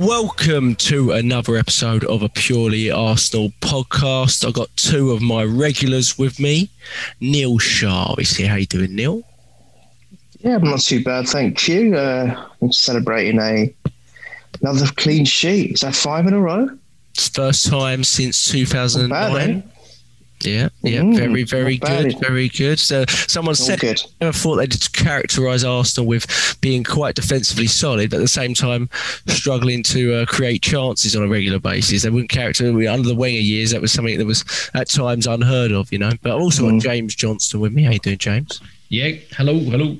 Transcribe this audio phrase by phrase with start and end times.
[0.00, 4.46] Welcome to another episode of a Purely Arsenal podcast.
[4.46, 6.70] I've got two of my regulars with me.
[7.20, 8.48] Neil Shaw is here.
[8.48, 9.22] How you doing, Neil?
[10.38, 11.94] Yeah, I'm not too bad, thank you.
[11.94, 13.74] Uh, I'm celebrating a
[14.62, 15.72] another clean sheet.
[15.72, 16.70] Is that five in a row?
[17.10, 19.10] It's first time since 2009.
[19.10, 19.60] Bad, eh?
[20.42, 22.78] Yeah, yeah, Mm, very, very good, very good.
[22.78, 24.02] So someone All said good.
[24.20, 28.88] I thought they'd characterise Arsenal with being quite defensively solid, but at the same time
[29.26, 32.02] struggling to uh, create chances on a regular basis.
[32.02, 33.70] They wouldn't character under the Wenger years.
[33.70, 36.12] That was something that was at times unheard of, you know.
[36.22, 36.80] But I've also got Mm.
[36.82, 37.82] James Johnston with me.
[37.84, 38.60] How you doing, James?
[38.92, 39.96] Yeah, hello, hello.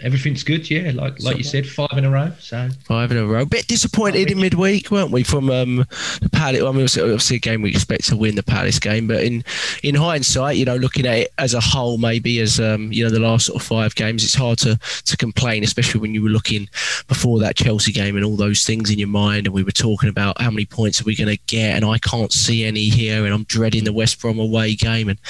[0.00, 0.68] Everything's good.
[0.68, 2.32] Yeah, like like you said, five in a row.
[2.40, 3.44] So Five in a row.
[3.44, 5.22] Bit disappointed in midweek, weren't we?
[5.22, 5.86] From um,
[6.20, 6.60] the Palace.
[6.60, 9.44] I mean, obviously a game we expect to win the Palace game, but in
[9.84, 13.10] in hindsight, you know, looking at it as a whole, maybe as um, you know,
[13.10, 16.28] the last sort of five games, it's hard to to complain, especially when you were
[16.28, 16.68] looking
[17.06, 20.08] before that Chelsea game and all those things in your mind, and we were talking
[20.08, 23.24] about how many points are we going to get, and I can't see any here,
[23.24, 25.20] and I'm dreading the West Brom away game, and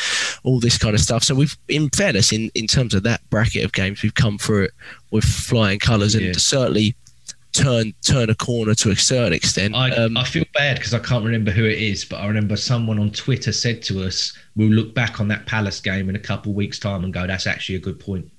[0.44, 1.24] all this kind of stuff.
[1.24, 4.64] So we've, in fairness, in in terms of that bracket of games, we've come through
[4.64, 4.70] it
[5.10, 6.32] with flying colours, and Yeah.
[6.36, 6.94] certainly
[7.52, 9.74] turn turn a corner to a certain extent.
[9.74, 12.56] I, Um, I feel bad because I can't remember who it is, but I remember
[12.56, 16.18] someone on Twitter said to us, "We'll look back on that Palace game in a
[16.18, 18.30] couple of weeks' time and go, that's actually a good point."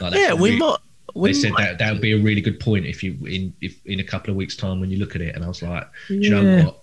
[0.00, 0.76] Like, yeah, we might.
[1.14, 3.52] We They said might- that that would be a really good point if you in
[3.60, 5.60] if in a couple of weeks' time when you look at it, and I was
[5.60, 6.78] like, Do you know what?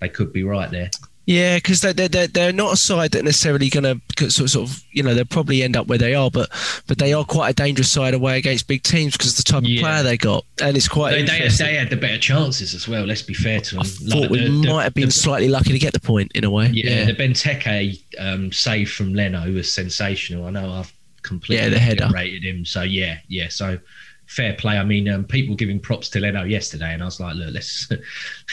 [0.00, 0.90] They could be right there.
[1.30, 4.68] Yeah, because they're, they're they're not a side that necessarily going to sort of, sort
[4.68, 6.50] of you know they'll probably end up where they are, but
[6.88, 9.62] but they are quite a dangerous side away against big teams because of the type
[9.62, 11.12] of player they got, and it's quite.
[11.12, 13.04] They, they, they had the better chances as well.
[13.04, 13.80] Let's be fair to them.
[13.82, 16.00] I thought Like, we the- the- might have been the- slightly lucky to get the
[16.00, 16.66] point in a way.
[16.72, 20.46] Yeah, the Benteke um, save from Leno was sensational.
[20.46, 20.92] I know I've
[21.22, 22.08] completely Yeah, the header.
[22.12, 22.64] rated him.
[22.64, 23.48] So yeah, yeah.
[23.50, 23.78] So
[24.26, 24.78] fair play.
[24.78, 27.88] I mean, um, people giving props to Leno yesterday, and I was like, look, let's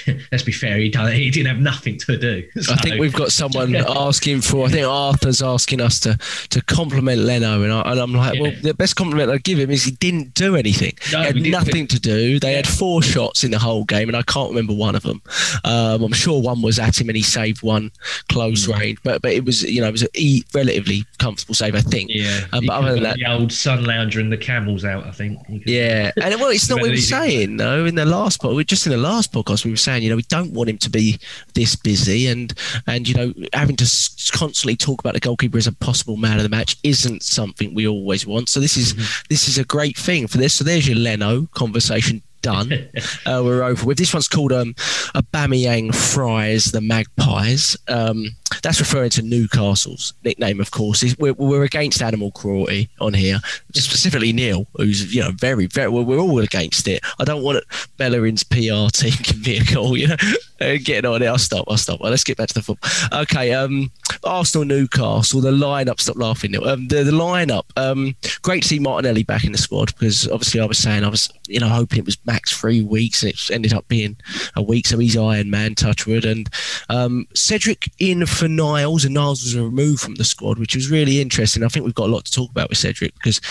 [0.31, 0.77] let's be fair.
[0.77, 2.47] He done, he didn't have nothing to do.
[2.67, 4.65] So, I think we've got someone asking for.
[4.67, 6.17] I think Arthur's asking us to
[6.49, 9.69] to compliment Leno, and, I, and I'm like, well, the best compliment I'd give him
[9.71, 10.93] is he didn't do anything.
[11.11, 12.39] No, he had nothing to do.
[12.39, 15.21] They had four shots in the whole game, and I can't remember one of them.
[15.63, 17.91] Um, I'm sure one was at him, and he saved one
[18.29, 18.73] close Hmm.
[18.73, 22.09] range, but but it was you know it was a relatively comfortable save, I think.
[22.13, 25.05] Yeah, Um, but other than that, the old sun lounger and the camels out.
[25.05, 25.39] I think.
[25.47, 27.85] Yeah, and well, it's not what we were saying though.
[27.85, 30.09] In the last pod, we were just in the last podcast, we were saying, you
[30.09, 31.17] know, we don't want him to be
[31.53, 32.53] this busy, and
[32.85, 33.85] and you know, having to
[34.33, 37.87] constantly talk about the goalkeeper as a possible man of the match isn't something we
[37.87, 38.49] always want.
[38.49, 39.23] So this is mm-hmm.
[39.29, 40.53] this is a great thing for this.
[40.53, 42.71] So there's your Leno conversation done.
[43.25, 43.97] uh, we're over with.
[43.97, 44.73] This one's called um,
[45.13, 47.75] Aubameyang Fries the Magpies.
[47.89, 51.03] Um, that's referring to Newcastle's nickname, of course.
[51.19, 53.39] We're, we're against animal cruelty on here,
[53.73, 55.89] specifically Neil, who's you know very very.
[55.89, 57.03] Well, we're all against it.
[57.19, 57.63] I don't want
[57.97, 59.97] Bellerin's PR team give me a call.
[59.97, 60.15] You know,
[60.59, 61.27] Uh, getting on it.
[61.27, 61.65] I'll stop.
[61.67, 61.99] I'll stop.
[61.99, 63.21] Well, let's get back to the football.
[63.21, 63.91] Okay, um,
[64.23, 65.41] Arsenal Newcastle.
[65.41, 65.99] The lineup.
[65.99, 66.55] Stop laughing.
[66.65, 67.63] Um, the, the lineup.
[67.75, 71.09] Um, great to see Martinelli back in the squad because obviously I was saying I
[71.09, 74.17] was you know hoping it was max three weeks and it ended up being
[74.55, 74.87] a week.
[74.87, 76.49] So he's Iron Man, Touchwood, and
[76.89, 81.21] um, Cedric in for Niles, and Niles was removed from the squad, which was really
[81.21, 81.63] interesting.
[81.63, 83.41] I think we've got a lot to talk about with Cedric because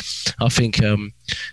[0.40, 1.12] I think um,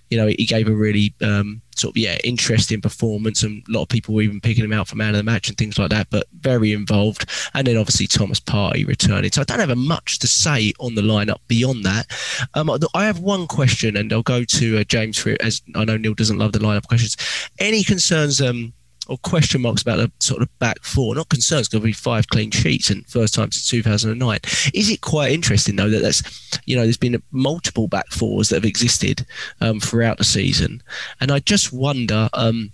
[0.10, 3.84] you know he gave a really um, sort of yeah interesting performance, and a lot
[3.84, 5.90] of people were even picking him out for man of the match and things like
[5.90, 6.10] that.
[6.10, 9.32] But very involved, and then obviously Thomas Partey returning.
[9.32, 12.08] So I don't have much to say on the lineup beyond that.
[12.54, 15.86] Um, I have one question, and I'll go to uh, James for it, as I
[15.86, 17.18] know Neil doesn't love the lineup questions.
[17.60, 18.42] Any concerns?
[18.42, 18.74] Um,
[19.08, 21.16] or question marks about the sort of back four.
[21.16, 24.40] Not concerns because we five clean sheets and first time since 2009.
[24.74, 28.58] Is it quite interesting though that that's you know there's been multiple back fours that
[28.58, 29.26] have existed
[29.62, 30.82] um, throughout the season,
[31.20, 32.72] and I just wonder um,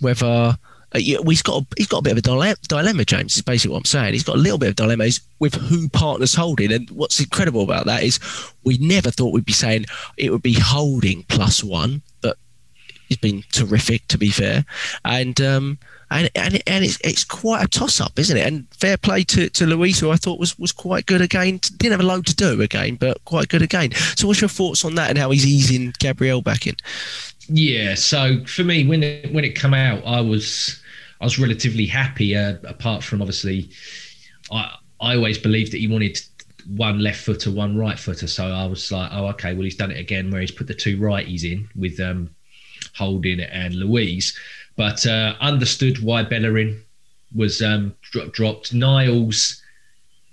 [0.00, 0.56] whether.
[0.94, 3.34] Uh, yeah, well, he's got a, he's got a bit of a dile- dilemma, James.
[3.34, 4.12] Is basically what I'm saying.
[4.12, 5.08] He's got a little bit of dilemma
[5.40, 8.20] with who partners holding, and what's incredible about that is
[8.62, 9.86] we never thought we'd be saying
[10.16, 12.38] it would be holding plus one, but
[13.08, 14.64] he's been terrific to be fair,
[15.04, 15.78] and um,
[16.10, 18.46] and and, and it's it's quite a toss up, isn't it?
[18.46, 21.60] And fair play to, to Luiz, who I thought was was quite good again.
[21.76, 23.92] Didn't have a load to do again, but quite good again.
[24.16, 26.76] So, what's your thoughts on that and how he's easing Gabriel back in?
[27.48, 30.80] Yeah, so for me, when it when it come out, I was
[31.20, 32.36] I was relatively happy.
[32.36, 33.70] Uh, apart from obviously,
[34.50, 36.20] I I always believed that he wanted
[36.66, 38.26] one left footer, one right footer.
[38.26, 40.74] So I was like, oh, okay, well he's done it again, where he's put the
[40.74, 42.30] two righties in with um,
[42.96, 44.36] Holding and Luiz,
[44.76, 46.80] but uh, understood why Bellerin
[47.34, 48.72] was um, dro- dropped.
[48.72, 49.60] Niles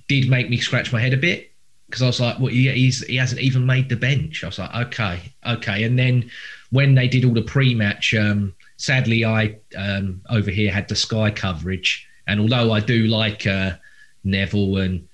[0.08, 1.52] did make me scratch my head a bit
[1.88, 4.44] because I was like, well, he, he hasn't even made the bench.
[4.44, 5.84] I was like, okay, okay.
[5.84, 6.30] And then
[6.70, 11.32] when they did all the pre-match, um, sadly, I um, over here had the Sky
[11.32, 13.74] coverage, and although I do like uh,
[14.24, 15.08] Neville and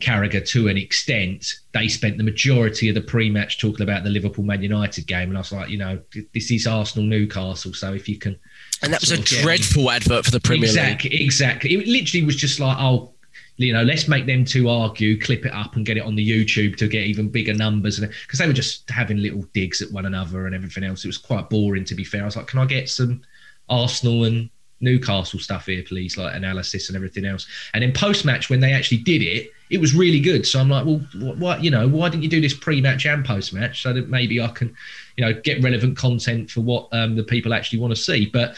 [0.00, 4.44] Carragher to an extent, they spent the majority of the pre-match talking about the Liverpool
[4.44, 5.98] Man United game, and I was like, you know,
[6.32, 8.38] this is Arsenal Newcastle, so if you can,
[8.82, 11.20] and that was a dreadful advert for the Premier exactly, League.
[11.22, 13.12] Exactly, exactly, it literally was just like, oh,
[13.56, 16.24] you know, let's make them two argue, clip it up, and get it on the
[16.24, 19.90] YouTube to get even bigger numbers, and because they were just having little digs at
[19.90, 21.04] one another and everything else.
[21.04, 22.22] It was quite boring, to be fair.
[22.22, 23.22] I was like, can I get some
[23.68, 24.48] Arsenal and
[24.80, 27.46] Newcastle stuff here, please, like analysis and everything else.
[27.74, 30.46] And then post match, when they actually did it, it was really good.
[30.46, 31.00] So I'm like, well,
[31.36, 34.08] what, you know, why didn't you do this pre match and post match so that
[34.08, 34.74] maybe I can,
[35.16, 38.26] you know, get relevant content for what um, the people actually want to see.
[38.26, 38.56] But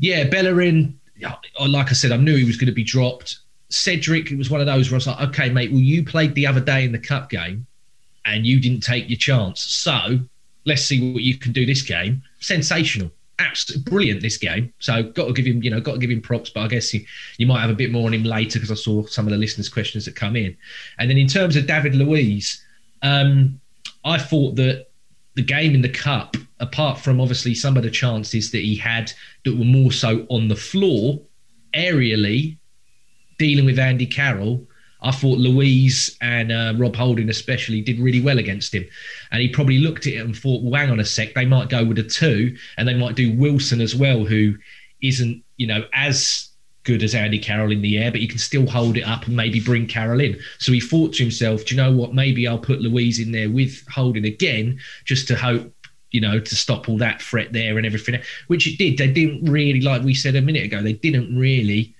[0.00, 0.98] yeah, Bellerin,
[1.66, 3.38] like I said, I knew he was going to be dropped.
[3.70, 6.34] Cedric, it was one of those where I was like, okay, mate, well, you played
[6.34, 7.66] the other day in the cup game
[8.24, 9.60] and you didn't take your chance.
[9.60, 10.18] So
[10.64, 12.22] let's see what you can do this game.
[12.40, 14.72] Sensational absolutely brilliant this game.
[14.78, 16.50] So got to give him, you know, got to give him props.
[16.50, 19.06] But I guess you might have a bit more on him later because I saw
[19.06, 20.56] some of the listeners' questions that come in.
[20.98, 22.62] And then in terms of David Luiz,
[23.02, 23.60] um,
[24.04, 24.88] I thought that
[25.34, 29.12] the game in the cup, apart from obviously some of the chances that he had
[29.44, 31.20] that were more so on the floor,
[31.74, 32.56] aerially,
[33.38, 34.66] dealing with Andy Carroll,
[35.00, 38.84] I thought Luiz and uh, Rob Holding especially did really well against him.
[39.30, 41.68] And he probably looked at it and thought, well, hang on a sec, they might
[41.68, 44.56] go with a two and they might do Wilson as well, who
[45.00, 46.48] isn't, you know, as
[46.82, 49.36] good as Andy Carroll in the air, but he can still hold it up and
[49.36, 50.38] maybe bring Carroll in.
[50.58, 52.14] So he thought to himself, do you know what?
[52.14, 55.72] Maybe I'll put Luiz in there with Holding again just to hope
[56.10, 58.96] you know, to stop all that threat there and everything, which it did.
[58.96, 61.94] They didn't really, like we said a minute ago, they didn't really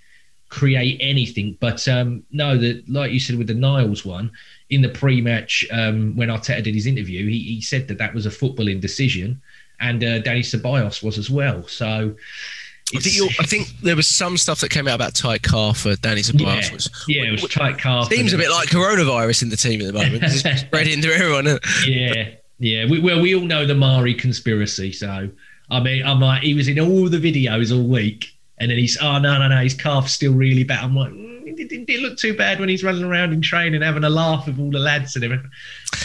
[0.49, 1.57] create anything.
[1.61, 4.31] But um, no, that like you said with the Niles one
[4.71, 8.27] in the pre-match um, when Arteta did his interview, he, he said that that was
[8.27, 9.41] a footballing decision,
[9.81, 11.67] and uh, Dani Ceballos was as well.
[11.67, 12.15] So.
[12.97, 15.95] I think, I think, there was some stuff that came out about tight car for
[15.97, 16.69] Danny Ceballos.
[16.69, 18.07] Yeah, was, yeah, it was tight car.
[18.07, 20.23] Seems a bit like coronavirus in the team at the moment.
[20.23, 21.59] it's spreading to everyone.
[21.87, 22.87] Yeah, yeah.
[22.87, 24.93] We, well, we all know the Mari conspiracy.
[24.93, 25.29] So,
[25.71, 28.99] I mean, I'm like, he was in all the videos all week and then he's,
[29.01, 30.85] oh, no, no, no, his calf's still really bad.
[30.85, 33.83] I'm like, mm, it didn't it look too bad when he's running around in training,
[33.83, 35.51] having a laugh with all the lads and everything.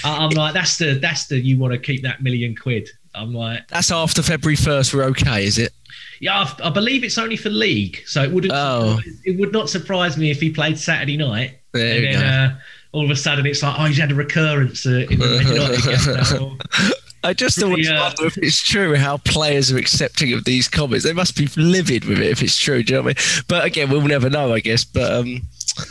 [0.03, 2.89] I'm like, that's the, that's the, you want to keep that million quid.
[3.15, 5.73] I'm like, that's after February 1st, we're okay, is it?
[6.19, 8.01] Yeah, I, I believe it's only for league.
[8.05, 8.99] So it wouldn't, oh.
[9.23, 11.59] it would not surprise me if he played Saturday night.
[11.73, 12.59] There and then, uh,
[12.91, 16.93] all of a sudden it's like, oh, he's had a recurrence uh, in the United
[17.23, 18.01] I just always yeah.
[18.01, 21.05] wonder if it's true how players are accepting of these comments.
[21.05, 22.83] They must be livid with it if it's true.
[22.83, 23.43] Do you know what I mean?
[23.47, 24.83] But again, we'll never know, I guess.
[24.83, 25.41] But um,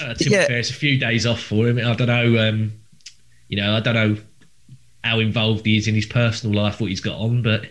[0.00, 0.42] uh, to yeah.
[0.42, 1.78] be fair, it's a few days off for him.
[1.78, 2.48] I don't know.
[2.48, 2.72] Um,
[3.48, 4.16] you know, I don't know
[5.04, 7.66] how involved he is in his personal life, what he's got on, but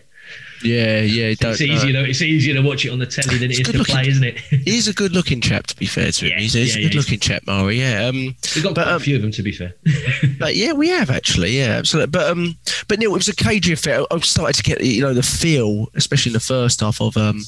[0.63, 1.33] yeah, yeah.
[1.37, 1.93] It's easier.
[1.93, 4.07] To, it's easier to watch it on the telly than it is to looking, play,
[4.07, 4.37] isn't it?
[4.65, 6.31] he's a good-looking chap, to be fair to him.
[6.31, 7.79] Yeah, he's, he's yeah, a good-looking chap, Mari.
[7.79, 8.05] Yeah.
[8.05, 9.73] Um, We've got but, um, a few of them, to be fair.
[10.39, 11.57] but yeah, we have actually.
[11.57, 12.11] Yeah, absolutely.
[12.11, 14.03] But um, but Neil, it was a cagey affair.
[14.11, 17.43] I started to get you know the feel, especially in the first half of um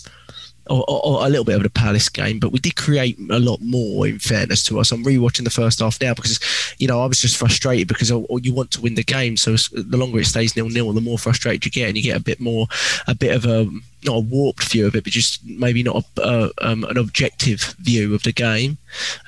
[0.69, 3.59] or, or, a little bit of the Palace game, but we did create a lot
[3.61, 4.07] more.
[4.07, 6.39] In fairness to us, I'm rewatching the first half now because
[6.77, 9.55] you know I was just frustrated because oh you want to win the game, so
[9.55, 12.23] the longer it stays nil nil, the more frustrated you get, and you get a
[12.23, 12.67] bit more,
[13.07, 13.69] a bit of a
[14.05, 17.75] not a warped view of it, but just maybe not a, uh, um, an objective
[17.79, 18.77] view of the game.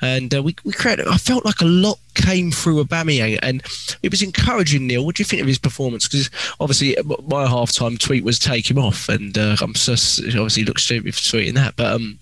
[0.00, 1.08] And uh, we we created.
[1.08, 3.62] I felt like a lot came through Aubameyang, and
[4.02, 4.86] it was encouraging.
[4.86, 6.08] Neil, what do you think of his performance?
[6.08, 6.30] Because
[6.60, 11.14] obviously my halftime tweet was take him off, and uh, I'm so, obviously look stupid
[11.14, 12.18] for tweeting that, but um,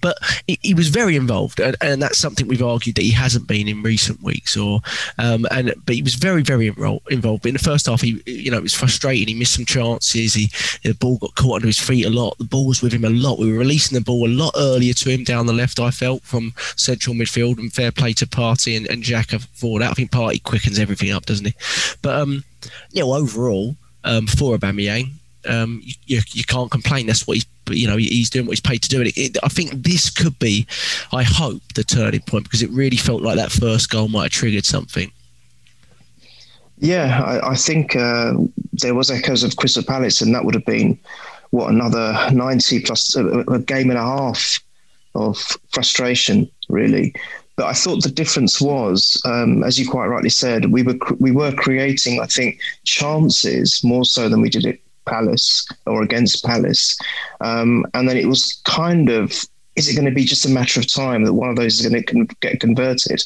[0.00, 3.46] but he, he, was very involved, and, and, that's something we've argued that he hasn't
[3.46, 4.56] been in recent weeks.
[4.56, 4.80] Or,
[5.18, 7.42] um, and but he was very, very involved.
[7.42, 9.28] But in the first half, he, you know, it was frustrating.
[9.28, 10.34] He missed some chances.
[10.34, 10.50] He
[10.82, 12.38] the ball got caught under his feet a lot.
[12.38, 13.38] The ball was with him a lot.
[13.38, 15.80] We were releasing the ball a lot earlier to him down the left.
[15.80, 19.04] I felt from central midfield, and fair play to Partey and, and
[19.52, 19.90] for that.
[19.90, 21.54] I think Partey quickens everything up, doesn't he?
[22.02, 22.44] But um,
[22.90, 25.10] yeah, well, overall, um, for Aubameyang,
[25.48, 27.06] um, you, you can't complain.
[27.06, 28.98] That's what he's you know he's doing what he's paid to do.
[28.98, 30.66] And it, it, I think this could be,
[31.12, 34.32] I hope, the turning point because it really felt like that first goal might have
[34.32, 35.10] triggered something.
[36.78, 38.34] Yeah, I, I think uh,
[38.72, 40.98] there was echoes of Crystal Palace, and that would have been
[41.50, 44.58] what another 90 plus a, a game and a half
[45.14, 45.38] of
[45.70, 47.14] frustration, really.
[47.56, 51.30] But I thought the difference was, um, as you quite rightly said, we were we
[51.30, 56.98] were creating, I think, chances more so than we did at Palace or against Palace,
[57.40, 59.32] um, and then it was kind of.
[59.74, 61.88] Is it going to be just a matter of time that one of those is
[61.88, 63.24] going to get converted?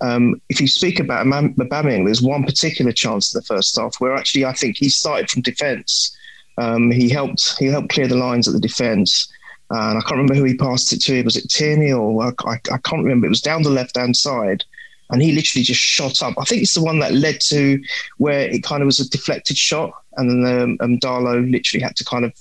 [0.00, 4.14] Um, if you speak about Aubameyang, there's one particular chance in the first half where
[4.14, 6.16] actually I think he started from defence.
[6.58, 9.28] Um, he helped he helped clear the lines at the defence,
[9.70, 11.24] and I can't remember who he passed it to.
[11.24, 13.26] Was it Tierney or I, I can't remember.
[13.26, 14.64] It was down the left hand side,
[15.10, 16.34] and he literally just shot up.
[16.38, 17.80] I think it's the one that led to
[18.18, 21.96] where it kind of was a deflected shot, and then um, um Darlow literally had
[21.96, 22.32] to kind of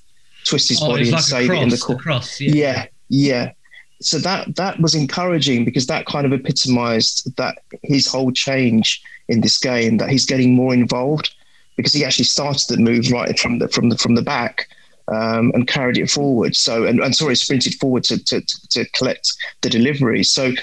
[0.46, 2.22] twist his oh, body and like save cross, it in the corner.
[2.40, 2.54] Yeah.
[2.54, 3.52] yeah, yeah.
[4.02, 9.42] So that that was encouraging because that kind of epitomised that his whole change in
[9.42, 11.34] this game that he's getting more involved
[11.76, 14.68] because he actually started the move right from the from the from the back
[15.10, 16.56] um, and carried it forward.
[16.56, 20.24] So, and, and sorry, sprinted forward to, to, to collect the delivery.
[20.24, 20.54] So,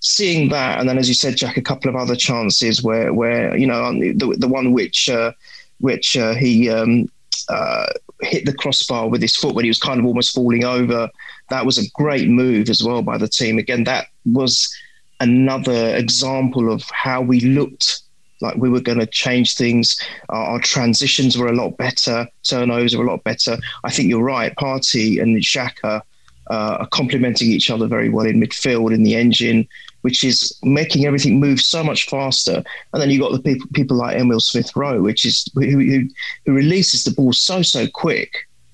[0.00, 3.56] seeing that, and then as you said, Jack, a couple of other chances where, where
[3.56, 5.32] you know, the, the one which uh,
[5.80, 7.08] which uh, he um,
[7.48, 7.86] uh,
[8.22, 11.08] hit the crossbar with his foot when he was kind of almost falling over.
[11.50, 13.58] That was a great move as well by the team.
[13.58, 14.74] Again, that was
[15.20, 18.02] another example of how we looked
[18.40, 19.98] like we were going to change things.
[20.28, 22.28] Our, our, transitions were a lot better.
[22.42, 23.56] Turnovers were a lot better.
[23.84, 24.54] I think you're right.
[24.56, 26.02] Party and Xhaka
[26.50, 29.66] uh, are complementing each other very well in midfield in the engine,
[30.02, 32.62] which is making everything move so much faster.
[32.92, 36.08] And then you've got the people people like Emil Smith Rowe, which is who, who,
[36.44, 38.32] who releases the ball so so quick.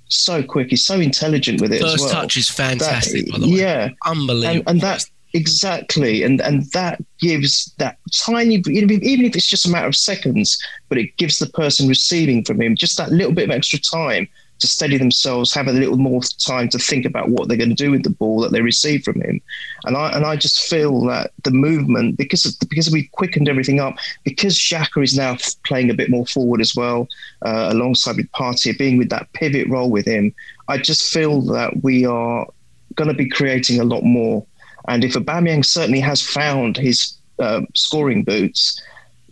[0.09, 1.81] So quick, he's so intelligent with it.
[1.81, 2.11] First as well.
[2.11, 3.57] touch is fantastic, that, by the way.
[3.57, 4.59] Yeah, unbelievable.
[4.59, 9.71] And, and that Exactly, and and that gives that tiny, even if it's just a
[9.71, 13.45] matter of seconds, but it gives the person receiving from him just that little bit
[13.45, 14.29] of extra time
[14.62, 17.85] to steady themselves, have a little more time to think about what they're going to
[17.85, 19.40] do with the ball that they receive from him.
[19.85, 23.78] And I and I just feel that the movement, because of, because we've quickened everything
[23.78, 27.09] up, because Xhaka is now playing a bit more forward as well,
[27.42, 30.35] uh, alongside with Partey, being with that pivot role with him,
[30.69, 32.47] I just feel that we are
[32.95, 34.47] going to be creating a lot more
[34.88, 38.81] and if Aubameyang certainly has found his uh, scoring boots,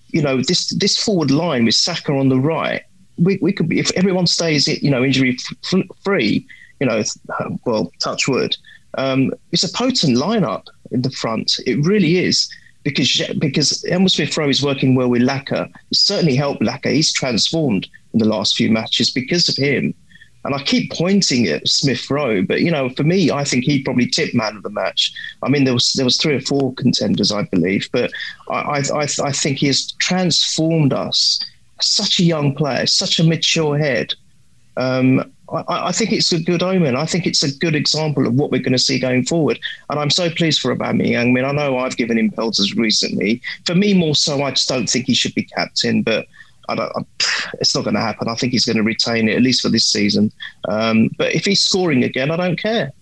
[0.08, 2.82] you know this this forward line with Saka on the right,
[3.20, 5.36] we, we could be if everyone stays you know injury
[6.02, 6.46] free,
[6.80, 7.02] you know,
[7.64, 8.56] well touch wood,
[8.98, 11.60] um, it's a potent lineup in the front.
[11.66, 12.48] It really is
[12.82, 15.70] because because Emil Smith Rowe is working well with Laca.
[15.90, 16.92] It's certainly helped Laca.
[16.92, 19.94] He's transformed in the last few matches because of him.
[20.42, 23.82] And I keep pointing at Smith Rowe, but you know, for me, I think he
[23.82, 25.12] probably tipped man of the match.
[25.42, 28.10] I mean, there was there was three or four contenders, I believe, but
[28.48, 31.40] I I, I think he has transformed us.
[31.80, 34.14] Such a young player, such a mature head.
[34.76, 36.96] Um, I, I, think it's a good omen.
[36.96, 39.58] I think it's a good example of what we're going to see going forward.
[39.88, 41.20] And I'm so pleased for Aubameyang.
[41.20, 43.42] I mean, I know I've given him pelters recently.
[43.66, 46.02] For me, more so, I just don't think he should be captain.
[46.02, 46.26] But
[46.68, 48.28] it's not going to happen.
[48.28, 50.32] I think he's going to retain it at least for this season.
[50.68, 52.92] Um, but if he's scoring again, I don't care.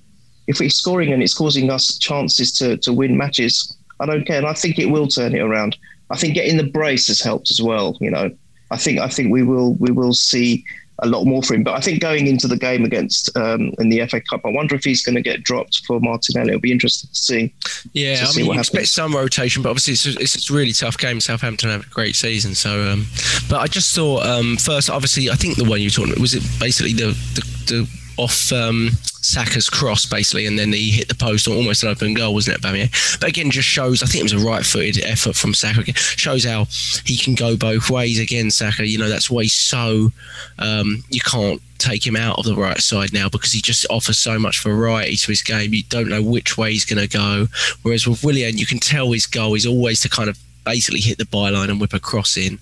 [0.46, 4.38] If he's scoring and it's causing us chances to to win matches, I don't care.
[4.38, 5.76] And I think it will turn it around.
[6.10, 7.96] I think getting the brace has helped as well.
[8.00, 8.30] You know,
[8.70, 10.64] I think I think we will we will see
[11.00, 11.62] a lot more for him.
[11.62, 14.74] But I think going into the game against um, in the FA Cup, I wonder
[14.74, 16.48] if he's going to get dropped for Martinelli.
[16.48, 17.54] It'll be interesting to see.
[17.92, 20.72] Yeah, to I mean, you expect some rotation, but obviously it's a, it's a really
[20.72, 21.20] tough game.
[21.20, 22.90] Southampton have a great season, so.
[22.90, 23.06] Um,
[23.48, 26.20] but I just thought um, first, obviously, I think the one you were talking about
[26.20, 31.08] was it basically the the, the off um, Saka's cross basically, and then he hit
[31.08, 33.20] the post, almost an open goal, wasn't it, Bamier?
[33.20, 34.02] But again, just shows.
[34.02, 35.80] I think it was a right-footed effort from Saka.
[35.80, 35.94] Again.
[35.96, 36.66] Shows how
[37.04, 38.18] he can go both ways.
[38.18, 40.10] Again, Saka, you know, that's why he's so
[40.58, 44.18] um, you can't take him out of the right side now because he just offers
[44.18, 45.72] so much variety to his game.
[45.72, 47.46] You don't know which way he's going to go.
[47.82, 51.18] Whereas with Willian, you can tell his goal is always to kind of basically hit
[51.18, 52.58] the byline and whip a cross in,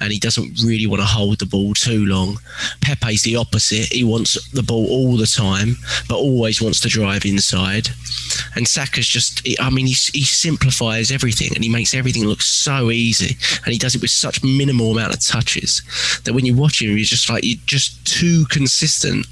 [0.00, 2.38] and he doesn't really want to hold the ball too long.
[2.80, 3.92] Pepe's the opposite.
[3.92, 5.70] He wants the ball all the time,
[6.08, 7.88] but always wants to drive inside.
[8.54, 12.90] And Saka's just, I mean, he, he simplifies everything and he makes everything look so
[12.90, 13.36] easy.
[13.64, 15.82] And he does it with such minimal amount of touches
[16.24, 19.26] that when you watch him, you're just like, you're just too consistent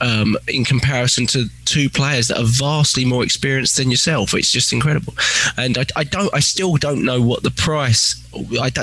[0.00, 4.34] um, in comparison to two players that are vastly more experienced than yourself.
[4.34, 5.14] It's just incredible.
[5.56, 8.14] And I, I don't, I still don't know what the price.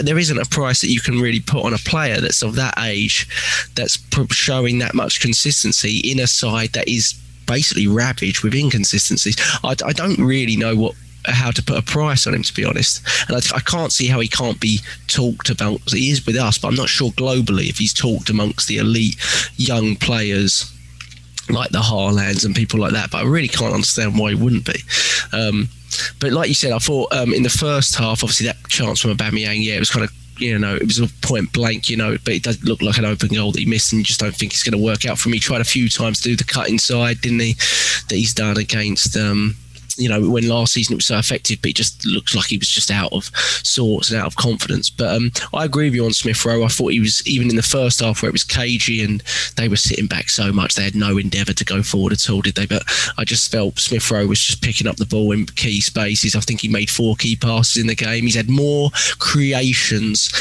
[0.04, 2.76] there isn't a price that you can really put on a player that's of that
[2.80, 3.28] age,
[3.76, 3.98] that's
[4.32, 7.14] showing that much consistency in a side that is
[7.48, 9.38] basically ravaged with inconsistencies.
[9.64, 10.96] I, I don't really know what
[11.28, 13.02] how to put a price on him, to be honest.
[13.28, 15.80] And I, I, can't see how he can't be talked about.
[15.90, 19.16] He is with us, but I'm not sure globally if he's talked amongst the elite
[19.58, 20.72] young players
[21.50, 23.10] like the Haalands and people like that.
[23.10, 24.80] But I really can't understand why he wouldn't be.
[25.34, 25.70] Um,
[26.20, 29.12] but like you said, I thought um, in the first half, obviously that chance from
[29.12, 32.18] Aubameyang, yeah, it was kind of you know, it was a point blank, you know,
[32.26, 34.36] but it does look like an open goal that he missed, and you just don't
[34.36, 35.38] think it's going to work out for me.
[35.38, 37.54] He tried a few times to do the cut inside, didn't he?
[38.10, 39.56] That he's done against um,
[39.98, 42.58] you know, when last season it was so effective, but it just looks like he
[42.58, 43.26] was just out of
[43.64, 44.90] sorts and out of confidence.
[44.90, 46.64] But um, I agree with you on Smith Rowe.
[46.64, 49.22] I thought he was, even in the first half where it was cagey and
[49.56, 52.42] they were sitting back so much, they had no endeavour to go forward at all,
[52.42, 52.66] did they?
[52.66, 52.84] But
[53.18, 56.36] I just felt Smith Rowe was just picking up the ball in key spaces.
[56.36, 58.24] I think he made four key passes in the game.
[58.24, 60.32] He's had more creations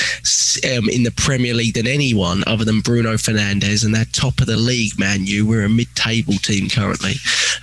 [0.64, 4.46] um, in the Premier League than anyone other than Bruno Fernandes, and they're top of
[4.46, 5.26] the league, man.
[5.26, 7.14] You, we're a mid table team currently.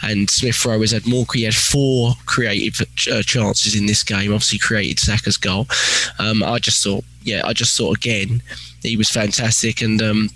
[0.02, 4.04] And Smith Rowe has had more, he had four four creative uh, chances in this
[4.04, 4.32] game.
[4.32, 5.66] Obviously, created Saka's goal.
[6.20, 8.42] Um, I just thought, yeah, I just thought again
[8.84, 10.02] he was fantastic and.
[10.02, 10.30] Um,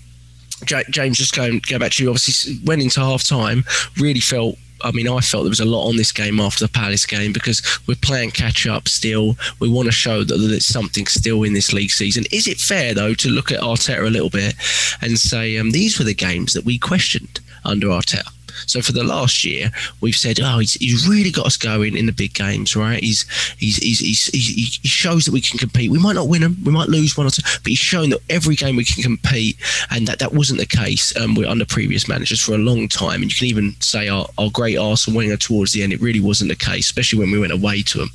[0.63, 2.09] James, just going go back to you.
[2.09, 3.65] Obviously, went into half time.
[3.99, 6.71] Really felt I mean, I felt there was a lot on this game after the
[6.71, 9.35] Palace game because we're playing catch up still.
[9.59, 12.23] We want to show that there's something still in this league season.
[12.31, 14.53] Is it fair, though, to look at Arteta a little bit
[15.01, 18.31] and say um, these were the games that we questioned under Arteta?
[18.65, 19.71] So for the last year,
[20.01, 23.01] we've said, oh, he's, he's really got us going in the big games, right?
[23.01, 23.25] He's,
[23.57, 25.91] he's, he's, he's, he's he shows that we can compete.
[25.91, 28.19] We might not win them, we might lose one or two, but he's shown that
[28.29, 29.57] every game we can compete,
[29.91, 33.21] and that that wasn't the case um, we're under previous managers for a long time.
[33.21, 36.21] And you can even say our, our great Arsène Wenger towards the end, it really
[36.21, 38.09] wasn't the case, especially when we went away to them.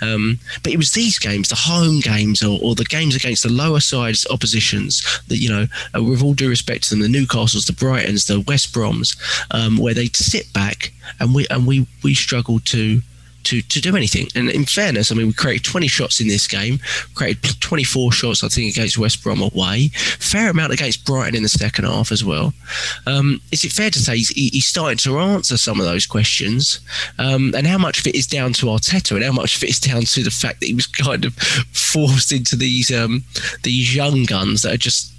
[0.00, 3.52] Um, but it was these games, the home games, or, or the games against the
[3.52, 7.66] lower sides oppositions that you know, uh, with all due respect to them, the Newcastles,
[7.66, 9.16] the Brightons, the West Broms.
[9.50, 13.02] Um, where they sit back and we and we we struggle to
[13.44, 14.28] to, to do anything.
[14.34, 16.78] And in fairness, I mean, we created 20 shots in this game,
[17.14, 21.48] created 24 shots, I think, against West Brom away, fair amount against Brighton in the
[21.48, 22.52] second half as well.
[23.06, 26.80] Um, is it fair to say he's, he's starting to answer some of those questions?
[27.18, 29.70] Um, and how much of it is down to Arteta and how much of it
[29.70, 31.34] is down to the fact that he was kind of
[31.72, 33.24] forced into these um,
[33.62, 35.12] these young guns that are just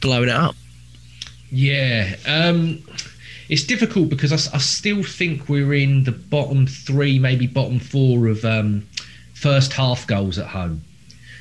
[0.00, 0.54] blowing it up?
[1.50, 2.14] Yeah.
[2.26, 2.82] Um,
[3.50, 8.28] it's difficult because I, I, still think we're in the bottom three, maybe bottom four
[8.28, 8.86] of um,
[9.34, 10.82] first half goals at home.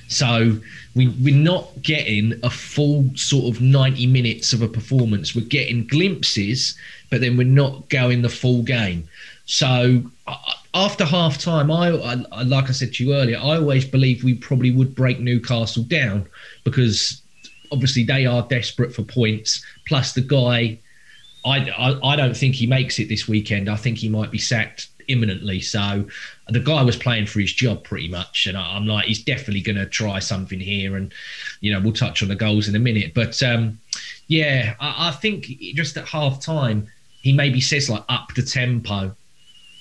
[0.08, 0.58] So
[0.95, 5.36] we, we're not getting a full sort of 90 minutes of a performance.
[5.36, 6.76] We're getting glimpses,
[7.12, 9.08] but then we're not going the full game.
[9.45, 10.02] So
[10.74, 14.34] after half time, I, I, like I said to you earlier, I always believe we
[14.34, 16.26] probably would break Newcastle down
[16.63, 17.22] because
[17.72, 19.63] obviously they are desperate for points.
[19.86, 20.80] Plus the guy
[21.45, 23.69] I, I, don't think he makes it this weekend.
[23.69, 25.62] I think he might be sacked imminently.
[25.62, 26.06] So
[26.49, 29.62] the guy was playing for his job pretty much, and I, am like, he's definitely
[29.62, 30.95] going to try something here.
[30.95, 31.13] And
[31.62, 33.80] you know, we'll touch on the goals in a minute, but um,
[34.28, 36.88] yeah, I, I think just at half time
[37.21, 39.13] he maybe says like up the tempo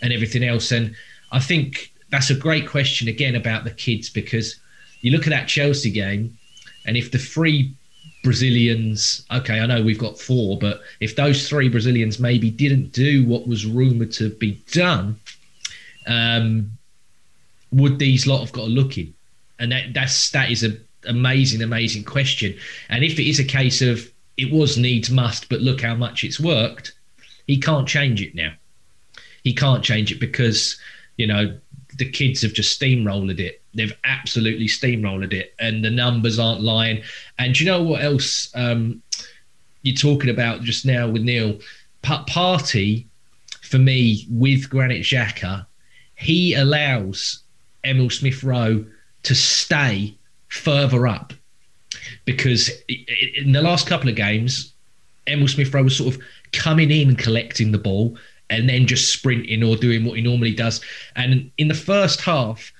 [0.02, 0.94] and everything else, and
[1.32, 4.56] I think that's a great question again about the kids because
[5.02, 6.36] you look at that Chelsea game,
[6.86, 7.74] and if the three
[8.22, 13.24] Brazilians, okay, I know we've got four, but if those three Brazilians maybe didn't do
[13.24, 15.18] what was rumored to be done,
[16.06, 16.72] um,
[17.70, 19.14] would these lot have got a look in?
[19.58, 22.56] And that that's that is an amazing, amazing question.
[22.88, 26.24] And if it is a case of it was needs must, but look how much
[26.24, 26.92] it's worked,
[27.46, 28.52] he can't change it now.
[29.42, 30.78] He can't change it because
[31.16, 31.58] you know
[31.98, 33.60] the kids have just steamrolled it.
[33.74, 37.02] They've absolutely steamrolled it, and the numbers aren't lying.
[37.38, 39.02] And you know what else um,
[39.82, 41.58] you're talking about just now with Neil?
[42.02, 43.06] Party
[43.68, 45.66] for me, with Granit Xhaka,
[46.14, 47.42] he allows
[47.84, 48.84] Emil Smith Rowe
[49.24, 50.14] to stay
[50.48, 51.34] further up
[52.24, 52.70] because
[53.36, 54.72] in the last couple of games,
[55.26, 58.16] Emil Smith Rowe was sort of coming in collecting the ball
[58.50, 60.80] and then just sprinting or doing what he normally does.
[61.16, 62.72] And in the first half,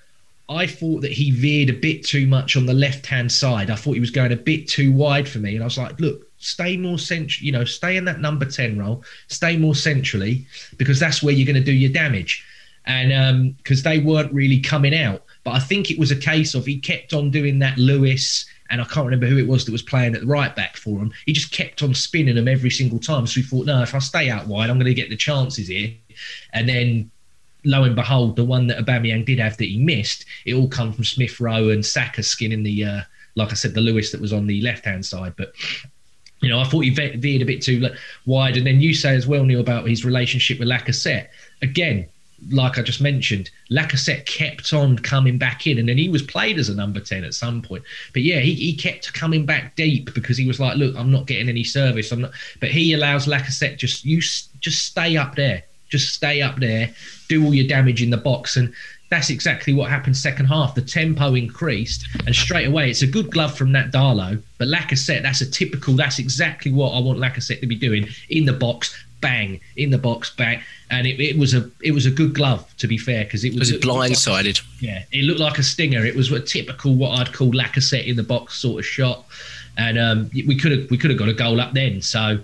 [0.49, 3.71] I thought that he veered a bit too much on the left hand side.
[3.71, 5.55] I thought he was going a bit too wide for me.
[5.55, 8.79] And I was like, look, stay more central, you know, stay in that number 10
[8.79, 10.47] role, stay more centrally,
[10.79, 12.45] because that's where you're going to do your damage.
[12.87, 15.23] And because um, they weren't really coming out.
[15.45, 18.81] But I think it was a case of he kept on doing that Lewis and
[18.81, 21.13] I can't remember who it was that was playing at the right back for him.
[21.27, 23.27] He just kept on spinning them every single time.
[23.27, 25.69] So we thought, no, if I stay out wide, I'm going to get the chances
[25.69, 25.93] here.
[26.53, 27.11] And then,
[27.65, 30.93] lo and behold, the one that Aubameyang did have that he missed, it all come
[30.93, 33.01] from Smith Rowe and Saka skinning the, uh,
[33.37, 35.35] like I said, the Lewis that was on the left hand side.
[35.37, 35.53] But
[36.41, 37.89] you know, I thought he veered a bit too
[38.27, 38.57] wide.
[38.57, 41.29] And then you say as well, Neil, about his relationship with Lacazette.
[41.63, 42.09] Again,
[42.51, 46.59] like I just mentioned, Lacazette kept on coming back in, and then he was played
[46.59, 47.83] as a number ten at some point.
[48.13, 51.27] But yeah, he, he kept coming back deep because he was like, "Look, I'm not
[51.27, 52.13] getting any service.
[52.13, 56.57] I'm not." But he allows Lacazette just you just stay up there, just stay up
[56.57, 56.91] there,
[57.29, 58.73] do all your damage in the box, and
[59.11, 60.75] that's exactly what happened second half.
[60.75, 64.41] The tempo increased, and straight away, it's a good glove from Nat Darlow.
[64.59, 65.95] But Lacazette, that's a typical.
[65.95, 69.99] That's exactly what I want Lacazette to be doing in the box, bang in the
[69.99, 70.61] box, bang.
[70.91, 73.51] And it, it was a it was a good glove to be fair because it
[73.51, 74.63] was, was it blindsided.
[74.81, 76.05] yeah, it looked like a stinger.
[76.05, 79.25] It was a typical what I'd call Lacazette in the box sort of shot,
[79.77, 82.01] and um, we could have we could have got a goal up then.
[82.03, 82.39] So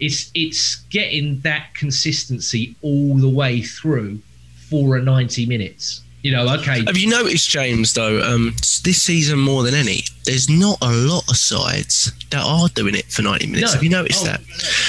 [0.00, 4.20] it's it's getting that consistency all the way through
[4.68, 6.02] for a ninety minutes.
[6.22, 6.82] You know, okay.
[6.84, 7.92] Have you noticed, James?
[7.92, 8.52] Though um,
[8.82, 13.06] this season more than any, there's not a lot of sides that are doing it
[13.06, 13.62] for 90 minutes.
[13.70, 13.72] No.
[13.74, 14.40] Have you noticed Oh, that?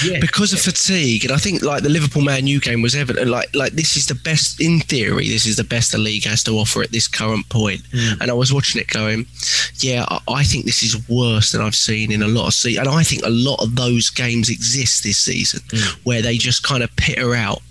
[0.03, 3.27] yeah, because of fatigue, and I think like the Liverpool Man U game was evident.
[3.29, 5.29] Like like this is the best in theory.
[5.29, 7.81] This is the best the league has to offer at this current point.
[7.91, 8.21] Mm.
[8.21, 9.27] And I was watching it going,
[9.77, 12.87] yeah, I, I think this is worse than I've seen in a lot of seasons.
[12.87, 15.99] And I think a lot of those games exist this season Mm.
[16.05, 17.61] where they just kind of pitter out.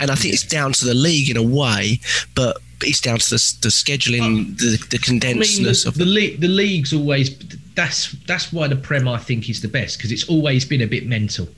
[0.00, 2.00] And I think it's down to the league in a way,
[2.34, 6.40] but it's down to the, the scheduling, the, the I mean, condensedness of the, league,
[6.40, 7.36] the league's always
[7.74, 10.86] that's that's why the Prem I think is the best because it's always been a
[10.86, 11.48] bit mental.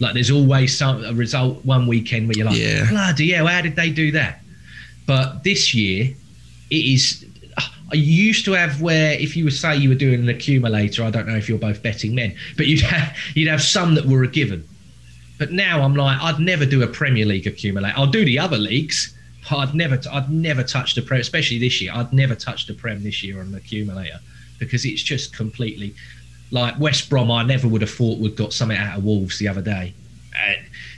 [0.00, 2.88] Like there's always some a result one weekend where you're like, Yeah.
[2.88, 4.40] bloody hell, how did they do that?
[5.06, 6.14] But this year,
[6.70, 7.24] it is.
[7.56, 11.02] Uh, I used to have where if you were say you were doing an accumulator,
[11.02, 14.04] I don't know if you're both betting men, but you'd have, you'd have some that
[14.04, 14.66] were a given.
[15.38, 17.94] But now I'm like, I'd never do a Premier League accumulator.
[17.96, 19.14] I'll do the other leagues.
[19.50, 21.92] I'd never, I'd never touch the Prem, especially this year.
[21.94, 24.20] I'd never touched a Prem this year on an accumulator
[24.58, 25.94] because it's just completely
[26.50, 27.30] like West Brom.
[27.30, 29.94] I never would have thought would got something out of Wolves the other day.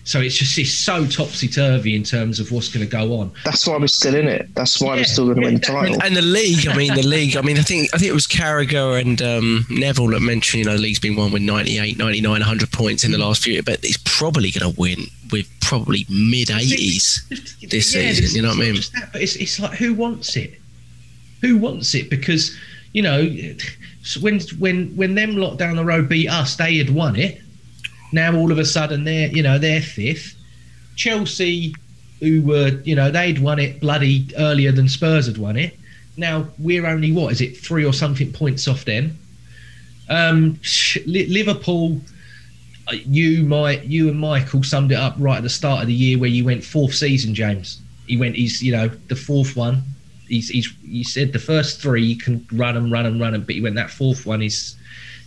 [0.05, 3.31] So it's just it's so topsy turvy in terms of what's going to go on.
[3.45, 4.55] That's why we're still in it.
[4.55, 6.03] That's why Yeah, we're still going to win the title.
[6.03, 8.27] And the league, I mean, the league, I mean, I think I think it was
[8.27, 12.31] Carragher and um, Neville that mentioned, you know, the league's been won with 98, 99,
[12.31, 16.07] 100 points in the last few years, but it's probably going to win with probably
[16.09, 17.29] mid 80s
[17.71, 18.37] this Yeah, season.
[18.37, 18.75] You know what I mean?
[18.75, 20.55] that, but it's, it's like who wants it?
[21.43, 22.11] Who wants it?
[22.11, 22.57] Because
[22.93, 23.23] you know,
[24.21, 27.41] when when when them lot down the road beat us, they had won it.
[28.13, 30.37] Now all of a sudden they're you know they're fifth.
[30.97, 31.75] Chelsea,
[32.21, 35.79] who were you know they'd won it bloody earlier than Spurs had won it.
[36.17, 39.19] Now we're only what is it three or something points off them.
[40.09, 40.59] Um,
[41.07, 42.01] Liverpool
[42.89, 45.95] uh, you might you and Michael summed it up right at the start of the
[45.95, 47.81] year where you went fourth season, James.
[48.07, 49.83] He went he's you know the fourth one.
[50.29, 53.47] He's he's you said the first three you can run and run and run and
[53.47, 54.77] but he went that fourth one is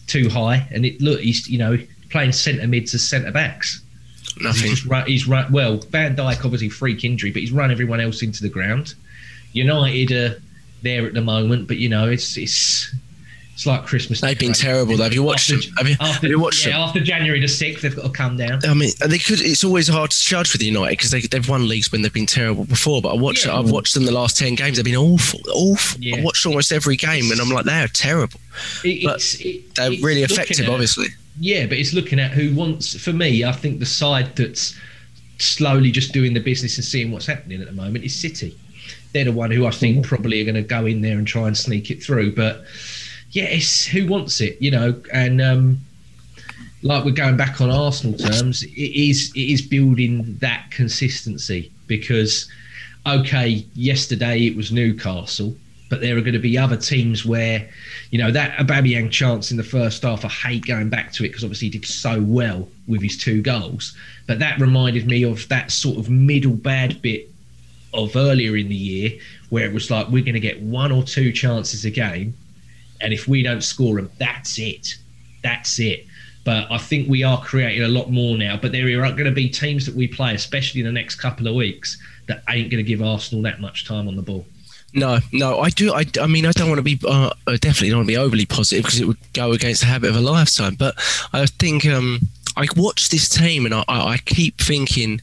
[0.08, 1.78] too high and it look he's you know
[2.13, 3.82] playing centre mids as centre backs.
[4.36, 4.69] He's Nothing.
[4.71, 5.78] just run, he's run well.
[5.89, 8.93] Van Dijk obviously freak injury, but he's run everyone else into the ground.
[9.52, 10.41] United are
[10.82, 12.93] there at the moment, but you know it's it's
[13.54, 14.19] it's like Christmas.
[14.21, 15.04] They've been terrible, though.
[15.04, 15.76] Have you watched After- them?
[15.78, 16.82] Have you- after, have you watched yeah, them?
[16.82, 18.60] after January the sixth, they've got to come down.
[18.65, 19.41] I mean, they could.
[19.41, 22.26] It's always hard to judge with United because they, they've won leagues when they've been
[22.26, 22.99] terrible before.
[23.04, 23.45] But I watched.
[23.45, 23.60] Yeah.
[23.60, 24.78] I've watched them the last ten games.
[24.78, 26.02] They've been awful, awful.
[26.02, 26.17] Yeah.
[26.17, 28.39] I watched almost every game, and I'm like, they are terrible.
[28.84, 31.10] It- But it's, it, They're really effective, obviously.
[31.39, 33.00] Yeah, but it's looking at who wants.
[33.00, 34.78] For me, I think the side that's
[35.39, 38.58] slowly just doing the business and seeing what's happening at the moment is City.
[39.13, 41.48] They're the one who I think probably are going to go in there and try
[41.48, 42.36] and sneak it through.
[42.36, 42.63] But
[43.32, 45.02] yeah, it's who wants it, you know.
[45.12, 45.80] And um,
[46.84, 52.50] like we're going back on Arsenal terms, it is it is building that consistency because
[53.06, 55.56] okay, yesterday it was Newcastle,
[55.93, 57.69] but there are going to be other teams where,
[58.10, 60.25] you know, that Aubameyang chance in the first half.
[60.25, 63.43] I hate going back to it because obviously he did so well with his two
[63.43, 67.29] goals, but that reminded me of that sort of middle bad bit
[67.93, 69.12] of earlier in the year
[69.51, 72.36] where it was like we're going to get one or two chances a game,
[72.99, 74.95] and if we don't score them, that's it,
[75.43, 76.08] that's it.
[76.43, 78.58] But I think we are creating a lot more now.
[78.60, 81.47] But there are going to be teams that we play, especially in the next couple
[81.47, 84.43] of weeks, that ain't going to give Arsenal that much time on the ball.
[84.93, 85.93] No, no, I do.
[85.93, 88.17] I, I mean, I don't want to be, uh, I definitely don't want to be
[88.17, 90.75] overly positive because it would go against the habit of a lifetime.
[90.75, 90.95] But
[91.34, 92.19] I think um,
[92.56, 95.19] I watch this team and I, I I keep thinking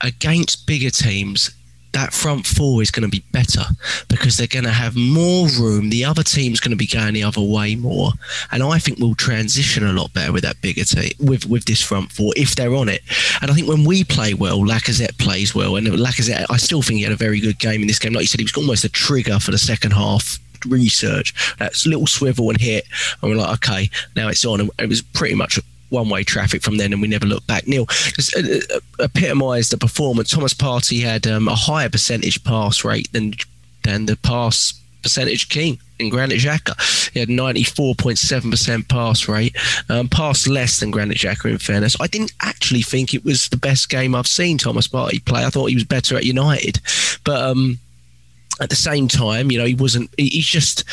[0.00, 1.50] against bigger teams,
[1.94, 3.62] that front four is going to be better
[4.08, 5.90] because they're going to have more room.
[5.90, 8.10] The other team's going to be going the other way more,
[8.52, 11.82] and I think we'll transition a lot better with that bigger team with with this
[11.82, 13.00] front four if they're on it.
[13.40, 16.98] And I think when we play well, Lacazette plays well, and Lacazette, I still think
[16.98, 18.12] he had a very good game in this game.
[18.12, 21.56] Like you said, he was almost a trigger for the second half research.
[21.58, 22.84] That little swivel and hit,
[23.22, 24.60] and we're like, okay, now it's on.
[24.60, 25.58] And it was pretty much
[25.94, 27.66] one way traffic from then, and we never looked back.
[27.66, 30.30] Neil just uh, uh, epitomised the performance.
[30.30, 33.34] Thomas Partey had um, a higher percentage pass rate than
[33.84, 36.74] than the pass percentage king in Granit Xhaka.
[37.12, 39.56] He had 94.7% pass rate,
[39.88, 41.94] um, passed less than Granit Xhaka in fairness.
[42.00, 45.44] I didn't actually think it was the best game I've seen Thomas Partey play.
[45.44, 46.80] I thought he was better at United.
[47.22, 47.78] But um,
[48.60, 50.10] at the same time, you know, he wasn't.
[50.16, 50.84] He's just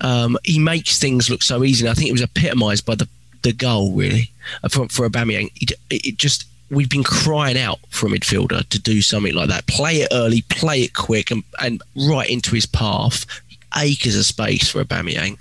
[0.00, 1.86] um, he makes things look so easy.
[1.86, 3.08] And I think it was epitomised by the
[3.42, 4.30] the goal really
[4.68, 5.50] for for Aubameyang.
[5.56, 9.66] It, it just we've been crying out for a midfielder to do something like that.
[9.66, 13.26] Play it early, play it quick, and, and right into his path
[13.76, 15.38] acres of space for Aubameyang,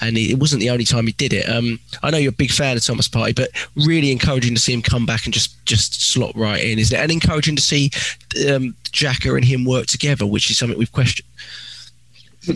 [0.00, 1.48] and it wasn't the only time he did it.
[1.48, 3.50] Um, I know you're a big fan of Thomas Partey, but
[3.84, 7.00] really encouraging to see him come back and just just slot right in, isn't it?
[7.00, 7.90] And encouraging to see
[8.48, 11.28] um, Xhaka and him work together, which is something we've questioned.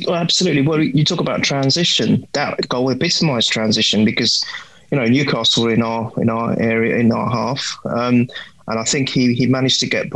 [0.07, 0.63] Well, absolutely.
[0.63, 2.27] Well, you talk about transition.
[2.33, 4.45] That goal epitomised transition because
[4.91, 7.79] you know Newcastle in our in our area in our half.
[7.85, 8.29] Um,
[8.71, 10.13] and I think he, he managed to get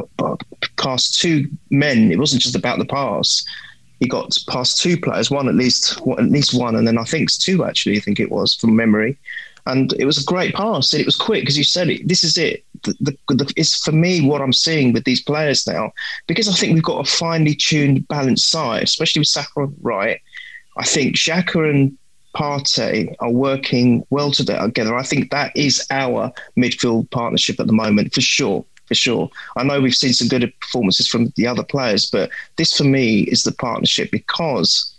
[0.76, 2.12] past two men.
[2.12, 3.46] It wasn't just about the pass
[4.02, 7.30] he got past two players, one at least, at least one, and then I think
[7.30, 7.96] two actually.
[7.96, 9.16] I think it was from memory,
[9.66, 10.92] and it was a great pass.
[10.92, 12.08] And it was quick because you said it.
[12.08, 12.64] This is it.
[12.82, 15.92] The, the, the, it's for me what I'm seeing with these players now
[16.26, 20.20] because I think we've got a finely tuned, balanced side, especially with Saka right.
[20.76, 21.96] I think Xhaka and
[22.34, 24.96] Partey are working well together.
[24.96, 29.30] I think that is our midfield partnership at the moment for sure for sure.
[29.56, 33.20] I know we've seen some good performances from the other players, but this for me
[33.20, 34.92] is the partnership because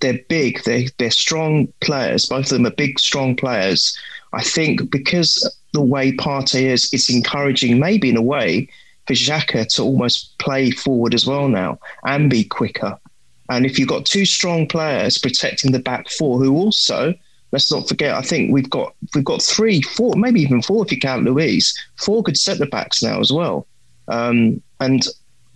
[0.00, 2.26] they're big, they're, they're strong players.
[2.26, 3.96] Both of them are big, strong players.
[4.32, 8.68] I think because the way Partey is, it's encouraging, maybe in a way,
[9.06, 12.98] for Xhaka to almost play forward as well now and be quicker.
[13.48, 17.14] And if you've got two strong players protecting the back four, who also
[17.52, 18.14] let's not forget.
[18.14, 21.74] I think we've got we've got three, four, maybe even four if you count Luiz,
[21.96, 23.66] Four good centre backs now as well.
[24.08, 25.06] Um, and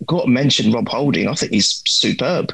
[0.05, 1.27] got to mention Rob Holding.
[1.27, 2.53] I think he's superb.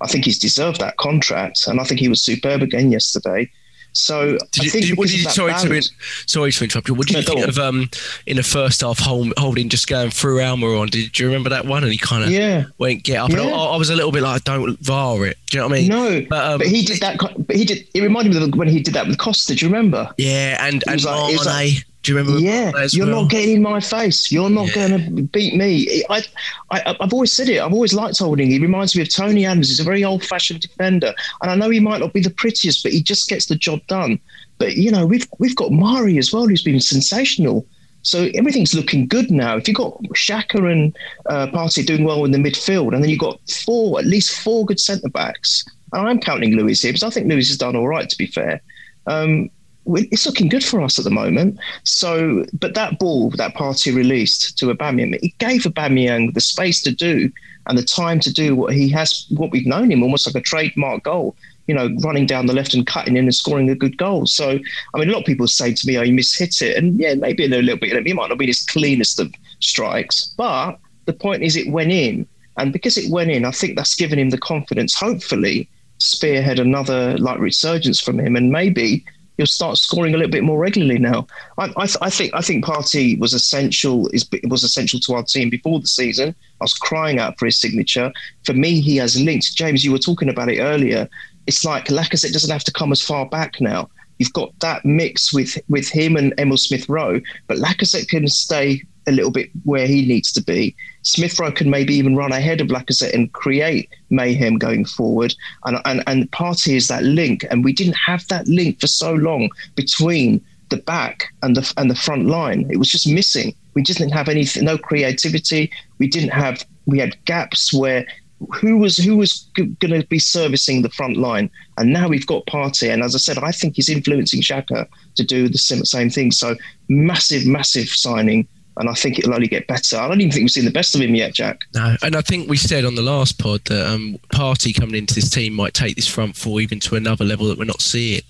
[0.00, 3.50] I think he's deserved that contract, and I think he was superb again yesterday.
[3.92, 5.94] So did you, did, what did you, sorry, balance, to,
[6.26, 6.94] sorry to interrupt you.
[6.94, 7.90] What did no, you think of um,
[8.26, 10.90] in the first half holding just going through Almiron?
[10.90, 11.82] Did you remember that one?
[11.82, 12.64] And he kind of yeah.
[12.78, 13.30] went get up.
[13.30, 13.40] Yeah.
[13.40, 15.36] And I, I, was a little bit like, don't VAR it.
[15.50, 15.88] Do you know what I mean?
[15.88, 17.18] No, but, um, but he did that.
[17.18, 17.86] But he did.
[17.94, 19.54] It reminded me of when he did that with Costa.
[19.54, 20.12] Do you remember?
[20.16, 22.40] Yeah, and and like, like, do you remember?
[22.40, 23.22] Yeah, you're well?
[23.22, 24.30] not getting in my face.
[24.30, 24.88] You're not yeah.
[24.88, 26.04] going to beat me.
[26.08, 26.22] I,
[26.70, 27.60] I, I've always said it.
[27.60, 28.50] I've always liked Holding.
[28.50, 29.68] He reminds me of Tony Adams.
[29.68, 32.92] He's a very old-fashioned defender, and I know he might not be the prettiest, but
[32.92, 34.20] he just gets the job done.
[34.58, 37.66] But you know, we've we've got Mari as well, who's been sensational.
[38.02, 39.56] So everything's looking good now.
[39.56, 43.18] If you've got Xhaka and uh, Partey doing well in the midfield, and then you've
[43.18, 45.64] got four, at least four good centre backs.
[45.92, 48.26] And I'm counting Luiz here because I think Luiz has done all right, to be
[48.26, 48.62] fair.
[49.06, 49.50] Um,
[49.96, 51.58] it's looking good for us at the moment.
[51.84, 56.92] So, but that ball that Partey released to Aubameyang, it gave Aubameyang the space to
[56.92, 57.30] do
[57.66, 60.44] and the time to do what he has, what we've known him, almost like a
[60.44, 61.36] trademark goal
[61.68, 64.26] you know, running down the left and cutting in and scoring a good goal.
[64.26, 64.58] So,
[64.94, 66.76] I mean, a lot of people say to me, oh, you mishit it.
[66.76, 67.92] And yeah, maybe a little bit.
[67.94, 72.26] It might not be this cleanest of strikes, but the point is it went in.
[72.56, 77.18] And because it went in, I think that's given him the confidence, hopefully, spearhead another
[77.18, 78.34] like resurgence from him.
[78.34, 79.04] And maybe
[79.38, 81.26] he'll start scoring a little bit more regularly now.
[81.56, 85.48] I, I, I think I think Partey was essential is was essential to our team
[85.48, 86.34] before the season.
[86.60, 88.12] I was crying out for his signature.
[88.44, 89.56] For me, he has linked.
[89.56, 91.08] James, you were talking about it earlier
[91.48, 93.88] it's like Lacazette doesn't have to come as far back now.
[94.18, 98.82] You've got that mix with with him and Emil Smith Rowe, but Lacazette can stay
[99.06, 100.76] a little bit where he needs to be.
[101.02, 105.34] Smith Rowe can maybe even run ahead of Lacazette and create mayhem going forward.
[105.64, 109.12] And and and Partey is that link, and we didn't have that link for so
[109.14, 112.68] long between the back and the and the front line.
[112.70, 113.54] It was just missing.
[113.74, 115.70] We just didn't have anything, no creativity.
[115.98, 116.64] We didn't have.
[116.86, 118.06] We had gaps where
[118.54, 121.50] who was who was g- going to be servicing the front line?
[121.76, 125.24] And now we've got Partey, and as I said, I think he's influencing Xhaka to
[125.24, 126.30] do the same thing.
[126.30, 126.56] So
[126.88, 128.46] massive, massive signing
[128.78, 129.96] and I think it'll only get better.
[129.96, 131.62] I don't even think we've seen the best of him yet, Jack.
[131.74, 135.14] No, and I think we said on the last pod that um, Partey coming into
[135.14, 138.22] this team might take this front four even to another level that we're not seeing.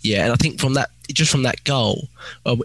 [0.00, 2.08] Yeah, and I think from that, just from that goal,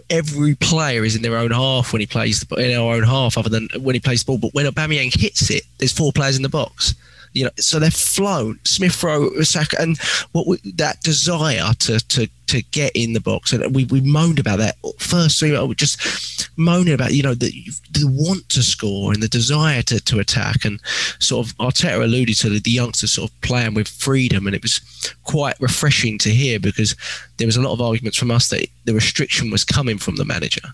[0.08, 3.36] every player is in their own half when he plays the, in our own half,
[3.36, 4.38] other than when he plays the ball.
[4.38, 6.94] But when Aubameyang hits it, there's four players in the box.
[7.32, 8.58] You know, so they're flown.
[8.64, 9.98] Smith Rowe, Saka, and
[10.32, 14.38] what we, that desire to to to get in the box, and we we moaned
[14.38, 15.58] about that first three.
[15.66, 17.52] We just moaning about you know the
[17.92, 20.80] the want to score and the desire to, to attack, and
[21.18, 24.62] sort of Arteta alluded to the, the youngsters sort of playing with freedom, and it
[24.62, 24.80] was
[25.24, 26.96] quite refreshing to hear because
[27.38, 30.24] there was a lot of arguments from us that the restriction was coming from the
[30.24, 30.66] manager,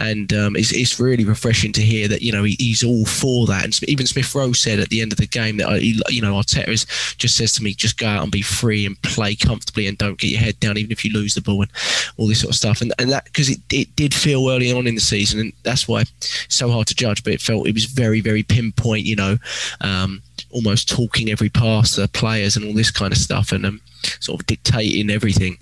[0.00, 3.46] and um, it's, it's really refreshing to hear that you know he, he's all for
[3.46, 3.64] that.
[3.64, 6.34] And even Smith Rowe said at the end of the game that uh, you know
[6.34, 6.86] Arteta is,
[7.18, 10.18] just says to me, just go out and be free and play comfortably and don't
[10.18, 11.70] get your head down even if you lose the ball and
[12.16, 12.80] all this sort of stuff.
[12.80, 15.88] And and that because it, it did feel early on in the season, and that's
[15.88, 17.24] why it's so hard to judge.
[17.24, 19.04] But it felt it was very very pinpoint.
[19.04, 19.38] You know.
[19.80, 23.80] Um, almost talking every pass to players and all this kind of stuff, and um,
[24.20, 25.58] sort of dictating everything.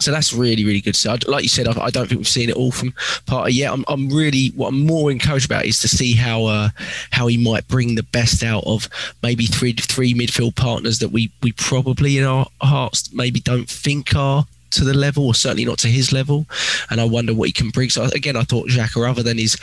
[0.00, 0.94] So that's really, really good.
[0.94, 2.92] So, like you said, I, I don't think we've seen it all from
[3.26, 3.72] Partey yet.
[3.72, 6.68] I'm, I'm really what I'm more encouraged about is to see how uh,
[7.10, 8.88] how he might bring the best out of
[9.22, 14.14] maybe three three midfield partners that we we probably in our hearts maybe don't think
[14.14, 16.46] are to the level, or certainly not to his level.
[16.90, 17.90] And I wonder what he can bring.
[17.90, 19.56] So again, I thought Xhaka, other than his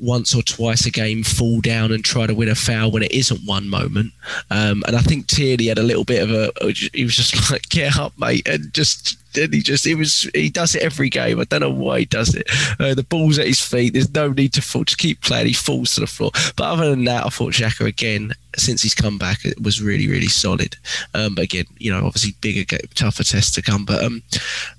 [0.00, 3.12] once or twice a game fall down and try to win a foul when it
[3.12, 4.12] isn't one moment.
[4.50, 6.52] Um, and I think Tierney had a little bit of a.
[6.92, 9.18] He was just like, "Get up, mate," and just.
[9.38, 11.38] And he just, it was, he does it every game.
[11.38, 12.48] I don't know why he does it.
[12.80, 13.92] Uh, the ball's at his feet.
[13.92, 14.84] There's no need to fall.
[14.84, 15.46] Just keep playing.
[15.46, 16.30] He falls to the floor.
[16.56, 20.08] But other than that, I thought Xhaka again, since he's come back, it was really,
[20.08, 20.76] really solid.
[21.12, 23.84] Um, but again, you know, obviously bigger, tougher tests to come.
[23.84, 24.22] But um,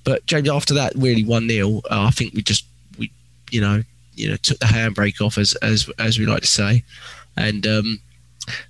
[0.04, 2.66] but James, after that, really one 0 uh, I think we just,
[2.98, 3.12] we,
[3.52, 3.84] you know,
[4.18, 6.84] you know took the handbrake off as as as we like to say,
[7.36, 8.00] and um,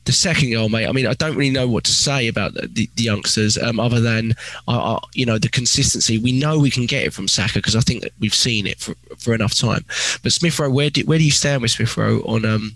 [0.05, 0.87] the second goal, mate.
[0.87, 3.79] I mean, I don't really know what to say about the, the, the youngsters, um,
[3.79, 4.33] other than
[4.67, 6.17] uh, you know the consistency.
[6.17, 8.95] We know we can get it from Saka because I think we've seen it for,
[9.17, 9.85] for enough time.
[10.23, 12.75] But Smith Rowe, where do where do you stand with Smith Rowe on um,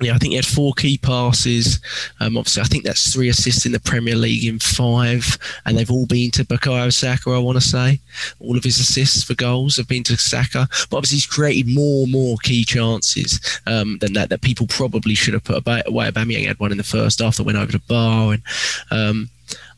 [0.00, 1.80] yeah, I think he had four key passes.
[2.20, 5.90] Um, obviously, I think that's three assists in the Premier League in five, and they've
[5.90, 7.30] all been to Bukayo Saka.
[7.30, 8.00] I want to say
[8.40, 10.68] all of his assists for goals have been to Saka.
[10.88, 15.14] But obviously, he's created more and more key chances um, than that that people probably
[15.14, 15.82] should have put away.
[16.10, 18.42] Aubameyang had one in the first half that went over the bar, and
[18.90, 19.28] um,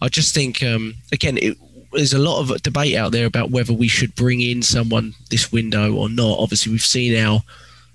[0.01, 1.59] I just think um, again it,
[1.93, 5.51] there's a lot of debate out there about whether we should bring in someone this
[5.51, 6.39] window or not.
[6.39, 7.41] Obviously, we've seen our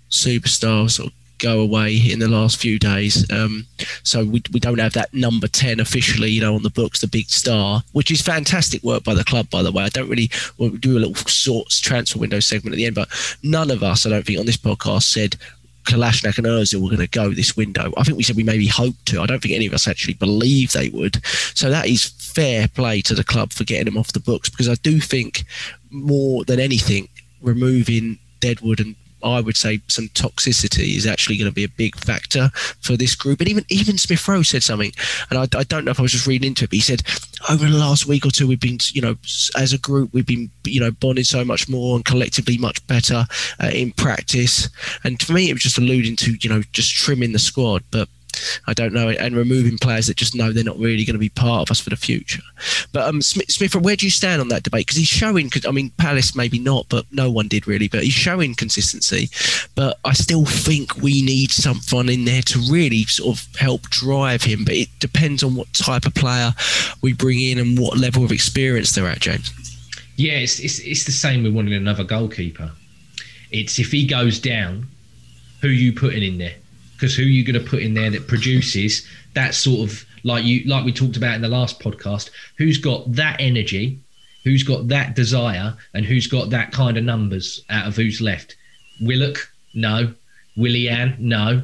[0.10, 3.30] superstars sort of go away in the last few days.
[3.32, 3.68] Um,
[4.04, 7.08] so we, we don't have that number 10 officially, you know, on the books, the
[7.08, 9.84] big star, which is fantastic work by the club, by the way.
[9.84, 12.96] I don't really well, we do a little sorts transfer window segment at the end,
[12.96, 13.10] but
[13.44, 15.36] none of us, I don't think, on this podcast said
[15.88, 17.94] Kolasinac and Ozil were going to go this window.
[17.98, 19.22] I think we said we maybe hoped to.
[19.22, 21.26] I don't think any of us actually believe they would.
[21.56, 24.70] So that is fair play to the club for getting them off the books because
[24.70, 25.46] I do think
[25.90, 27.08] more than anything,
[27.42, 28.96] removing Deadwood and
[29.32, 32.50] I would say some toxicity is actually going to be a big factor
[32.82, 33.40] for this group.
[33.40, 34.92] And even even Smith Rowe said something,
[35.30, 37.04] and I, I, don't know if I was just reading into it, but he said
[37.50, 39.16] over the last week or two we've been, you know,
[39.56, 43.26] as a group we've been, you know, bonding so much more and collectively much better
[43.62, 44.70] uh, in practice.
[45.04, 48.10] And for me, it was just alluding to, you know, just trimming the squad, but
[48.68, 51.30] I don't know, and removing players that just know they're not really going to be
[51.30, 52.42] part of us for the future.
[52.92, 54.88] But um, Smith, Smith where do you stand on that debate?
[54.88, 58.14] Because he's showing, I mean, Palace maybe not, but no one did really, but he's
[58.14, 59.30] showing consistency.
[59.76, 64.44] But I still think we need someone in there to really sort of help drive
[64.44, 64.66] him.
[64.66, 66.54] But it depends on what type of player
[67.02, 69.52] we bring in and what level of experience they're at, James.
[70.16, 72.72] Yeah, it's, it's, it's the same with wanting another goalkeeper.
[73.52, 74.88] It's if he goes down,
[75.62, 76.56] who you putting in there?
[76.98, 80.44] Because who are you going to put in there that produces that sort of like
[80.44, 84.00] you like we talked about in the last podcast who's got that energy
[84.48, 88.56] who's got that desire and who's got that kind of numbers out of who's left?
[89.02, 89.52] Willock?
[89.74, 90.14] No.
[90.56, 91.18] Willian?
[91.20, 91.64] No.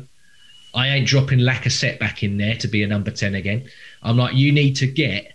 [0.75, 3.69] I ain't dropping lack Lacazette back in there to be a number 10 again.
[4.01, 5.31] I'm like you need to get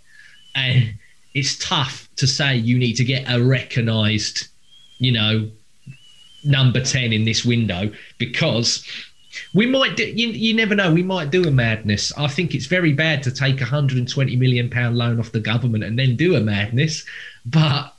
[0.55, 0.95] and
[1.35, 4.49] it's tough to say you need to get a recognized
[4.99, 5.49] you know
[6.45, 8.85] number 10 in this window because
[9.55, 10.93] we might do, you, you never know.
[10.93, 12.13] We might do a madness.
[12.17, 15.85] I think it's very bad to take a 120 million pound loan off the government
[15.85, 17.05] and then do a madness.
[17.45, 17.95] But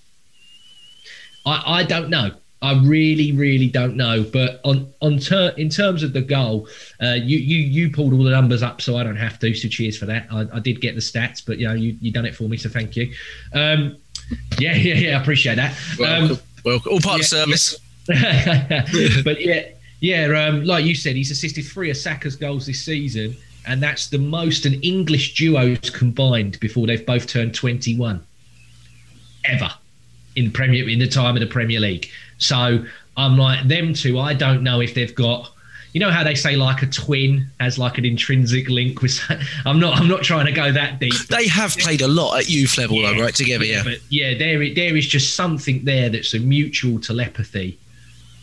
[1.45, 2.32] I, I don't know.
[2.62, 4.23] I really, really don't know.
[4.23, 6.67] But on on ter- in terms of the goal,
[7.02, 9.54] uh, you you you pulled all the numbers up, so I don't have to.
[9.54, 10.28] So cheers for that.
[10.30, 12.58] I, I did get the stats, but you know you you done it for me,
[12.58, 13.13] so thank you.
[13.54, 13.97] Um,
[14.60, 15.17] yeah, yeah, yeah.
[15.17, 15.78] I appreciate that.
[15.97, 16.91] Welcome, um, welcome.
[16.91, 17.78] all part yeah, of service.
[18.10, 18.86] Yeah.
[19.23, 19.69] but yeah,
[20.00, 23.36] yeah, um, like you said, he's assisted three of Saka's goals this season,
[23.68, 28.24] and that's the most an English duos combined before they've both turned 21
[29.46, 29.70] ever
[30.36, 32.10] in Premier in the time of the Premier League.
[32.38, 32.86] So
[33.18, 34.20] I'm like them two.
[34.20, 35.52] I don't know if they've got.
[35.91, 39.20] You know how they say like a twin has like an intrinsic link with.
[39.66, 40.00] I'm not.
[40.00, 41.14] I'm not trying to go that deep.
[41.28, 43.36] They have played a lot at youth level, yeah, though, right?
[43.36, 43.84] Together, yeah.
[43.84, 47.78] But yeah, there there is just something there that's a mutual telepathy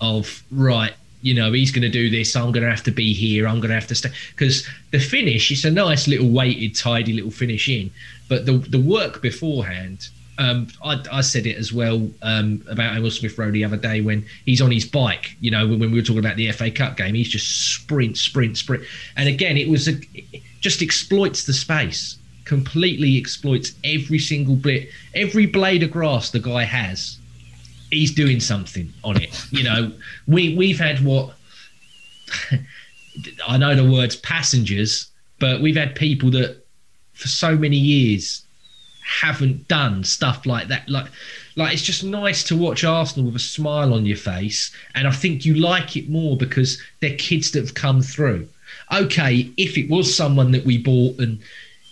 [0.02, 0.92] of right
[1.22, 2.36] you know, he's going to do this.
[2.36, 3.46] I'm going to have to be here.
[3.46, 4.10] I'm going to have to stay.
[4.30, 7.90] Because the finish, it's a nice little weighted, tidy little finish in.
[8.28, 10.08] But the, the work beforehand
[10.38, 14.00] um, I, I, said it as well um, about Emil Smith Rowe the other day
[14.00, 15.34] when he's on his bike.
[15.40, 18.18] You know, when, when, we were talking about the FA Cup game, he's just sprint,
[18.18, 18.84] sprint, sprint.
[19.16, 24.90] And again, it was a, it just exploits the space, completely exploits every single bit,
[25.14, 27.18] every blade of grass the guy has.
[27.90, 29.30] He's doing something on it.
[29.50, 29.92] You know,
[30.26, 31.34] we we've had what
[33.46, 35.08] I know the words passengers,
[35.38, 36.64] but we've had people that
[37.14, 38.42] for so many years
[39.06, 40.88] haven't done stuff like that.
[40.88, 41.06] Like,
[41.54, 45.12] like it's just nice to watch Arsenal with a smile on your face, and I
[45.12, 48.48] think you like it more because they're kids that have come through.
[48.92, 51.38] Okay, if it was someone that we bought and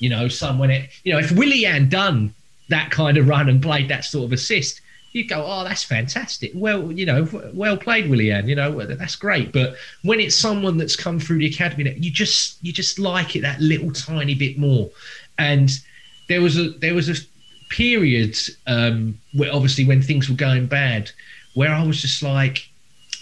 [0.00, 0.70] you know someone,
[1.04, 2.34] you know, if Willian done
[2.68, 4.80] that kind of run and played that sort of assist,
[5.14, 6.50] you go, oh, that's fantastic.
[6.54, 8.48] Well, you know, well played, Willian.
[8.48, 9.52] You know, that's great.
[9.52, 13.42] But when it's someone that's come through the academy, you just you just like it
[13.42, 14.90] that little tiny bit more.
[15.38, 15.70] And
[16.28, 17.14] there was a there was a
[17.70, 18.36] period
[18.66, 21.12] um, where obviously when things were going bad,
[21.54, 22.68] where I was just like,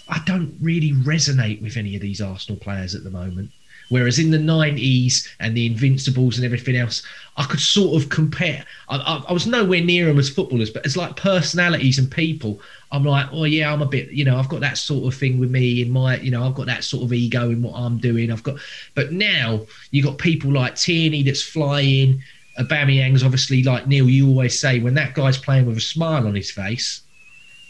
[0.09, 3.51] I don't really resonate with any of these Arsenal players at the moment.
[3.89, 7.03] Whereas in the 90s and the Invincibles and everything else,
[7.37, 8.65] I could sort of compare.
[8.89, 12.61] I, I, I, was nowhere near them as footballers, but as like personalities and people,
[12.91, 15.39] I'm like, oh yeah, I'm a bit, you know, I've got that sort of thing
[15.39, 17.97] with me in my, you know, I've got that sort of ego in what I'm
[17.97, 18.31] doing.
[18.31, 18.57] I've got,
[18.95, 19.61] but now
[19.91, 22.21] you got people like Tierney that's flying,
[22.59, 24.07] Aubameyang's obviously like Neil.
[24.07, 27.01] You always say when that guy's playing with a smile on his face,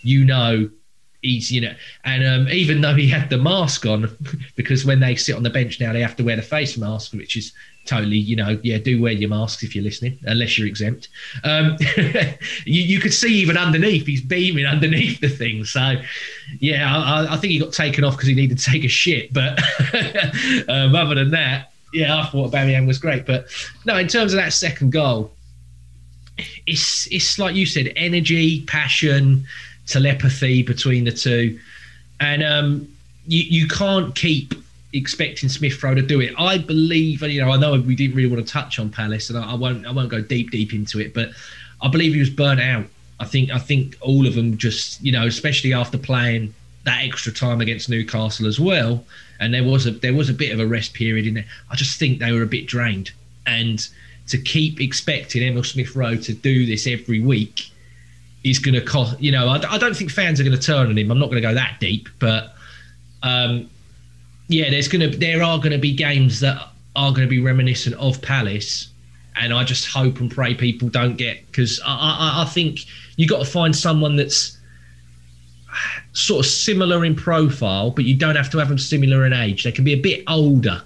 [0.01, 0.69] you know
[1.23, 1.73] he's you know.
[2.05, 4.15] And um, even though he had the mask on,
[4.55, 7.13] because when they sit on the bench now they have to wear the face mask,
[7.13, 7.53] which is
[7.85, 11.09] totally you know yeah do wear your masks if you're listening unless you're exempt.
[11.43, 11.77] Um,
[12.65, 15.65] you, you could see even underneath he's beaming underneath the thing.
[15.65, 15.95] So
[16.59, 19.33] yeah, I, I think he got taken off because he needed to take a shit.
[19.33, 19.59] But
[20.69, 23.47] um, other than that yeah, I thought Aubameyang was great, but
[23.85, 25.31] no, in terms of that second goal,
[26.65, 29.45] it's it's like you said, energy, passion,
[29.87, 31.59] telepathy between the two,
[32.19, 32.87] and um,
[33.27, 34.53] you you can't keep
[34.93, 36.33] expecting Smith Rowe to do it.
[36.37, 39.39] I believe, you know, I know we didn't really want to touch on Palace, and
[39.39, 41.29] I, I won't I won't go deep deep into it, but
[41.81, 42.85] I believe he was burnt out.
[43.19, 46.53] I think I think all of them just you know, especially after playing
[46.85, 49.05] that extra time against Newcastle as well
[49.43, 51.45] and there was a there was a bit of a rest period in there.
[51.69, 53.11] I just think they were a bit drained,
[53.45, 53.85] and
[54.27, 57.69] to keep expecting Emil Smith Rowe to do this every week
[58.43, 59.19] is going to cost.
[59.21, 61.11] You know, I, I, don't think fans are going to turn on him.
[61.11, 62.55] I'm not going to go that deep, but
[63.21, 63.69] um,
[64.47, 67.39] yeah, there's going to there are going to be games that are going to be
[67.39, 68.89] reminiscent of Palace,
[69.35, 72.79] and I just hope and pray people don't get because I, I, I think
[73.15, 74.57] you got to find someone that's
[76.11, 79.63] sort of similar in profile, but you don't have to have them similar in age.
[79.63, 80.83] They can be a bit older.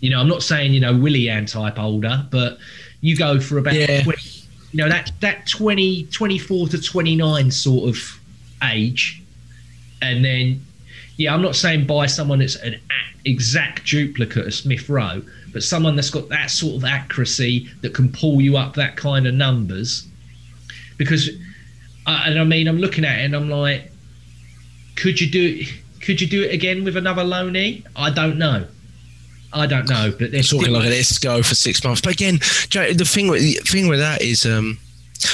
[0.00, 2.58] You know, I'm not saying you know Willian type older, but
[3.00, 4.02] you go for about yeah.
[4.02, 4.37] 20,
[4.72, 8.20] you know that that 20 24 to 29 sort of
[8.62, 9.22] age,
[10.02, 10.64] and then
[11.18, 12.80] yeah, I'm not saying buy someone that's an
[13.24, 18.10] exact duplicate of Smith Rowe, but someone that's got that sort of accuracy that can
[18.12, 20.06] pull you up that kind of numbers.
[20.96, 21.28] Because,
[22.06, 23.90] uh, and I mean, I'm looking at it and I'm like,
[24.96, 25.64] could you do?
[26.00, 27.84] Could you do it again with another loanee?
[27.96, 28.66] I don't know.
[29.52, 32.00] I don't know, but they're talking like let's go for six months.
[32.00, 32.38] But again,
[32.70, 34.78] the thing with the thing with that is, um,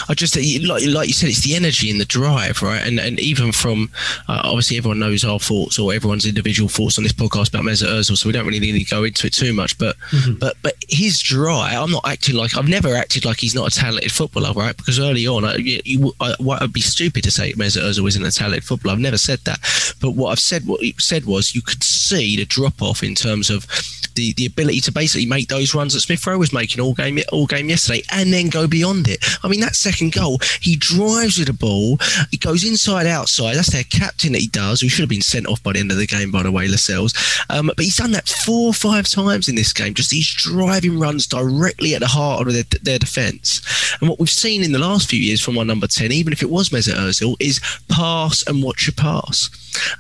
[0.09, 2.81] I just like like you said, it's the energy and the drive, right?
[2.81, 3.91] And and even from
[4.29, 7.89] uh, obviously everyone knows our thoughts or everyone's individual thoughts on this podcast about Mesut
[7.89, 9.79] Ozil, so we don't really need to go into it too much.
[9.79, 10.35] But mm-hmm.
[10.35, 13.79] but but his drive, I'm not acting like I've never acted like he's not a
[13.79, 14.77] talented footballer, right?
[14.77, 18.31] Because early on, I, you, I, I'd be stupid to say Mesut Ozil isn't a
[18.31, 18.95] talented footballer.
[18.95, 19.59] I've never said that.
[20.01, 23.15] But what I've said, what he said was, you could see the drop off in
[23.15, 23.67] terms of
[24.15, 27.19] the, the ability to basically make those runs that Smith Rowe was making all game
[27.33, 29.25] all game yesterday, and then go beyond it.
[29.43, 31.99] I mean, that second goal, he drives with the ball,
[32.31, 33.57] he goes inside outside.
[33.57, 35.91] That's their captain that he does, who should have been sent off by the end
[35.91, 37.15] of the game, by the way, Lascelles.
[37.51, 39.95] Um, but he's done that four or five times in this game.
[39.95, 43.61] Just these driving runs directly at the heart of their, their defence.
[44.01, 46.43] And what we've seen in the last few years from our number ten, even if
[46.43, 49.51] it was Mesut Ozil, is pass and watch your pass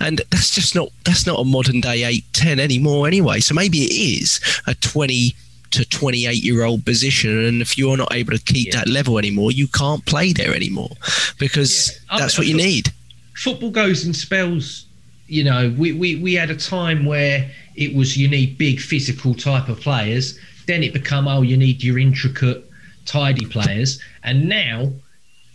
[0.01, 3.79] and that's just not that's not a modern day 8 10 anymore anyway so maybe
[3.79, 5.35] it is a 20
[5.75, 8.79] to 28 year old position and if you're not able to keep yeah.
[8.79, 10.91] that level anymore you can't play there anymore
[11.39, 12.18] because yeah.
[12.18, 12.93] that's I, what you need
[13.35, 14.87] football goes in spells
[15.27, 19.35] you know we, we we had a time where it was you need big physical
[19.35, 22.64] type of players then it become oh you need your intricate
[23.07, 24.91] tidy players and now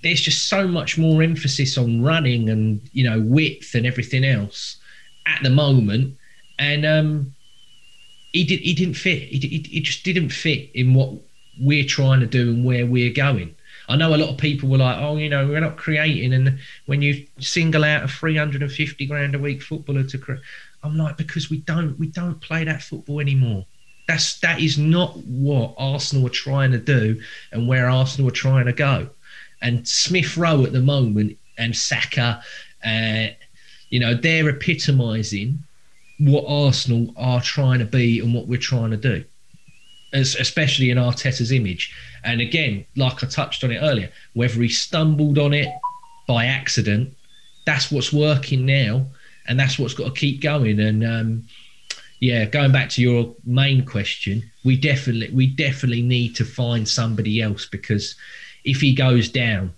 [0.02, 4.78] there's just so much more emphasis on running and you know width and everything else
[5.30, 6.16] at the moment,
[6.58, 7.34] and um,
[8.32, 9.24] he did he didn't fit.
[9.24, 11.14] He, he, he just didn't fit in what
[11.60, 13.56] we're trying to do and where we're going.
[13.90, 16.34] I know a lot of people were like, oh, you know, we're not creating.
[16.34, 20.42] And when you single out a 350 grand a week footballer to create,
[20.84, 23.66] I'm like, because we don't, we don't play that football anymore.
[24.08, 27.22] That's that is not what Arsenal are trying to do,
[27.52, 29.10] and where Arsenal are trying to go.
[29.62, 32.42] And Smith Rowe at the moment and Saka,
[32.86, 33.28] uh,
[33.90, 35.64] you know, they're epitomising
[36.20, 39.24] what Arsenal are trying to be and what we're trying to do,
[40.14, 41.94] As, especially in Arteta's image.
[42.24, 45.70] And again, like I touched on it earlier, whether he stumbled on it
[46.28, 47.16] by accident,
[47.66, 49.06] that's what's working now,
[49.48, 50.80] and that's what's got to keep going.
[50.80, 51.44] And um,
[52.20, 57.42] yeah, going back to your main question, we definitely we definitely need to find somebody
[57.42, 58.16] else because
[58.66, 59.74] if he goes down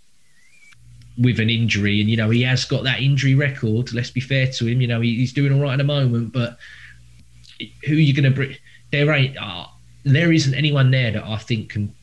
[1.17, 3.93] with an injury, and you know he has got that injury record.
[3.93, 4.81] Let's be fair to him.
[4.81, 6.57] You know he, he's doing all right at the moment, but
[7.85, 8.55] who are you going to bring?
[8.91, 9.37] There ain't.
[9.37, 9.65] Uh,
[10.03, 11.93] there isn't anyone there that I think can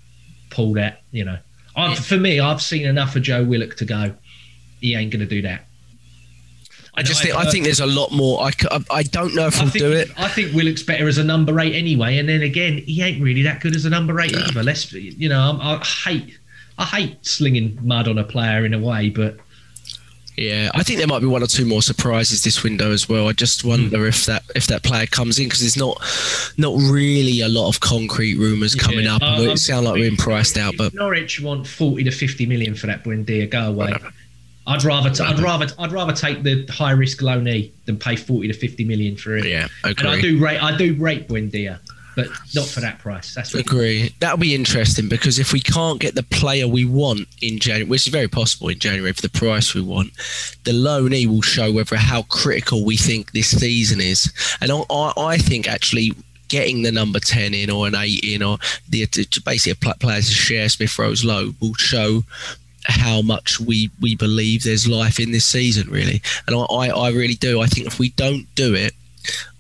[0.50, 1.02] pull that.
[1.10, 1.38] You know,
[1.76, 4.14] I've, for me, I've seen enough of Joe Willock to go.
[4.80, 5.64] He ain't going to do that.
[6.94, 8.42] I just think I think there's a lot more.
[8.42, 8.50] I,
[8.90, 10.10] I don't know if we'll think, do it.
[10.16, 12.18] I think Willock's better as a number eight anyway.
[12.18, 14.64] And then again, he ain't really that good as a number eight either.
[14.64, 16.38] Let's you know, I, I hate
[16.78, 19.36] I hate slinging mud on a player in a way, but
[20.38, 23.26] yeah, I think there might be one or two more surprises this window as well.
[23.26, 26.00] I just wonder if that if that player comes in because there's not
[26.56, 29.16] not really a lot of concrete rumours coming yeah.
[29.16, 29.22] up.
[29.22, 32.86] Uh, it sound like we're priced out, but Norwich want forty to fifty million for
[32.86, 33.50] that Buendia.
[33.50, 33.92] Go away.
[34.68, 38.46] I'd rather t- I'd rather I'd rather take the high risk loanee than pay forty
[38.46, 39.44] to fifty million for it.
[39.44, 39.66] Yeah.
[39.82, 41.80] And I do rate I do rate Buendia,
[42.18, 43.32] but not for that price.
[43.32, 44.12] That's agree.
[44.18, 48.08] That'll be interesting because if we can't get the player we want in January, which
[48.08, 50.10] is very possible in January for the price we want,
[50.64, 54.32] the loanee will show whether how critical we think this season is.
[54.60, 56.10] And I, I think actually
[56.48, 58.58] getting the number 10 in or an 8 in or
[58.88, 59.06] the
[59.44, 62.24] basically players to share Smith Rowe's low will show
[62.84, 66.20] how much we we believe there's life in this season, really.
[66.48, 67.60] And I, I really do.
[67.60, 68.92] I think if we don't do it,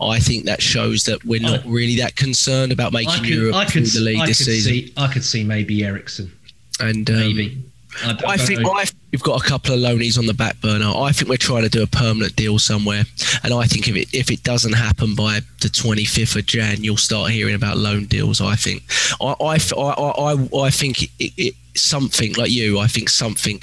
[0.00, 3.68] I think that shows that we're not I, really that concerned about making could, Europe
[3.68, 4.72] through the league this season.
[4.72, 6.32] See, I could see maybe Eriksen.
[6.80, 7.62] And um, maybe.
[8.04, 10.92] I, I think I, we've got a couple of loanies on the back burner.
[10.94, 13.04] I think we're trying to do a permanent deal somewhere,
[13.42, 16.96] and I think if it if it doesn't happen by the 25th of Jan, you'll
[16.96, 18.40] start hearing about loan deals.
[18.40, 18.82] I think.
[19.20, 22.78] I I I, I, I think it, it something like you.
[22.78, 23.60] I think something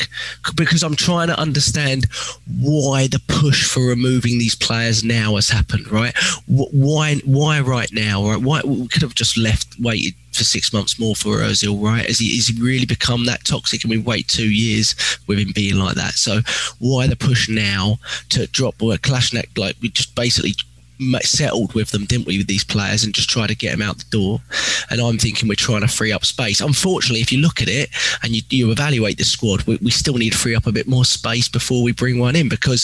[0.56, 2.08] because I'm trying to understand
[2.60, 5.92] why the push for removing these players now has happened.
[5.92, 6.14] Right?
[6.48, 7.16] Why?
[7.26, 8.28] Why right now?
[8.28, 8.42] Right?
[8.42, 11.82] Why we could have just left, waited for six months more for Ozil.
[11.82, 12.06] Right?
[12.06, 13.84] Has he, has he really become that toxic?
[13.84, 14.96] And we wait two years
[15.28, 16.14] with him being like that.
[16.14, 16.40] So
[16.80, 17.98] why the push now
[18.30, 18.82] to drop?
[18.82, 20.54] Well, Kolasinac, like we just basically
[21.22, 23.98] settled with them, didn't we, with these players and just try to get them out
[23.98, 24.42] the door.
[24.90, 26.62] And I'm thinking we're trying to free up space.
[26.62, 27.90] Unfortunately, if you look at it
[28.24, 30.88] and you, you evaluate the squad, we, we, still need to free up a bit
[30.88, 32.84] more space before we bring one in because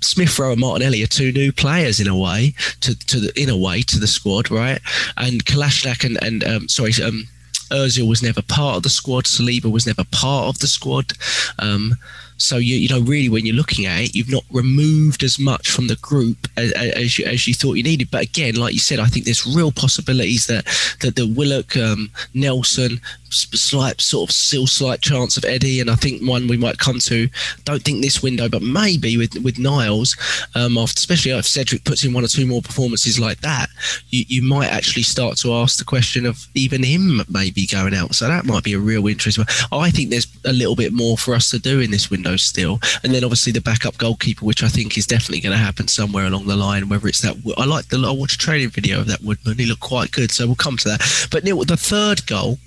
[0.00, 3.48] Smith Rowe and Martinelli are two new players in a way to, to the in
[3.48, 4.80] a way to the squad, right?
[5.16, 7.28] And Kolasinac and, and um, sorry, um,
[7.70, 9.24] Özil was never part of the squad.
[9.24, 11.12] Saliba was never part of the squad.
[11.58, 11.96] Um,
[12.38, 15.70] so you you know really when you're looking at it, you've not removed as much
[15.70, 18.10] from the group as, as you as you thought you needed.
[18.10, 20.64] But again, like you said, I think there's real possibilities that
[21.00, 23.00] that the Willock, um, Nelson,
[23.30, 26.98] slight sort of still slight chance of Eddie, and I think one we might come
[27.00, 27.28] to.
[27.64, 30.16] Don't think this window, but maybe with with Niles,
[30.54, 33.68] um, after, especially if Cedric puts in one or two more performances like that,
[34.10, 38.14] you, you might actually start to ask the question of even him maybe going out.
[38.14, 39.38] So that might be a real interest.
[39.72, 42.80] I think there's a little bit more for us to do in this window still,
[43.02, 46.26] and then obviously the backup goalkeeper, which I think is definitely going to happen somewhere
[46.26, 46.88] along the line.
[46.88, 49.58] Whether it's that, I like the I watched a training video of that Woodman.
[49.58, 51.28] He looked quite good, so we'll come to that.
[51.30, 52.58] But Neil, the third goal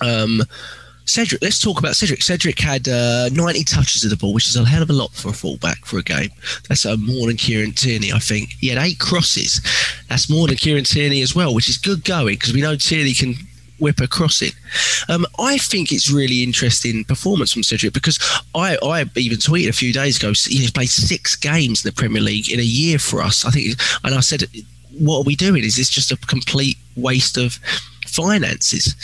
[0.00, 0.42] um,
[1.10, 2.22] Cedric, let's talk about Cedric.
[2.22, 5.12] Cedric had uh, 90 touches of the ball, which is a hell of a lot
[5.12, 6.30] for a fullback for a game.
[6.68, 8.50] That's uh, more than Kieran Tierney, I think.
[8.60, 9.60] He had eight crosses.
[10.08, 13.12] That's more than Kieran Tierney as well, which is good going because we know Tierney
[13.14, 13.34] can
[13.80, 14.52] whip a crossing.
[15.08, 18.18] Um, I think it's really interesting performance from Cedric because
[18.54, 20.28] I, I even tweeted a few days ago.
[20.28, 23.44] He's played six games in the Premier League in a year for us.
[23.44, 24.44] I think, and I said,
[24.98, 25.64] what are we doing?
[25.64, 27.58] Is this just a complete waste of
[28.10, 28.94] finances.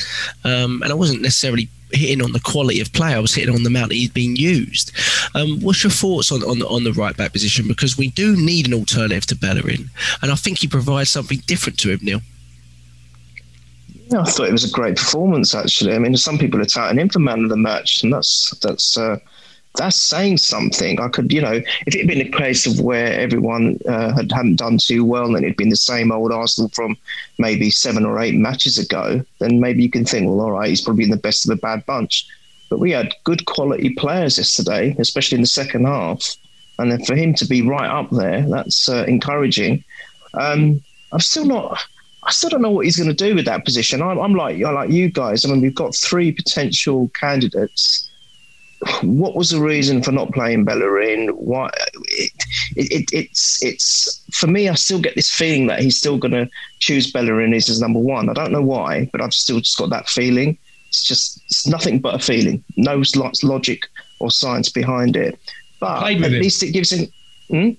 [0.44, 3.14] Um, and I wasn't necessarily hitting on the quality of play.
[3.14, 4.92] I was hitting on the amount he'd been used.
[5.34, 7.68] Um, what's your thoughts on, on, on the right back position?
[7.68, 9.90] Because we do need an alternative to Bellerin,
[10.22, 12.20] and I think he provides something different to him, Neil.
[14.08, 15.54] Yeah, I thought it was a great performance.
[15.54, 18.56] Actually, I mean, some people are touting him for man of the match, and that's
[18.58, 19.18] that's uh,
[19.76, 21.00] that's saying something.
[21.00, 24.32] I could, you know, if it had been a case of where everyone uh, had
[24.32, 26.96] hadn't done too well and it'd been the same old Arsenal from
[27.38, 30.80] maybe seven or eight matches ago, then maybe you can think, well, all right, he's
[30.80, 32.26] probably in the best of a bad bunch.
[32.68, 36.36] but we had good quality players yesterday, especially in the second half.
[36.78, 39.84] And then for him to be right up there, that's uh, encouraging.
[40.34, 41.78] Um, I'm still not.
[42.24, 44.02] I still don't know what he's going to do with that position.
[44.02, 45.44] I'm, I'm like, I like you guys.
[45.44, 48.10] I mean, we've got three potential candidates.
[49.02, 51.28] What was the reason for not playing Bellerin?
[51.28, 51.70] Why?
[52.08, 52.32] It,
[52.76, 54.68] it, it, it's it's for me.
[54.68, 56.48] I still get this feeling that he's still going to
[56.78, 58.28] choose Bellerin as his number one.
[58.28, 60.58] I don't know why, but I've still just got that feeling.
[60.88, 62.62] It's just it's nothing but a feeling.
[62.76, 63.02] No
[63.42, 63.88] logic
[64.20, 65.38] or science behind it.
[65.80, 66.32] But at him.
[66.32, 67.08] least it gives him.
[67.48, 67.70] Hmm?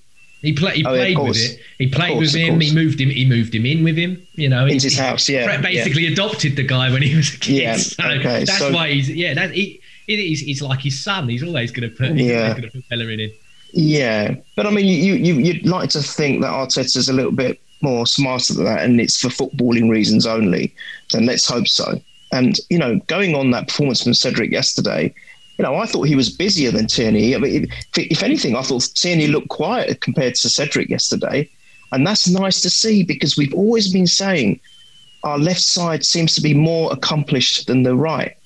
[0.42, 1.60] He, play, he oh, played with it.
[1.78, 2.60] He played course, with him.
[2.60, 3.10] He moved him.
[3.10, 4.24] He moved him in with him.
[4.34, 5.28] You know, into his house.
[5.28, 6.12] Yeah, basically yeah.
[6.12, 7.54] adopted the guy when he was a kid.
[7.54, 8.44] Yeah, so okay.
[8.44, 9.34] That's so, why he's yeah.
[9.34, 10.40] That he, it is.
[10.40, 11.28] He's like his son.
[11.28, 12.16] He's always going to put.
[12.16, 12.50] yeah.
[12.50, 13.32] Going to put Bellerin in.
[13.72, 17.60] Yeah, but I mean, you you you'd like to think that Arteta's a little bit
[17.82, 20.74] more smarter than that, and it's for footballing reasons only.
[21.12, 22.00] Then let's hope so.
[22.32, 25.14] And you know, going on that performance from Cedric yesterday,
[25.58, 27.34] you know, I thought he was busier than Tierney.
[27.34, 27.70] I mean, if,
[28.10, 31.50] if anything, I thought Tierney looked quieter compared to Cedric yesterday.
[31.92, 34.60] And that's nice to see because we've always been saying
[35.24, 38.36] our left side seems to be more accomplished than the right.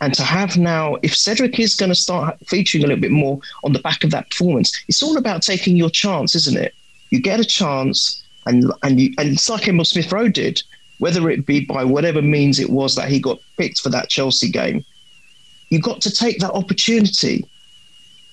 [0.00, 3.40] And to have now, if Cedric is going to start featuring a little bit more
[3.64, 6.74] on the back of that performance, it's all about taking your chance, isn't it?
[7.10, 10.62] You get a chance, and and you and it's like Emil Smith Rowe did,
[10.98, 14.50] whether it be by whatever means it was that he got picked for that Chelsea
[14.50, 14.84] game
[15.70, 17.44] you've got to take that opportunity.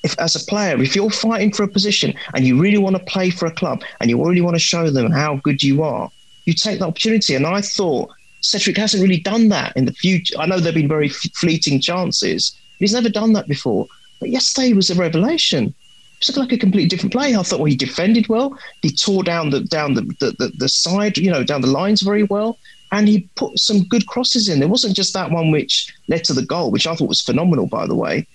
[0.03, 3.03] If, as a player, if you're fighting for a position and you really want to
[3.05, 6.11] play for a club and you really want to show them how good you are,
[6.45, 7.36] you take that opportunity.
[7.36, 8.11] And I thought
[8.44, 10.36] Cedric hasn't really done that in the future.
[10.39, 12.56] I know there've been very fleeting chances.
[12.80, 13.88] He's never done that before.
[14.20, 15.74] But yesterday was a revelation.
[16.22, 17.36] It looked like a completely different play.
[17.36, 18.58] I thought, well, he defended well.
[18.82, 22.02] He tore down the down the, the, the, the side, you know, down the lines
[22.02, 22.58] very well
[22.94, 24.60] and he put some good crosses in.
[24.60, 27.66] There wasn't just that one which led to the goal, which I thought was phenomenal,
[27.66, 28.28] by the way.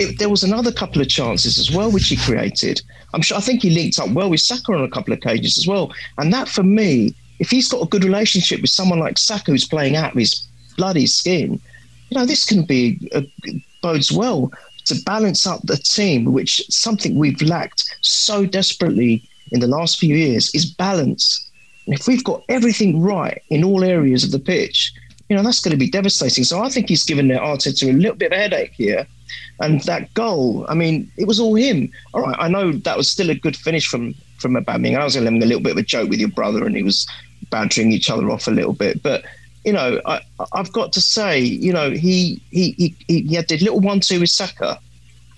[0.00, 2.82] It, there was another couple of chances as well which he created.
[3.14, 5.58] I'm sure I think he linked up well with Saka on a couple of occasions
[5.58, 5.92] as well.
[6.18, 9.66] And that for me, if he's got a good relationship with someone like Saka who's
[9.66, 11.60] playing out of his bloody skin,
[12.10, 13.26] you know, this can be a,
[13.82, 14.52] bodes well
[14.84, 20.14] to balance up the team, which something we've lacked so desperately in the last few
[20.14, 21.50] years is balance
[21.90, 24.92] and if we've got everything right in all areas of the pitch,
[25.28, 26.44] you know, that's going to be devastating.
[26.44, 29.08] So I think he's given Arteta a little bit of a headache here.
[29.58, 31.90] And that goal, I mean, it was all him.
[32.14, 34.98] All right, I know that was still a good finish from from Aubameyang.
[34.98, 37.06] I was having a little bit of a joke with your brother, and he was
[37.50, 39.02] bantering each other off a little bit.
[39.02, 39.24] But
[39.64, 40.22] you know, I,
[40.54, 44.30] have got to say, you know, he he he, he had the little one-two with
[44.30, 44.78] Saka,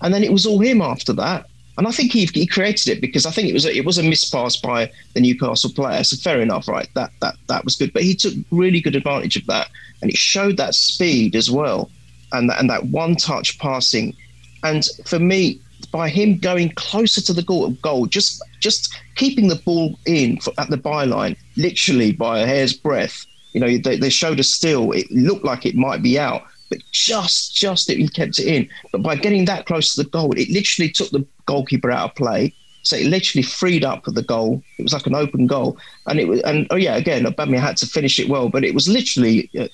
[0.01, 1.45] and then it was all him after that.
[1.77, 3.97] And I think he, he created it because I think it was a, it was
[3.97, 6.03] a mispass by the Newcastle player.
[6.03, 6.87] So fair enough, right?
[6.93, 9.69] That that that was good, but he took really good advantage of that,
[10.01, 11.89] and it showed that speed as well,
[12.31, 14.15] and that, and that one touch passing.
[14.63, 15.59] And for me,
[15.91, 20.53] by him going closer to the goal, goal just just keeping the ball in for,
[20.57, 23.25] at the byline, literally by a hair's breadth.
[23.53, 24.91] You know, they, they showed a still.
[24.91, 28.69] It looked like it might be out, but just just it, he kept it in.
[28.91, 32.15] But by getting that close to the goal, it literally took the goalkeeper out of
[32.15, 32.53] play.
[32.81, 34.61] So it literally freed up the goal.
[34.77, 36.41] It was like an open goal, and it was.
[36.41, 39.67] And oh yeah, again, Aubameyang had to finish it well, but it was literally, uh,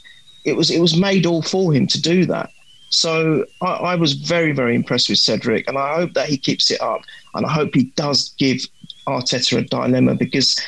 [0.45, 2.51] it was it was made all for him to do that.
[2.89, 6.69] So I, I was very very impressed with Cedric, and I hope that he keeps
[6.69, 7.01] it up,
[7.33, 8.59] and I hope he does give
[9.09, 10.59] Arteta a dilemma because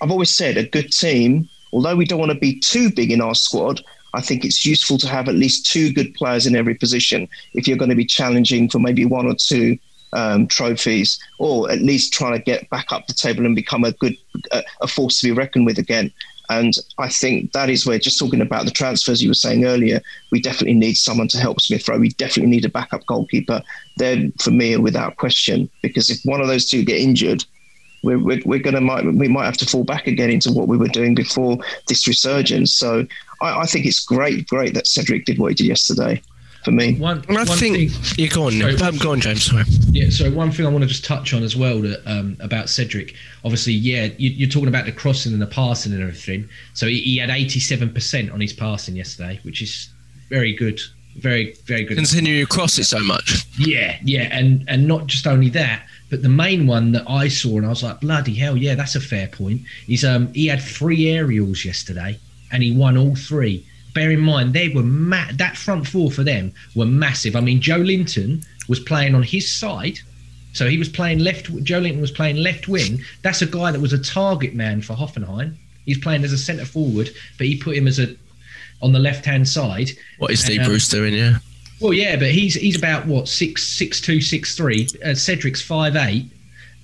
[0.00, 3.20] I've always said a good team, although we don't want to be too big in
[3.20, 3.80] our squad,
[4.14, 7.66] I think it's useful to have at least two good players in every position if
[7.66, 9.78] you're going to be challenging for maybe one or two
[10.12, 13.92] um, trophies, or at least trying to get back up the table and become a
[13.92, 14.14] good
[14.50, 16.12] uh, a force to be reckoned with again.
[16.50, 20.02] And I think that is where, just talking about the transfers you were saying earlier,
[20.30, 21.98] we definitely need someone to help Smith Rowe.
[21.98, 23.62] We definitely need a backup goalkeeper.
[23.96, 27.44] They're, for me, without question, because if one of those two get injured,
[28.02, 30.68] we're, we're, we're going to might we might have to fall back again into what
[30.68, 32.74] we were doing before this resurgence.
[32.74, 33.06] So
[33.40, 36.22] I, I think it's great, great that Cedric did what he did yesterday
[36.64, 36.96] for me.
[36.98, 38.52] One, I one think thing, you're gone.
[38.52, 39.44] Sorry, um, go on, James.
[39.44, 39.64] Sorry.
[39.90, 40.10] Yeah.
[40.10, 43.14] So one thing I want to just touch on as well that, um, about Cedric.
[43.44, 46.48] Obviously, yeah, you, are talking about the crossing and the passing and everything.
[46.74, 49.88] So he, he had 87% on his passing yesterday, which is
[50.28, 50.80] very good.
[51.16, 51.96] Very, very good.
[51.96, 53.44] Continue to cross it so much.
[53.58, 57.56] Yeah, yeah, and and not just only that, but the main one that I saw
[57.56, 59.62] and I was like, bloody hell, yeah, that's a fair point.
[59.88, 62.18] Is um he had three aerials yesterday
[62.52, 66.22] and he won all three bear in mind they were ma- that front four for
[66.22, 67.34] them were massive.
[67.34, 69.98] I mean, Joelinton was playing on his side,
[70.52, 71.46] so he was playing left.
[71.64, 73.02] Joelinton was playing left wing.
[73.22, 75.56] That's a guy that was a target man for Hoffenheim.
[75.86, 77.08] He's playing as a centre forward,
[77.38, 78.14] but he put him as a
[78.82, 79.90] on the left hand side.
[80.18, 81.14] What is Steve um, Bruce doing?
[81.14, 81.38] Yeah.
[81.82, 84.86] Well, yeah, but he's he's about what six six two six three.
[85.04, 86.26] Uh, Cedric's five eight,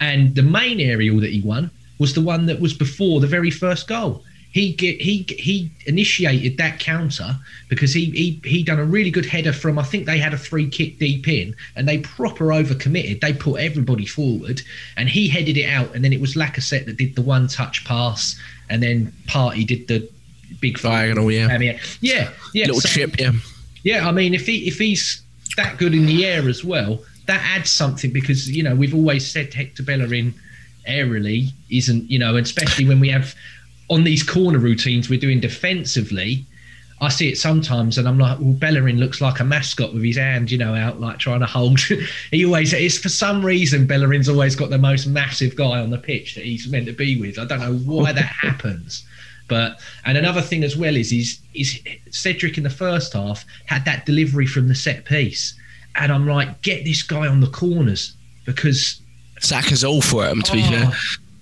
[0.01, 3.51] and the main aerial that he won was the one that was before the very
[3.51, 4.25] first goal.
[4.51, 7.37] He get he he initiated that counter
[7.69, 10.39] because he he he done a really good header from I think they had a
[10.39, 13.21] free kick deep in and they proper overcommitted.
[13.21, 14.63] They put everybody forward
[14.97, 17.85] and he headed it out and then it was Lacazette that did the one touch
[17.85, 18.41] pass
[18.71, 20.09] and then Partey did the
[20.61, 21.57] big Diagonal, yeah.
[21.59, 22.67] Yeah, yeah, yeah.
[22.67, 23.33] Little So- chip, yeah.
[23.83, 25.23] Yeah, I mean, if he if he's
[25.57, 29.31] that good in the air as well, that adds something because you know we've always
[29.31, 30.35] said Hector Bellerin
[30.89, 33.35] aerially isn't you know, especially when we have
[33.89, 36.45] on these corner routines we're doing defensively.
[37.01, 40.17] I see it sometimes, and I'm like, well, Bellerin looks like a mascot with his
[40.17, 41.79] hand, you know, out like trying to hold.
[42.33, 45.99] he always is for some reason Bellerin's always got the most massive guy on the
[45.99, 47.39] pitch that he's meant to be with.
[47.39, 49.05] I don't know why that happens.
[49.49, 51.81] But and another thing as well is is is
[52.11, 55.55] Cedric in the first half had that delivery from the set piece,
[55.95, 59.01] and I'm like, get this guy on the corners because
[59.41, 60.93] Saka's all for it, to be oh, fair.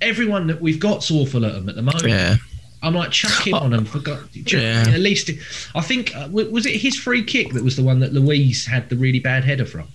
[0.00, 2.06] everyone that we've got's awful at them at the moment.
[2.06, 2.36] Yeah.
[2.82, 4.28] I'm like chuck him on him for God.
[4.32, 4.84] Yeah.
[4.86, 5.30] At least
[5.74, 8.88] I think uh, was it his free kick that was the one that Luiz had
[8.88, 9.88] the really bad header from.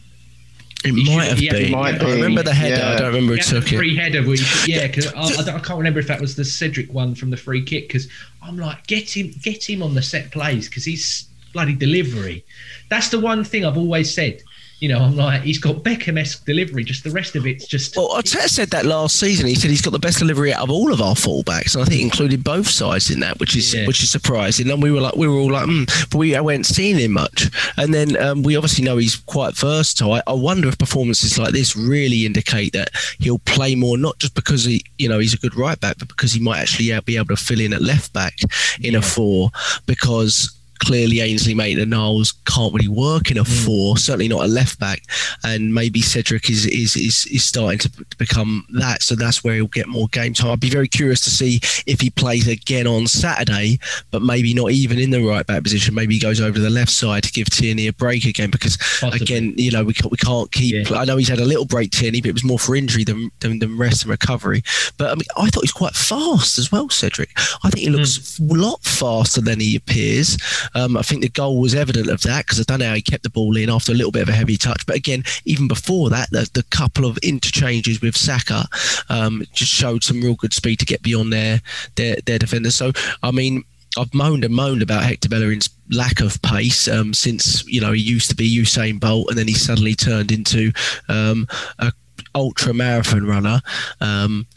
[0.83, 1.65] It He might should- have he been.
[1.65, 2.83] he might I remember the header.
[2.83, 3.75] I don't remember who took it.
[3.77, 4.23] free header.
[4.23, 6.91] Where he, yeah, because I, I, don't- I can't remember if that was the Cedric
[6.91, 7.87] one from the free kick.
[7.87, 8.07] Because
[8.41, 12.43] I'm like, get him, get him on the set plays because he's bloody delivery.
[12.89, 14.41] That's the one thing I've always said.
[14.81, 16.83] You know, I'm like, he's got Beckham-esque delivery.
[16.83, 17.95] Just the rest of it's just.
[17.95, 19.45] Well, Arteta said that last season.
[19.45, 21.85] He said he's got the best delivery out of all of our fullbacks, and I
[21.85, 23.85] think included both sides in that, which is Yeah.
[23.85, 24.69] which is surprising.
[24.71, 27.11] And we were like, we were all like, mm, but we I weren't seeing him
[27.11, 27.51] much.
[27.77, 30.13] And then um, we obviously know he's quite versatile.
[30.13, 34.33] I, I wonder if performances like this really indicate that he'll play more, not just
[34.33, 37.17] because he, you know, he's a good right back, but because he might actually be
[37.17, 38.33] able to fill in at left back
[38.81, 39.51] in a four,
[39.85, 40.57] because.
[40.83, 43.65] Clearly, Ainsley Maitland-Niles can't really work in a hmm.
[43.65, 45.03] four, certainly not a left back,
[45.43, 49.03] and maybe Cedric is is is, is starting to become that.
[49.03, 50.51] So that's where he'll get more game time.
[50.51, 53.79] I'd be very curious to see if he plays again on Saturday,
[54.09, 55.93] but maybe not even in the right back position.
[55.93, 58.77] Maybe he goes over to the left side to give Tierney a break again, because
[58.77, 59.21] Possibly.
[59.21, 60.89] again, you know, we can't, we can't keep.
[60.89, 60.97] Yeah.
[60.97, 63.31] I know he's had a little break, Tierney, but it was more for injury than
[63.39, 64.63] than, than rest and recovery.
[64.97, 67.29] But I mean, I thought he's quite fast as well, Cedric.
[67.63, 70.37] I think he looks a lot faster than he appears.
[70.75, 73.01] Um, I think the goal was evident of that because I don't know how he
[73.01, 74.85] kept the ball in after a little bit of a heavy touch.
[74.85, 78.65] But again, even before that, the, the couple of interchanges with Saka
[79.09, 81.61] um, just showed some real good speed to get beyond their
[81.95, 82.75] their, their defenders.
[82.75, 82.91] So
[83.23, 83.63] I mean.
[83.99, 87.99] I've moaned and moaned about Hector Bellerin's lack of pace um, since you know he
[87.99, 90.71] used to be Usain Bolt and then he suddenly turned into
[91.09, 91.45] um,
[91.77, 91.91] a
[92.35, 93.61] ultra marathon runner.
[93.99, 94.47] Um,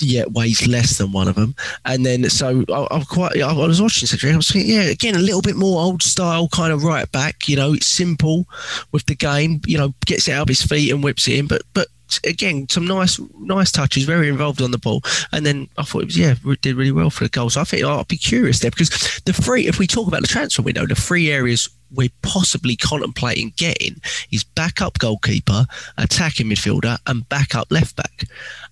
[0.00, 1.54] yet weighs less than one of them.
[1.84, 3.40] And then so I, I'm quite.
[3.40, 4.32] I was watching Cedric.
[4.32, 7.48] I was thinking, yeah, again a little bit more old style kind of right back.
[7.48, 8.46] You know, it's simple
[8.92, 9.60] with the game.
[9.66, 11.46] You know, gets it out of his feet and whips it in.
[11.46, 11.88] But but
[12.24, 14.04] again, some nice nice touches.
[14.04, 15.02] Very involved on the ball.
[15.32, 17.50] And then I thought it was yeah, did really well for the goal.
[17.50, 19.66] So I think I'd be curious there because the free.
[19.66, 21.68] If we talk about the transfer window, the three areas.
[21.94, 24.00] We're possibly contemplating getting
[24.32, 25.66] is backup goalkeeper,
[25.96, 28.24] attacking midfielder, and backup left back.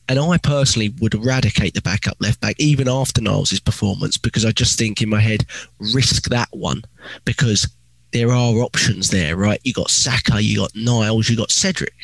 [0.09, 4.51] And I personally would eradicate the backup left back even after Niles' performance because I
[4.51, 5.47] just think in my head,
[5.95, 6.83] risk that one
[7.25, 7.67] because
[8.13, 9.61] there are options there, right?
[9.65, 11.95] You got Saka, you got Niles, you got Cedric,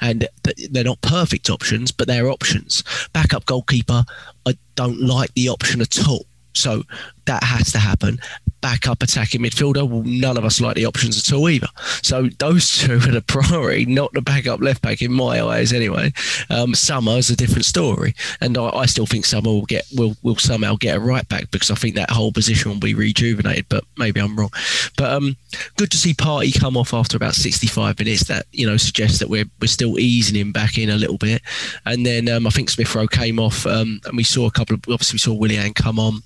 [0.00, 0.28] and
[0.70, 2.84] they're not perfect options, but they're options.
[3.12, 4.04] Backup goalkeeper,
[4.46, 6.26] I don't like the option at all.
[6.54, 6.84] So
[7.24, 8.20] that has to happen.
[8.60, 11.68] Backup attacking midfielder, well, none of us like the options at all either.
[12.02, 16.12] So those two are the priority, not the backup left back in my eyes anyway.
[16.50, 20.16] Um, Summer is a different story, and I, I still think Summer will get will
[20.22, 23.66] will somehow get a right back because I think that whole position will be rejuvenated.
[23.68, 24.50] But maybe I'm wrong.
[24.96, 25.36] But um,
[25.76, 28.24] good to see Partey come off after about 65 minutes.
[28.24, 31.42] That you know suggests that we're we're still easing him back in a little bit.
[31.84, 34.74] And then um, I think Smith Rowe came off, um, and we saw a couple
[34.74, 36.22] of obviously we saw Willian come on.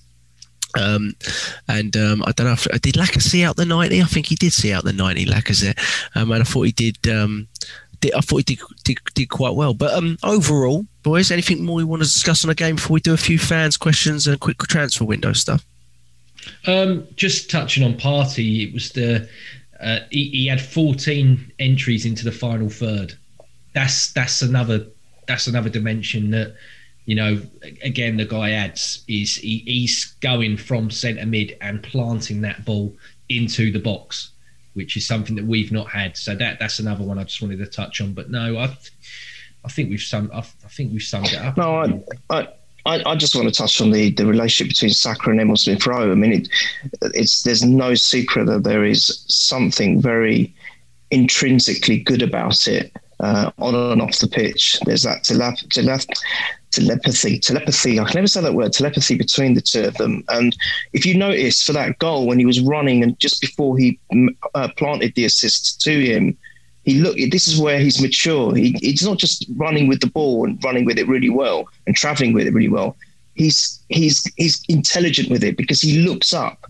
[0.78, 1.14] Um,
[1.68, 4.00] and um, I don't know if did Lacazette see out the ninety.
[4.00, 5.78] I think he did see out the ninety, Lacazette.
[6.14, 7.08] Um, and I thought he did.
[7.08, 7.48] Um,
[8.00, 9.74] did I thought he did, did did quite well.
[9.74, 13.00] But um, overall, boys, anything more you want to discuss on the game before we
[13.00, 15.64] do a few fans questions and quick transfer window stuff?
[16.66, 19.28] Um, just touching on Partey, it was the
[19.80, 23.14] uh, he, he had 14 entries into the final third.
[23.74, 24.86] That's that's another
[25.26, 26.54] that's another dimension that
[27.04, 27.40] you know
[27.82, 32.94] again the guy adds is he, he's going from centre mid and planting that ball
[33.28, 34.30] into the box,
[34.74, 36.16] which is something that we've not had.
[36.16, 38.12] So that that's another one I just wanted to touch on.
[38.12, 38.76] But no, I
[39.64, 41.56] I think we've summed I, I think we've summed it up.
[41.56, 42.48] No, I, I,
[42.86, 45.86] I I just want to touch on the, the relationship between Saka and Emil Smith
[45.86, 46.12] Rowe.
[46.12, 46.48] I mean, it,
[47.14, 50.54] it's there's no secret that there is something very
[51.10, 52.90] intrinsically good about it
[53.22, 54.78] uh, on and off the pitch.
[54.84, 56.20] There's that telep- telep-
[56.70, 58.00] telepathy, telepathy.
[58.00, 60.24] I can never say that word, telepathy between the two of them.
[60.28, 60.56] And
[60.92, 63.98] if you notice for that goal when he was running and just before he
[64.54, 66.36] uh, planted the assist to him,
[66.84, 67.16] he look.
[67.30, 68.54] This is where he's mature.
[68.56, 71.94] He, he's not just running with the ball and running with it really well and
[71.94, 72.96] traveling with it really well.
[73.34, 76.66] He's he's he's intelligent with it because he looks up.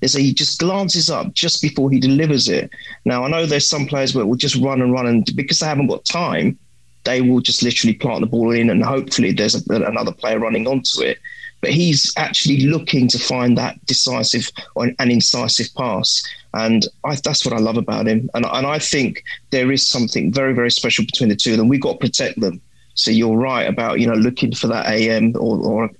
[0.00, 2.70] There's a, he just glances up just before he delivers it.
[3.04, 5.66] Now I know there's some players where will just run and run and because they
[5.66, 6.58] haven't got time,
[7.04, 10.66] they will just literally plant the ball in and hopefully there's a, another player running
[10.66, 11.18] onto it.
[11.62, 16.22] But he's actually looking to find that decisive and incisive pass.
[16.52, 18.28] And I, that's what I love about him.
[18.34, 21.68] And, and I think there is something very, very special between the two of them.
[21.68, 22.60] We've got to protect them.
[22.94, 25.90] So you're right about you know looking for that AM or, or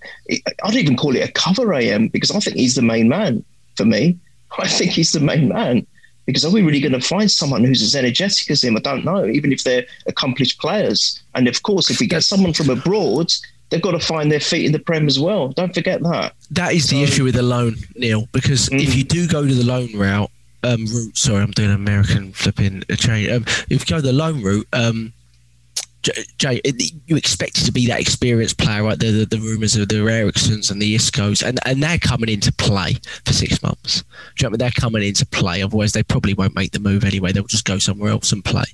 [0.65, 3.45] I'd even call it a cover AM because I think he's the main man
[3.77, 4.19] for me.
[4.59, 5.87] I think he's the main man
[6.27, 8.77] because are we really going to find someone who's as energetic as him?
[8.77, 11.23] I don't know, even if they're accomplished players.
[11.35, 13.33] And of course, if we get someone from abroad,
[13.71, 15.49] they've got to find their feet in the Prem as well.
[15.49, 16.35] Don't forget that.
[16.51, 18.81] That is the issue with the loan, Neil, because mm.
[18.81, 20.31] if you do go to the loan route,
[20.65, 23.33] um, route, sorry, I'm doing American flipping a chain.
[23.33, 25.13] Um, if you go the loan route, um,
[26.39, 26.61] Jay,
[27.07, 28.99] you expect it to be that experienced player, right?
[28.99, 32.53] The, the, the rumours of the Eriksens and the Iscos, and, and they're coming into
[32.53, 34.03] play for six months.
[34.03, 34.59] Do you know I mean?
[34.59, 35.63] They're coming into play.
[35.63, 37.33] Otherwise, they probably won't make the move anyway.
[37.33, 38.65] They'll just go somewhere else and play.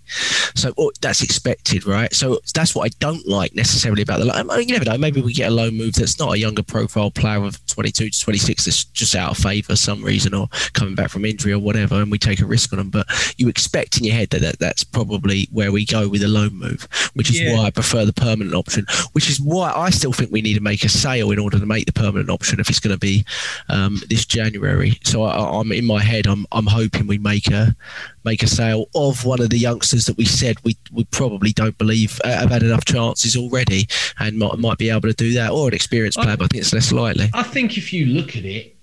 [0.55, 2.13] So oh, that's expected, right?
[2.15, 4.31] So that's what I don't like necessarily about the.
[4.33, 4.99] I mean, you never know.
[4.99, 8.21] Maybe we get a loan move that's not a younger profile player of 22 to
[8.21, 11.59] 26 that's just out of favour for some reason or coming back from injury or
[11.59, 12.91] whatever, and we take a risk on them.
[12.91, 13.07] But
[13.39, 16.55] you expect in your head that, that that's probably where we go with a loan
[16.55, 16.89] move
[17.23, 17.57] which is yeah.
[17.57, 18.85] why I prefer the permanent option.
[19.13, 21.67] Which is why I still think we need to make a sale in order to
[21.67, 23.25] make the permanent option if it's going to be
[23.69, 24.99] um, this January.
[25.05, 26.27] So I, am in my head.
[26.27, 27.77] I'm I'm hoping we make a
[28.25, 31.79] make a sale of one of the youngsters that we said we we probably don't
[31.79, 33.87] believe uh, have had enough chances already
[34.19, 36.37] and might might be able to do that, or an experienced player.
[36.37, 37.31] but I think it's less likely.
[37.35, 38.77] I think if you look at it,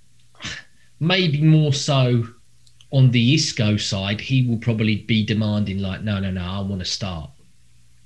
[1.01, 2.23] maybe more so
[2.91, 6.79] on the Isco side, he will probably be demanding like, no, no, no, I want
[6.79, 7.29] to start.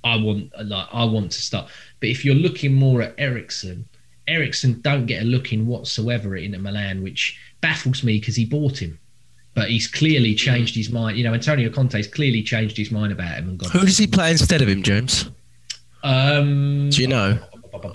[0.04, 1.70] I want like I want to start.
[2.00, 3.88] But if you're looking more at Eriksen,
[4.28, 8.44] Eriksen don't get a look in whatsoever at Inter Milan, which baffles me because he
[8.44, 8.98] bought him.
[9.54, 11.16] But he's clearly changed his mind.
[11.16, 13.70] You know, Antonio Conte's clearly changed his mind about him and gone.
[13.70, 15.30] Who does he play instead of him, James?
[16.02, 17.38] Um, Do you know?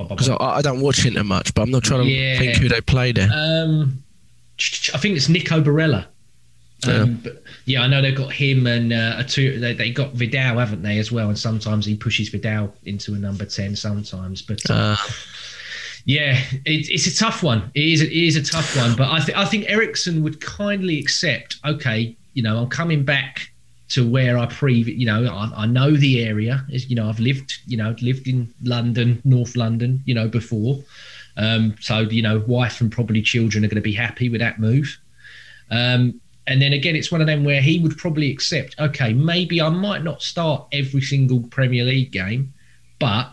[0.10, 2.38] Because I, I, don't watch Inter much, but I'm not trying to yeah.
[2.38, 3.30] think who they played there.
[3.32, 4.04] Um,
[4.94, 6.06] I think it's Nico Barella.
[6.88, 7.18] Um, yeah.
[7.24, 9.60] But yeah, I know they've got him and uh, a two.
[9.60, 11.28] They, they got Vidal, haven't they, as well?
[11.28, 13.76] And sometimes he pushes Vidal into a number ten.
[13.76, 14.98] Sometimes, but uh, uh.
[16.06, 17.70] yeah, it, it's a tough one.
[17.76, 18.02] It is.
[18.02, 18.96] It is a tough one.
[18.96, 21.58] But I think I think Eriksen would kindly accept.
[21.66, 23.52] Okay, you know, I'm coming back
[23.90, 24.76] to where I pre.
[24.76, 26.66] You know, I, I know the area.
[26.70, 27.58] You know, I've lived.
[27.66, 30.02] You know, lived in London, North London.
[30.06, 30.80] You know, before.
[31.36, 34.60] Um, so you know, wife and probably children are going to be happy with that
[34.60, 34.98] move.
[35.72, 36.20] Um,
[36.50, 39.70] and then again, it's one of them where he would probably accept, okay, maybe I
[39.70, 42.52] might not start every single Premier League game,
[42.98, 43.30] but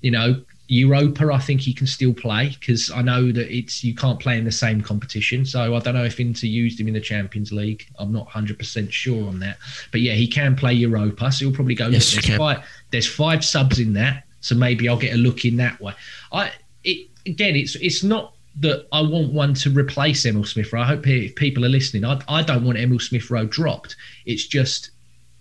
[0.00, 3.94] you know, Europa, I think he can still play because I know that it's you
[3.94, 5.46] can't play in the same competition.
[5.46, 7.86] So I don't know if Inter used him in the Champions League.
[8.00, 9.58] I'm not 100 percent sure on that,
[9.92, 11.30] but yeah, he can play Europa.
[11.30, 11.86] So he'll probably go.
[11.86, 12.64] Yes, there's five.
[12.90, 15.94] There's five subs in that, so maybe I'll get a look in that way.
[16.32, 16.50] I
[16.82, 20.80] it again, it's it's not that I want one to replace Emil Smith Rowe.
[20.80, 23.96] I hope if people are listening, I, I don't want Emil Smith Rowe dropped.
[24.24, 24.90] It's just,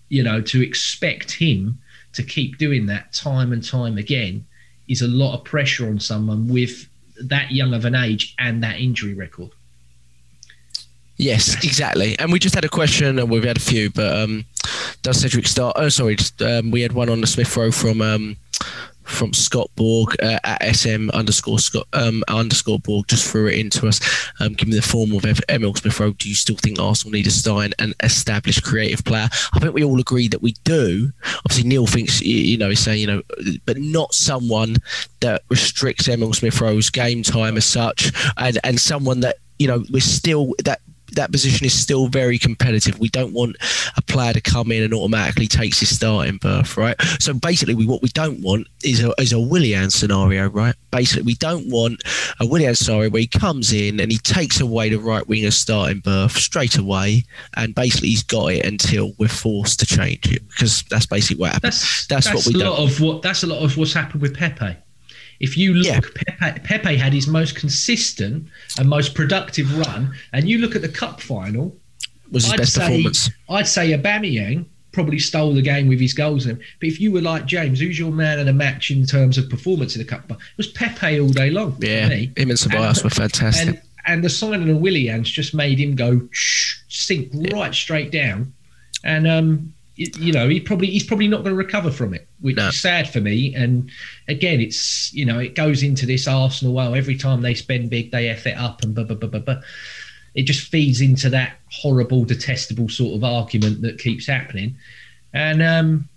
[0.10, 1.80] you know, to expect him
[2.14, 4.46] to keep doing that time and time again
[4.88, 6.88] is a lot of pressure on someone with
[7.22, 9.52] that young of an age and that injury record.
[11.18, 12.20] Yes, exactly.
[12.20, 14.44] And we just had a question, and we've had a few, but um,
[15.02, 15.78] does Cedric start?
[15.78, 18.36] Oh, sorry, just, um, we had one on the Smith Rowe from um,
[19.06, 23.88] from Scott Borg uh, at SM underscore Scott um, underscore Borg just threw it into
[23.88, 24.02] us.
[24.40, 26.12] Um, give me the form of Emil Smith Rowe.
[26.12, 29.30] Do you still think Arsenal need to sign an established creative player?
[29.54, 31.12] I think we all agree that we do.
[31.46, 33.22] Obviously, Neil thinks you know he's saying you know,
[33.66, 34.78] but not someone
[35.22, 39.84] that restricts Emil Smith Rowe's game time as such, and and someone that you know
[39.92, 40.82] we're still that
[41.16, 43.00] that position is still very competitive.
[43.00, 43.58] We don't want
[43.98, 47.00] a player to come in and automatically takes his starting berth, right?
[47.20, 50.76] So basically, we, what we don't want is a, is a Willian scenario, right?
[50.92, 52.02] Basically, we don't want
[52.40, 56.00] a Willian scenario where he comes in and he takes away the right winger's starting
[56.00, 57.24] berth straight away,
[57.56, 61.54] and basically he's got it until we're forced to change it because that's basically what
[61.54, 61.82] happens.
[61.82, 64.22] That's, that's, that's what we a lot of what that's a lot of what's happened
[64.22, 64.78] with Pepe.
[65.40, 66.34] If you look, yeah.
[66.40, 68.48] Pepe, Pepe, had his most consistent
[68.80, 71.76] and most productive run, and you look at the cup final.
[72.32, 73.30] Was his I'd best say, performance?
[73.50, 74.66] I'd say Aubameyang
[74.96, 76.48] probably stole the game with his goals.
[76.48, 76.56] In.
[76.56, 79.50] But if you were like James, who's your man of the match in terms of
[79.50, 80.32] performance in the cup?
[80.32, 81.78] It was Pepe all day long.
[81.80, 83.68] Yeah, him and Ceballos were fantastic.
[83.68, 87.56] And, and the signing of Willian's just made him go sink yeah.
[87.56, 88.54] right straight down.
[89.04, 92.58] And um, you know, he probably he's probably not going to recover from it, which
[92.58, 92.68] no.
[92.68, 93.56] is sad for me.
[93.56, 93.90] And
[94.28, 96.74] again, it's you know, it goes into this Arsenal.
[96.74, 99.40] Well, every time they spend big, they f it up, and blah blah blah blah
[99.40, 99.62] blah.
[100.34, 104.76] It just feeds into that horrible, detestable sort of argument that keeps happening.
[105.34, 106.10] And um,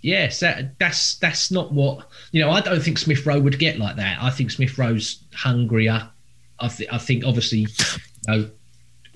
[0.00, 2.50] yes, that, that's that's not what you know.
[2.50, 4.18] I don't think Smith Rowe would get like that.
[4.22, 6.08] I think Smith Rowe's hungrier.
[6.60, 7.66] I, th- I think obviously, you
[8.28, 8.50] know,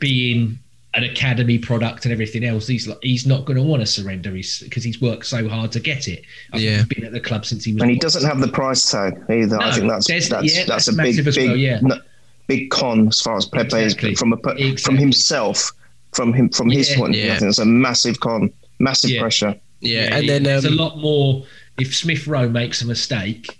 [0.00, 0.58] being
[0.96, 4.82] an academy product and everything else, he's he's not going to want to surrender because
[4.82, 6.24] he's worked so hard to get it.
[6.52, 7.82] I yeah, he's been at the club since he was.
[7.82, 9.58] And he doesn't have the price tag either.
[9.58, 11.80] No, I think that's that's yeah, that's, that's, a big big well, yeah.
[11.82, 11.98] no,
[12.46, 14.12] big con as far as Pepe exactly.
[14.12, 14.76] is from a exactly.
[14.76, 15.70] from himself,
[16.12, 17.14] from him from his yeah, point.
[17.14, 17.34] Yeah.
[17.34, 19.54] I think it's a massive con, massive pressure.
[19.80, 21.44] Yeah, and then there's um, a lot more.
[21.78, 23.58] If Smith Rowe makes a mistake,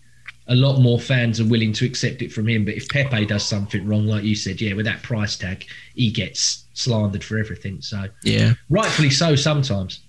[0.49, 2.65] a lot more fans are willing to accept it from him.
[2.65, 6.11] But if Pepe does something wrong, like you said, yeah, with that price tag, he
[6.11, 7.81] gets slandered for everything.
[7.81, 10.01] So yeah, rightfully so sometimes.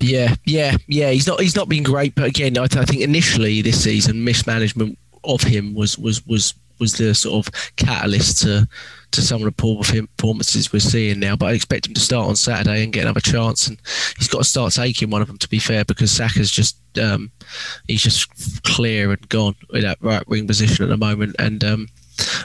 [0.00, 1.10] Yeah, yeah, yeah.
[1.10, 4.98] He's not he's not been great, but again, I, I think initially this season mismanagement
[5.22, 8.68] of him was was was was the sort of catalyst to
[9.12, 11.36] to some of the poor performances we're seeing now.
[11.36, 13.80] But I expect him to start on Saturday and get another chance, and
[14.18, 15.38] he's got to start taking one of them.
[15.38, 17.30] To be fair, because Saka's just um,
[17.86, 21.88] he's just clear and gone with that right wing position at the moment, and um,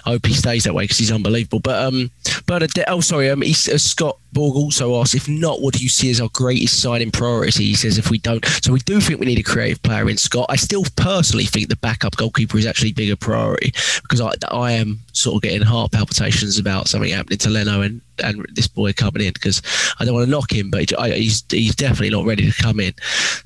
[0.05, 1.59] I hope he stays that way because he's unbelievable.
[1.59, 2.11] But um,
[2.45, 5.89] Bernadette, oh sorry, um, he's, uh, Scott Borg also asked if not, what do you
[5.89, 7.65] see as our greatest signing priority?
[7.65, 10.17] He says if we don't, so we do think we need a creative player in
[10.17, 10.47] Scott.
[10.49, 14.99] I still personally think the backup goalkeeper is actually bigger priority because I, I am
[15.13, 19.23] sort of getting heart palpitations about something happening to Leno and and this boy coming
[19.23, 19.61] in because
[19.99, 22.93] I don't want to knock him, but he's he's definitely not ready to come in.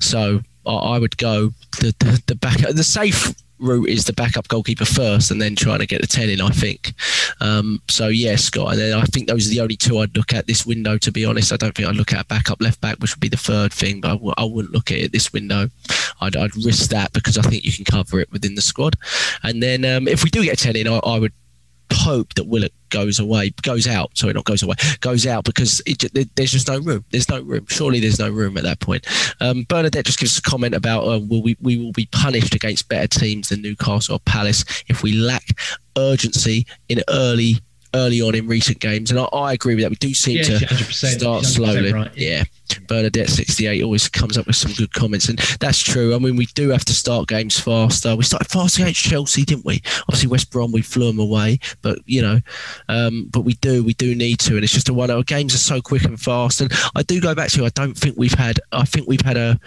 [0.00, 4.84] So I would go the the, the back the safe route is the backup goalkeeper
[4.84, 6.92] first and then trying to get the 10 in, I think.
[7.40, 8.72] Um, so, yeah, Scott.
[8.72, 11.12] And then I think those are the only two I'd look at this window, to
[11.12, 11.52] be honest.
[11.52, 14.00] I don't think I'd look at backup left back, which would be the third thing,
[14.00, 15.70] but I w- I wouldn't look at it this window.
[16.20, 18.96] I'd, I'd, risk that because I think you can cover it within the squad.
[19.42, 21.32] And then um, if we do get a 10 in, I, I would
[21.92, 24.16] hope that Willock goes away, goes out.
[24.16, 26.04] Sorry, not goes away, goes out because it,
[26.36, 27.04] there's just no room.
[27.10, 27.66] There's no room.
[27.68, 29.06] Surely there's no room at that point.
[29.40, 32.88] Um, Bernadette just gives a comment about uh, will we we will be punished against
[32.88, 35.44] better teams than Newcastle or Palace if we lack
[35.96, 37.56] urgency in early
[37.94, 39.90] early on in recent games, and I, I agree with that.
[39.90, 41.92] We do seem yeah, to start slowly.
[41.92, 42.10] Right.
[42.16, 42.44] Yeah.
[42.88, 46.14] Bernadette sixty eight always comes up with some good comments, and that's true.
[46.14, 48.16] I mean, we do have to start games faster.
[48.16, 49.82] We started fast against Chelsea, didn't we?
[50.02, 52.40] Obviously, West Brom we flew them away, but you know,
[52.88, 55.10] um, but we do we do need to, and it's just a one.
[55.10, 57.64] Our games are so quick and fast, and I do go back to.
[57.64, 58.60] I don't think we've had.
[58.72, 59.60] I think we've had a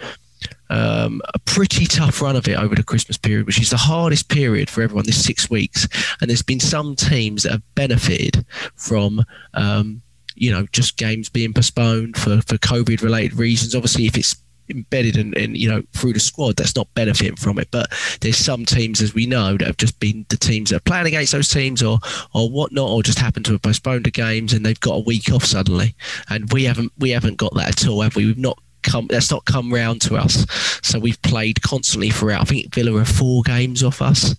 [0.70, 4.28] um, a pretty tough run of it over the Christmas period, which is the hardest
[4.28, 5.06] period for everyone.
[5.06, 5.88] This six weeks,
[6.20, 9.24] and there's been some teams that have benefited from.
[9.54, 10.02] Um,
[10.40, 13.74] you know, just games being postponed for, for COVID related reasons.
[13.74, 14.36] Obviously, if it's
[14.70, 18.64] embedded and you know through the squad that's not benefiting from it but there's some
[18.64, 21.48] teams as we know that have just been the teams that are playing against those
[21.48, 21.98] teams or
[22.34, 25.32] or whatnot or just happen to have postponed the games and they've got a week
[25.32, 25.94] off suddenly
[26.28, 28.58] and we haven't we haven't got that at all have we we've not
[28.88, 30.46] come that's not come round to us.
[30.82, 32.42] So we've played constantly throughout.
[32.42, 34.34] I think Villa are four games off us.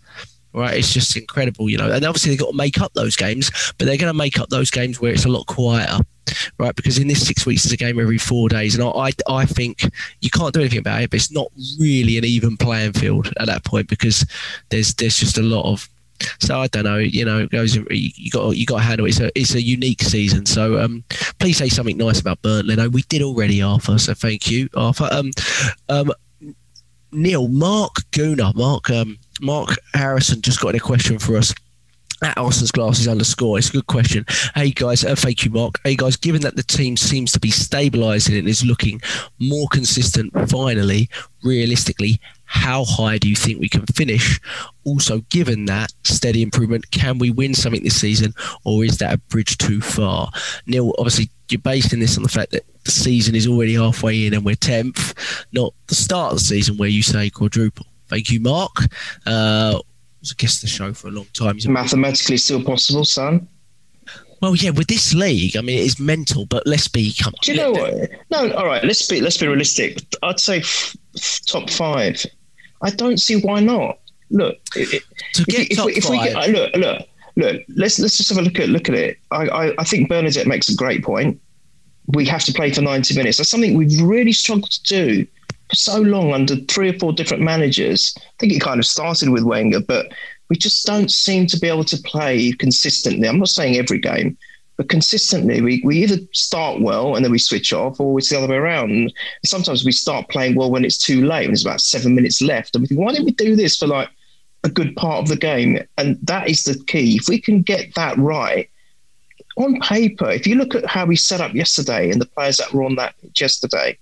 [0.51, 1.91] Right, it's just incredible, you know.
[1.91, 4.49] And obviously they've got to make up those games, but they're going to make up
[4.49, 5.99] those games where it's a lot quieter,
[6.57, 6.75] right?
[6.75, 9.83] Because in this six weeks, there's a game every four days, and I, I think
[10.21, 11.11] you can't do anything about it.
[11.11, 14.25] But it's not really an even playing field at that point because
[14.69, 15.87] there's there's just a lot of
[16.39, 16.97] so I don't know.
[16.97, 17.75] You know, it goes.
[17.75, 19.05] You got you got to handle.
[19.05, 19.09] It.
[19.09, 20.45] It's a it's a unique season.
[20.45, 21.03] So um,
[21.39, 22.75] please say something nice about Burnley.
[22.75, 23.97] No, we did already, Arthur.
[23.97, 25.09] So thank you, Arthur.
[25.11, 25.31] Um,
[25.89, 26.11] um,
[27.11, 31.53] Neil, Mark Guna, Mark um, Mark Harrison just got a question for us
[32.21, 33.57] at Arsenal's glasses underscore.
[33.57, 34.25] It's a good question.
[34.55, 35.79] Hey guys, uh, thank you, Mark.
[35.83, 39.01] Hey guys, given that the team seems to be stabilising and is looking
[39.39, 41.09] more consistent, finally,
[41.43, 42.19] realistically,
[42.49, 44.39] how high do you think we can finish?
[44.83, 48.33] Also, given that steady improvement, can we win something this season,
[48.63, 50.31] or is that a bridge too far?
[50.65, 54.33] Neil, obviously, you're basing this on the fact that the season is already halfway in
[54.33, 55.13] and we're tenth,
[55.51, 57.85] not the start of the season where you say quadruple.
[58.07, 58.71] Thank you, Mark.
[59.27, 59.79] Uh,
[60.19, 61.53] was a guest of the show for a long time.
[61.53, 63.47] He's mathematically still possible, son.
[64.41, 66.45] Well, yeah, with this league, I mean, it is mental.
[66.45, 67.13] But let's be.
[67.13, 68.09] Come Do you know what?
[68.31, 68.83] No, all right.
[68.83, 69.21] Let's be.
[69.21, 69.99] Let's be realistic.
[70.23, 72.25] I'd say f- f- top five.
[72.81, 73.99] I don't see why not.
[74.31, 74.85] Look, to
[75.45, 77.61] get if, top if, we, get, look, look, look.
[77.75, 79.17] Let's let's just have a look at look at it.
[79.31, 81.39] I, I, I think Bernadette makes a great point.
[82.07, 83.37] we have to play for 90 minutes.
[83.37, 85.27] That's something we've really struggled to do
[85.69, 88.13] for so long under three or four different managers.
[88.17, 90.11] I think it kind of started with Wenger, but
[90.49, 93.27] we just don't seem to be able to play consistently.
[93.27, 94.37] I'm not saying every game,
[94.79, 98.37] but consistently, we, we either start well and then we switch off, or it's the
[98.37, 98.91] other way around.
[98.91, 99.13] And
[99.43, 102.73] sometimes we start playing well when it's too late, when there's about seven minutes left.
[102.73, 104.07] And we think, why didn't we do this for like
[104.63, 105.85] a good part of the game?
[105.97, 107.17] And that is the key.
[107.17, 108.69] If we can get that right,
[109.57, 112.71] on paper, if you look at how we set up yesterday and the players that
[112.71, 113.97] were on that yesterday,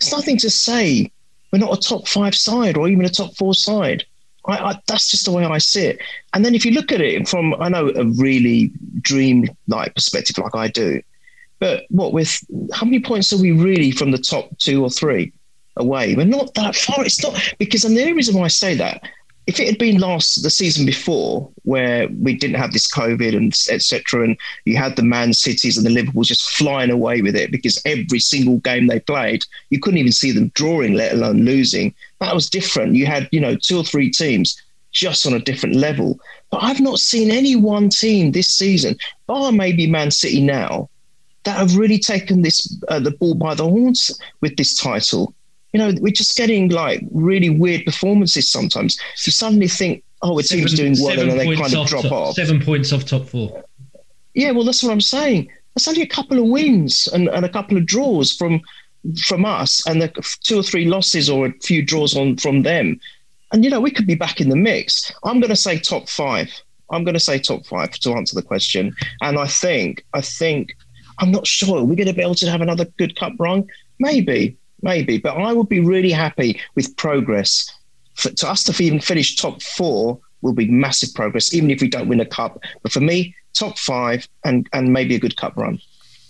[0.00, 1.08] it's nothing to say
[1.52, 4.04] we're not a top five side or even a top four side.
[4.46, 6.00] I, I, that's just the way I see it.
[6.32, 8.70] And then if you look at it from, I know a really
[9.00, 11.02] dream like perspective, like I do,
[11.58, 12.38] but what with
[12.72, 15.32] how many points are we really from the top two or three
[15.76, 16.14] away?
[16.14, 17.04] We're not that far.
[17.04, 19.02] It's not because, and the only reason why I say that
[19.46, 23.56] if it had been last the season before where we didn't have this COVID and
[23.70, 24.24] etc.
[24.24, 27.80] and you had the Man Cities and the Liverpools just flying away with it because
[27.84, 31.94] every single game they played, you couldn't even see them drawing, let alone losing.
[32.18, 32.94] That was different.
[32.96, 36.18] You had, you know, two or three teams just on a different level.
[36.50, 40.88] But I've not seen any one team this season, bar maybe Man City now,
[41.44, 45.32] that have really taken this uh, the ball by the horns with this title
[45.76, 48.98] you know, we're just getting like really weird performances sometimes.
[49.26, 52.12] You suddenly think, oh, a team's doing well, and then they kind of drop top,
[52.12, 52.34] off.
[52.34, 53.62] Seven points off top four.
[54.32, 55.50] Yeah, well, that's what I'm saying.
[55.74, 58.62] That's only a couple of wins and, and a couple of draws from
[59.26, 60.08] from us, and the
[60.42, 62.98] two or three losses or a few draws on from them.
[63.52, 65.12] And you know, we could be back in the mix.
[65.24, 66.48] I'm going to say top five.
[66.90, 68.96] I'm going to say top five to answer the question.
[69.20, 70.74] And I think, I think,
[71.18, 71.84] I'm not sure.
[71.84, 73.66] We're going to be able to have another good cup run.
[73.98, 74.56] Maybe,
[74.86, 75.18] maybe.
[75.18, 77.70] But I would be really happy with progress.
[78.14, 81.88] For, to us to even finish top four will be massive progress, even if we
[81.88, 82.58] don't win a cup.
[82.82, 85.80] But for me, top five and and maybe a good cup run.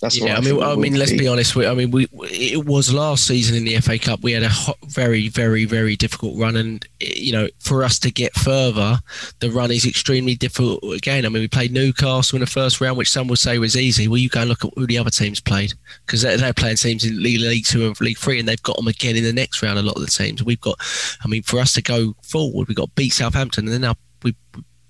[0.00, 0.36] That's yeah.
[0.36, 1.56] I, mean, I mean, let's be, be honest.
[1.56, 4.22] We, I mean, we it was last season in the FA Cup.
[4.22, 7.98] We had a hot, very, very, very difficult run, and eh, you know, for us
[8.00, 8.98] to get further,
[9.40, 10.84] the run is extremely difficult.
[10.84, 13.76] Again, I mean, we played Newcastle in the first round, which some would say was
[13.76, 14.06] easy.
[14.06, 15.72] Well, you go and look at who the other teams played
[16.04, 18.76] because they're, they're, playing teams in League, League Two and League Three, and they've got
[18.76, 19.78] them again in the next round.
[19.78, 20.76] A lot of the teams we've got.
[21.24, 23.94] I mean, for us to go forward, we've got to beat Southampton, and then now
[24.22, 24.36] we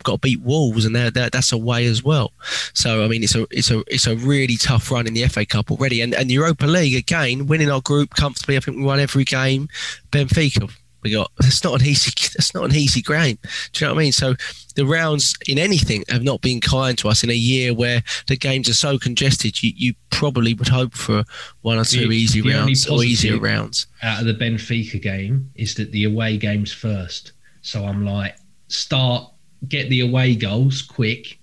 [0.07, 2.33] got to beat Wolves, and they're, they're, that's away as well.
[2.73, 5.45] So I mean, it's a it's a it's a really tough run in the FA
[5.45, 8.57] Cup already, and and Europa League again, winning our group comfortably.
[8.57, 9.69] I think we won every game.
[10.11, 11.31] Benfica, we got.
[11.41, 12.13] It's not an easy.
[12.37, 13.39] It's not an easy game.
[13.73, 14.13] Do you know what I mean?
[14.13, 14.35] So
[14.75, 18.37] the rounds in anything have not been kind to us in a year where the
[18.37, 19.63] games are so congested.
[19.63, 21.25] You you probably would hope for
[21.63, 23.87] one or two the, easy the rounds or easier rounds.
[24.03, 27.33] Out of the Benfica game is that the away games first.
[27.63, 28.37] So I'm like,
[28.69, 29.33] start
[29.69, 31.39] get the away goals quick,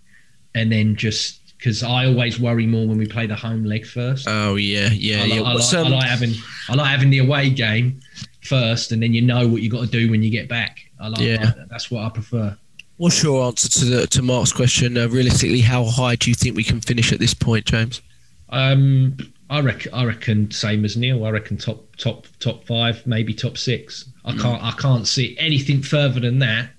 [0.55, 4.27] and then just because I always worry more when we play the home leg first.
[4.27, 5.41] Oh yeah, yeah, I, yeah.
[5.41, 6.33] I, like, um, I like having
[6.69, 8.01] I like having the away game
[8.41, 10.79] first, and then you know what you got to do when you get back.
[10.99, 11.53] I like, yeah.
[11.57, 12.57] Like that's what I prefer.
[12.97, 14.97] What's your answer to the, to Mark's question?
[14.97, 18.01] Uh, realistically, how high do you think we can finish at this point, James?
[18.49, 19.17] Um,
[19.49, 21.25] I reckon, I reckon same as Neil.
[21.25, 24.05] I reckon top top top five, maybe top six.
[24.25, 24.41] I mm.
[24.41, 26.69] can't I can't see anything further than that.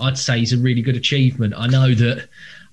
[0.00, 1.54] I'd say is a really good achievement.
[1.56, 2.28] I know that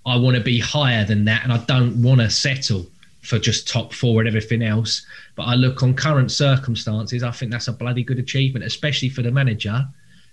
[0.05, 2.86] I want to be higher than that, and I don't want to settle
[3.21, 5.05] for just top four and everything else.
[5.36, 9.21] But I look on current circumstances, I think that's a bloody good achievement, especially for
[9.23, 9.86] the manager,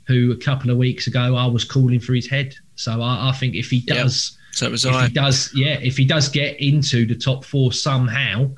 [0.07, 2.55] who a couple of weeks ago I was calling for his head.
[2.77, 4.57] So I, I think if he does, yep.
[4.57, 5.07] so was if I.
[5.07, 8.51] he does, yeah, if he does get into the top four somehow.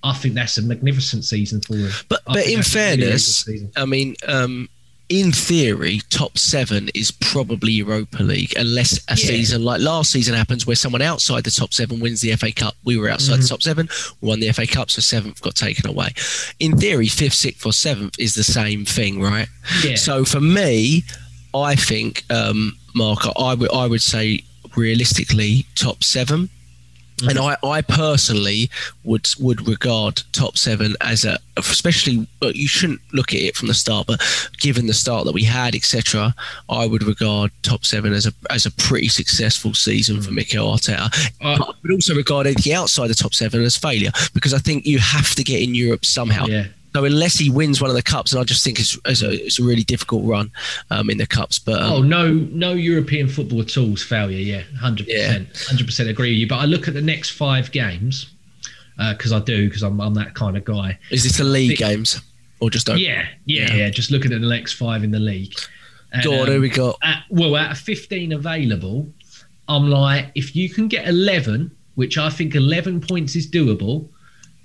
[0.00, 1.90] I think that's a magnificent season for him.
[2.08, 4.68] But, but in fairness, really I mean, um,
[5.08, 9.14] in theory, top seven is probably Europa League, unless a yeah.
[9.14, 12.74] season like last season happens where someone outside the top seven wins the FA Cup.
[12.84, 13.42] We were outside mm-hmm.
[13.42, 13.88] the top seven,
[14.20, 16.08] won the FA Cup, so seventh got taken away.
[16.60, 19.48] In theory, fifth, sixth, or seventh is the same thing, right?
[19.82, 19.96] Yeah.
[19.96, 21.04] So for me,
[21.54, 24.44] I think, um, Mark, I would I would say
[24.76, 26.50] realistically top seven
[27.18, 27.30] Mm-hmm.
[27.30, 28.70] And I, I personally
[29.02, 33.74] would would regard top seven as a, especially you shouldn't look at it from the
[33.74, 34.20] start, but
[34.58, 36.34] given the start that we had, etc.,
[36.68, 40.24] I would regard top seven as a as a pretty successful season mm-hmm.
[40.24, 41.32] for Mikel Arteta.
[41.40, 44.86] Uh, I would also regard anything outside the top seven as failure because I think
[44.86, 46.46] you have to get in Europe somehow.
[46.46, 46.66] Yeah.
[46.94, 49.30] So unless he wins one of the cups, and I just think it's, it's, a,
[49.30, 50.50] it's a really difficult run
[50.90, 51.58] um, in the cups.
[51.58, 54.38] But um, oh no, no European football at all is failure.
[54.38, 56.48] Yeah, hundred percent, hundred percent agree with you.
[56.48, 58.26] But I look at the next five games
[58.96, 60.98] because uh, I do because I'm, I'm that kind of guy.
[61.10, 62.20] Is this a league games
[62.60, 63.26] or just yeah, yeah,
[63.66, 65.54] yeah, yeah, Just looking at the next five in the league.
[66.12, 66.98] And, Go on, um, who we got?
[67.02, 69.06] At, well, out of 15 available,
[69.68, 74.08] I'm like, if you can get 11, which I think 11 points is doable,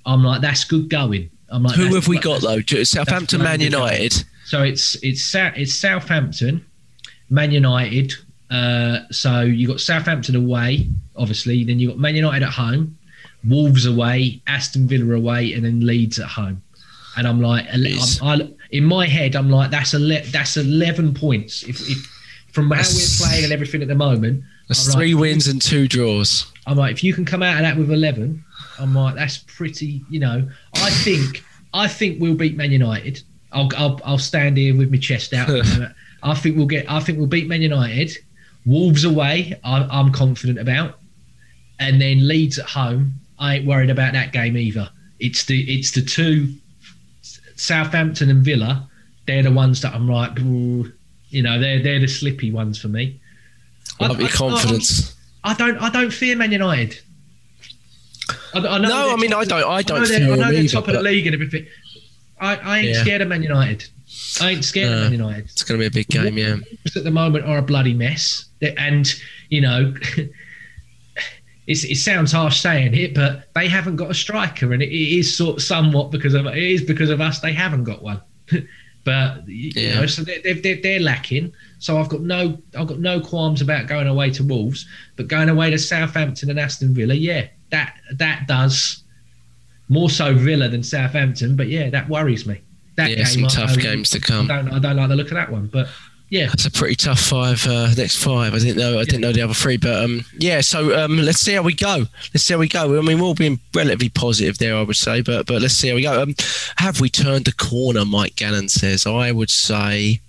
[0.06, 1.30] I'm like, that's good going.
[1.54, 2.60] I'm like, Who have we got though?
[2.62, 3.94] Southampton, Man bloody good going.
[3.94, 4.26] United.
[4.46, 6.66] So it's it's it's Southampton,
[7.30, 8.14] Man United.
[8.50, 11.64] Uh, so you got Southampton away, obviously.
[11.64, 12.98] Then you got Man United at home,
[13.48, 16.62] Wolves away, Aston Villa away, and then Leeds at home.
[17.18, 17.88] And I'm like, I'm,
[18.24, 21.62] I, in my head, I'm like, that's ele- that's eleven points.
[21.64, 21.98] If, if
[22.52, 25.62] from how That's- we're playing and everything at the moment, That's like, three wins and
[25.62, 26.52] two draws.
[26.66, 28.44] I'm like, if you can come out of that with eleven,
[28.80, 30.04] I'm like, that's pretty.
[30.10, 31.44] You know, I think
[31.74, 33.22] I think we'll beat Man United.
[33.52, 35.50] I'll I'll, I'll stand here with my chest out.
[36.24, 36.90] I think we'll get.
[36.90, 38.18] I think we'll beat Man United.
[38.66, 41.00] Wolves away, I, I'm confident about,
[41.80, 43.16] and then Leeds at home.
[43.38, 44.90] I ain't worried about that game either.
[45.20, 46.54] It's the it's the two
[47.56, 48.88] Southampton and Villa.
[49.28, 53.20] They're the ones that I'm like, you know, they're they're the slippy ones for me.
[54.00, 55.16] I- Love your I- confidence.
[55.44, 55.78] I don't.
[55.80, 57.00] I don't fear Man United.
[58.54, 60.52] I, I know No, I mean, top I don't- I don't know they're- I know
[60.52, 61.66] they're either, top of the league and everything.
[62.40, 63.02] I, I ain't Yeah.
[63.02, 63.88] scared of Man United.
[64.42, 64.98] I ain't scared No.
[64.98, 65.46] of Man United.
[65.46, 66.56] It's going to be a big game, yeah.
[66.96, 69.14] At the moment, are a bloody mess, and
[69.50, 69.94] you know.
[71.66, 75.18] It's, it sounds harsh saying it, but they haven't got a striker, and it, it
[75.20, 77.40] is sort somewhat because of it is because of us.
[77.40, 78.22] They haven't got one,
[79.06, 79.96] but you Yeah.
[80.02, 81.54] know, so they're, they're, they're lacking.
[81.80, 84.86] So I've got no I've got no qualms about going away to Wolves,
[85.16, 89.04] but going away to Southampton and Aston Villa, yeah, that that does
[89.90, 92.62] more so Villa than Southampton, but yeah, that worries me.
[92.96, 94.48] That Yeah, some I- tough I, games to I come.
[94.48, 95.88] don't I don't like the look of that one, but
[96.30, 97.68] yeah, That's a pretty tough five.
[97.68, 98.56] Uh, next five.
[98.56, 98.98] I didn't know.
[99.00, 100.62] I didn't know the other three, but um, yeah.
[100.62, 102.06] So um, let's see how we go.
[102.34, 102.98] Let's see how we go.
[102.98, 105.90] I mean, we're all being relatively positive there, I would say, but but let's see
[105.90, 106.24] how we go.
[106.24, 106.34] Um,
[106.78, 108.04] have we turned the corner?
[108.04, 109.06] Mike Gannon says.
[109.06, 110.22] I would say,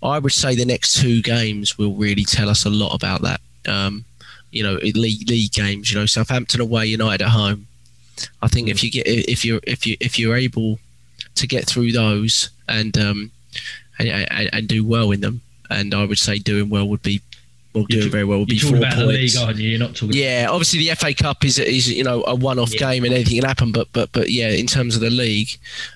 [0.00, 3.40] I would say the next two games will really tell us a lot about that.
[3.66, 4.04] Um,
[4.52, 5.90] you know, league league games.
[5.90, 7.66] You know, Southampton away, United at home.
[8.40, 10.78] I think if you get if you're if you if you're able
[11.34, 13.30] to get through those and um
[13.98, 17.22] and, and, and do well in them, and I would say doing well would be
[17.72, 19.34] doing talk- very well would be four about the points.
[19.36, 19.70] league, aren't you?
[19.70, 20.16] You're not talking.
[20.16, 22.80] Yeah, obviously the FA Cup is is you know a one-off Yeah.
[22.92, 25.48] game and anything can happen, but but but yeah, in terms of the league,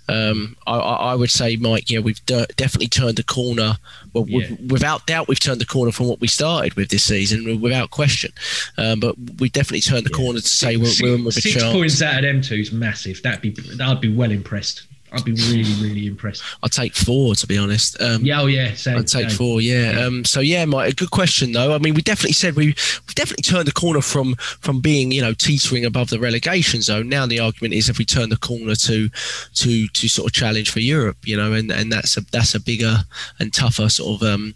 [0.08, 3.76] um, I, I I would say, Mike, yeah, we've de- definitely turned the corner.
[4.12, 4.48] Well, Yeah.
[4.68, 8.32] without doubt, we've turned the corner from what we started with this season, without question.
[8.78, 11.56] Um, but we definitely turned the corner to say we're, we're in with a Six
[11.56, 11.72] chance.
[11.74, 13.20] points out of them two is massive.
[13.22, 14.82] That'd be I'd be well impressed.
[15.16, 16.42] I'd be really really impressed.
[16.62, 18.00] I'll take four to be honest.
[18.00, 18.98] Um, Yeah, oh yeah, same.
[18.98, 19.38] I'd take same.
[19.38, 20.00] four, yeah.
[20.00, 21.74] Um, so yeah, Mike, a good question though.
[21.74, 25.22] I mean, we definitely said we we've definitely turned the corner from from being you
[25.22, 27.08] know teetering above the relegation zone.
[27.08, 30.70] Now the argument is if we turn the corner to to to sort of challenge
[30.70, 32.98] for Europe, you know, and and that's a that's a bigger
[33.38, 34.54] and tougher sort of um,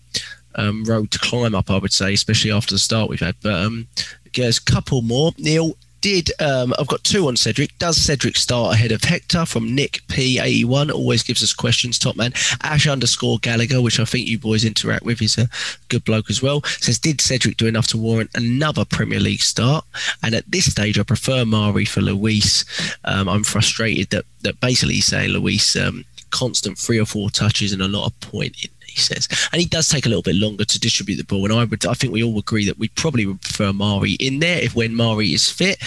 [0.55, 3.37] um, road to climb up, I would say, especially after the start we've had.
[3.43, 3.89] But um,
[4.35, 5.33] there's a couple more.
[5.39, 5.77] Neil.
[6.01, 7.77] Did um, I've got two on Cedric?
[7.79, 10.91] Does Cedric start ahead of Hector from Nick P81?
[10.91, 11.99] Always gives us questions.
[11.99, 12.33] Top man
[12.63, 15.19] Ash underscore Gallagher, which I think you boys interact with.
[15.19, 15.49] He's a
[15.89, 16.63] good bloke as well.
[16.65, 19.85] Says, did Cedric do enough to warrant another Premier League start?
[20.23, 22.65] And at this stage, I prefer Mari for Luiz.
[23.05, 27.73] Um, I'm frustrated that that basically he's saying Luiz um, constant three or four touches
[27.73, 28.71] and a lot of pointing.
[28.91, 31.45] He says, and he does take a little bit longer to distribute the ball.
[31.45, 34.41] And I would, I think we all agree that we probably would prefer Mari in
[34.41, 35.79] there if when Mari is fit.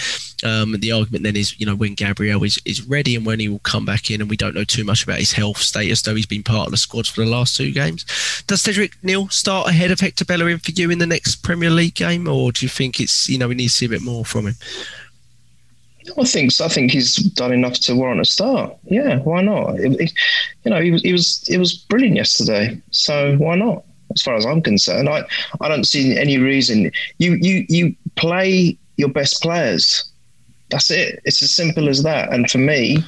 [0.44, 3.48] Um, the argument then is, you know, when Gabriel is, is ready and when he
[3.48, 6.14] will come back in, and we don't know too much about his health status, though
[6.14, 8.04] he's been part of the squad for the last two games.
[8.46, 11.94] Does Cedric Neil start ahead of Hector Bellerin for you in the next Premier League
[11.94, 14.24] game, or do you think it's, you know, we need to see a bit more
[14.24, 14.54] from him?
[16.18, 16.64] I think so.
[16.64, 18.74] I think he's done enough to warrant a start.
[18.84, 19.78] Yeah, why not?
[19.80, 20.12] It- it-
[20.64, 22.76] you know, he was he was it was brilliant yesterday.
[22.90, 23.84] So why not?
[24.14, 25.24] As far as I'm concerned, I
[25.60, 26.90] I don't see any reason.
[27.18, 30.04] You you you play your best players.
[30.70, 31.20] That's it.
[31.24, 32.32] It's as simple as that.
[32.32, 32.98] And for me,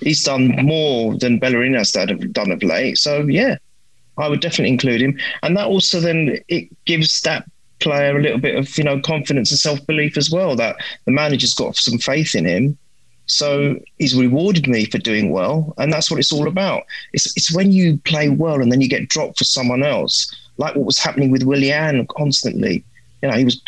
[0.00, 2.98] he's done more than Bellerin has done done of late.
[2.98, 3.56] So yeah,
[4.18, 5.18] I would definitely include him.
[5.42, 7.44] And that also then it gives that
[7.80, 10.56] player a little bit of you know confidence and self belief as well.
[10.56, 10.76] That
[11.06, 12.78] the manager's got some faith in him.
[13.26, 16.82] So he's rewarded me for doing well, and that's what it's all about.
[17.12, 20.74] It's it's when you play well and then you get dropped for someone else, like
[20.74, 22.84] what was happening with Willian constantly.
[23.22, 23.62] You know, he was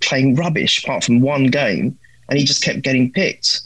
[0.00, 1.96] playing rubbish apart from one game,
[2.28, 3.60] and he just kept getting picked.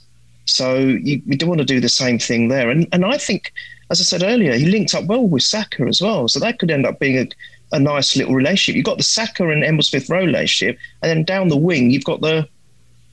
[0.45, 3.53] So you, we do want to do the same thing there, and and I think,
[3.91, 6.29] as I said earlier, he linked up well with Saka as well.
[6.29, 7.27] So that could end up being a,
[7.73, 8.77] a nice little relationship.
[8.77, 12.05] You've got the Saka and Emil Smith Rowe relationship, and then down the wing you've
[12.05, 12.49] got the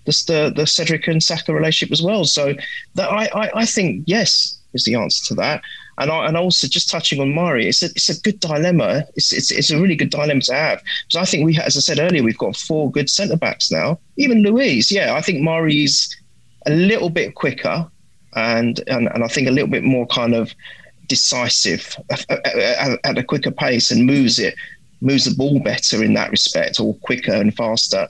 [0.05, 2.25] the the, Cedric and Saka relationship as well.
[2.25, 2.53] So
[2.95, 5.61] that I, I I think yes is the answer to that.
[5.97, 9.05] And I, and also just touching on Mari, it's a, it's a good dilemma.
[9.15, 10.83] It's, it's it's a really good dilemma to have.
[11.07, 13.99] So I think we, as I said earlier, we've got four good centre backs now.
[14.17, 16.15] Even Luiz, yeah, I think Mari's
[16.65, 17.89] a little bit quicker,
[18.35, 20.53] and, and and I think a little bit more kind of
[21.07, 24.55] decisive at a quicker pace and moves it
[25.01, 28.07] moves the ball better in that respect or quicker and faster.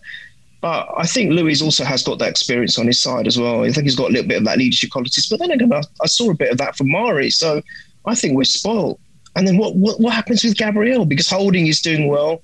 [0.62, 3.64] But I think Luiz also has got that experience on his side as well.
[3.64, 5.28] I think he's got a little bit of that leadership qualities.
[5.30, 7.30] But then again, I, I saw a bit of that from Mari.
[7.30, 7.62] So
[8.06, 9.00] I think we're spoiled.
[9.36, 11.06] And then what, what, what happens with Gabriel?
[11.06, 12.42] Because Holding is doing well,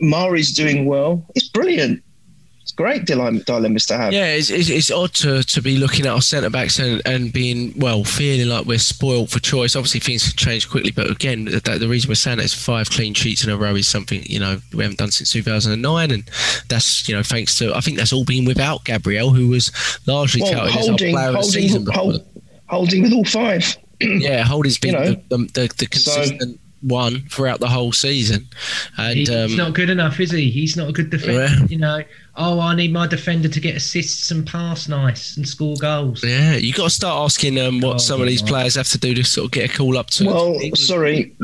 [0.00, 1.26] Mari's doing well.
[1.34, 2.02] It's brilliant
[2.72, 4.12] great dilemmas to have.
[4.12, 7.32] Yeah, it's, it's, it's, odd to, to be looking at our centre backs and, and
[7.32, 9.76] being, well, feeling like we're spoiled for choice.
[9.76, 12.90] Obviously, things can change quickly, but again, the, the reason we're saying that is five
[12.90, 16.10] clean sheets in a row is something, you know, we haven't done since 2009.
[16.10, 16.24] And
[16.68, 19.70] that's, you know, thanks to, I think that's all been without Gabriel, who was
[20.06, 21.86] largely well, touted holding, as our player holding, of the season.
[21.92, 22.26] Hold,
[22.68, 23.76] holding with all five.
[24.00, 26.42] yeah, Holding's been you know, the, the, the, consistent.
[26.42, 28.48] So, one throughout the whole season.
[28.98, 30.50] And he's um, not good enough, is he?
[30.50, 31.46] He's not a good defender.
[31.46, 31.66] Yeah.
[31.66, 32.02] You know,
[32.36, 36.22] oh, I need my defender to get assists and pass nice and score goals.
[36.24, 38.98] Yeah, you got to start asking um, what oh, some of these players have to
[38.98, 40.26] do to sort of get a call up to.
[40.26, 41.34] Well, sorry,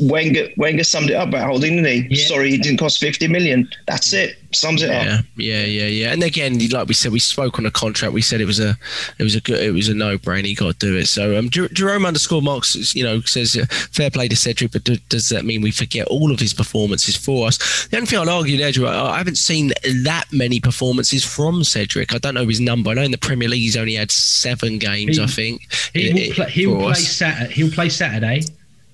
[0.00, 2.16] Wenger Wenger summed it up about holding, didn't he?
[2.16, 2.26] Yeah.
[2.26, 3.68] Sorry, it didn't cost fifty million.
[3.86, 4.36] That's it.
[4.52, 5.24] Sums it yeah, up.
[5.36, 6.12] Yeah, yeah, yeah.
[6.12, 8.12] And again, like we said, we spoke on a contract.
[8.12, 8.76] We said it was a
[9.18, 10.48] it was a good it was a no brainer.
[10.48, 11.06] You got to do it.
[11.06, 14.96] So um, Jerome underscore Marks, you know, says uh, fair play to Cedric, but do,
[15.08, 17.86] does that mean we forget all of his performances for us?
[17.88, 19.72] The only thing I'd argue there, Jerome, I haven't seen
[20.04, 22.12] that many performances from Cedric.
[22.12, 22.90] I don't know his number.
[22.90, 25.16] I know in the Premier League he's only had seven games.
[25.16, 27.46] He, I think he will play, he'll play Saturday.
[27.48, 28.42] But He'll play Saturday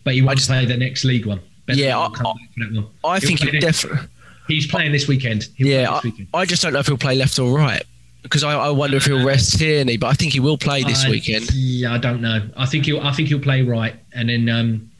[0.06, 1.40] but you want just, play the next league one.
[1.66, 4.08] yeah, I, I, I think he definitely.
[4.48, 5.48] He's playing this weekend.
[5.56, 6.28] He'll yeah, this weekend.
[6.34, 7.82] I, I, just don't know if he'll play left or right
[8.22, 11.06] because I, I wonder if he'll rest Tierney, but I think he will play this
[11.06, 11.52] weekend.
[11.54, 12.48] Yeah, I don't know.
[12.56, 13.00] I think he'll.
[13.00, 14.90] I think he'll play right, and then um,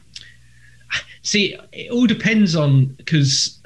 [1.23, 1.57] see.
[1.73, 3.59] It all depends on because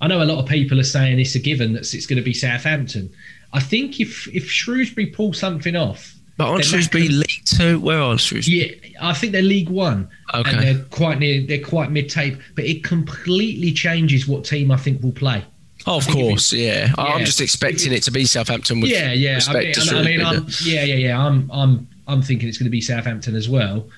[0.00, 2.22] I know a lot of people are saying it's a given that it's going to
[2.22, 3.10] be Southampton.
[3.52, 7.78] I think if if Shrewsbury pull something off, but aren't Shrewsbury League Two?
[7.80, 8.80] Where are Shrewsbury?
[8.82, 10.08] Yeah, I think they're League One.
[10.32, 10.50] Okay.
[10.50, 11.46] And they're quite near.
[11.46, 15.44] They're quite mid-tape, but it completely changes what team I think will play.
[15.86, 16.86] Oh, of course, yeah.
[16.86, 16.94] yeah.
[16.96, 18.80] I'm just expecting it to be Southampton.
[18.80, 19.38] With yeah, yeah.
[19.48, 21.26] I mean, I mean I'm, yeah, yeah, yeah.
[21.26, 23.88] I'm, I'm, I'm thinking it's going to be Southampton as well.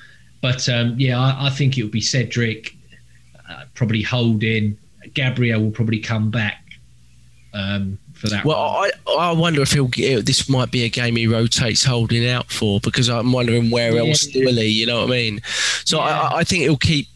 [0.40, 2.76] But um, yeah, I, I, think it will be Cedric,
[3.48, 4.78] uh, probably Holding.
[5.14, 6.64] Gabriel will probably come back.
[7.52, 8.44] Um, for that.
[8.44, 12.28] Well, I, I wonder if he'll get, this might be a game he rotates holding
[12.28, 14.66] out for because I'm wondering where yeah, else will he?
[14.68, 15.40] You know what I mean?
[15.84, 16.04] So yeah.
[16.04, 17.08] I, I think he'll keep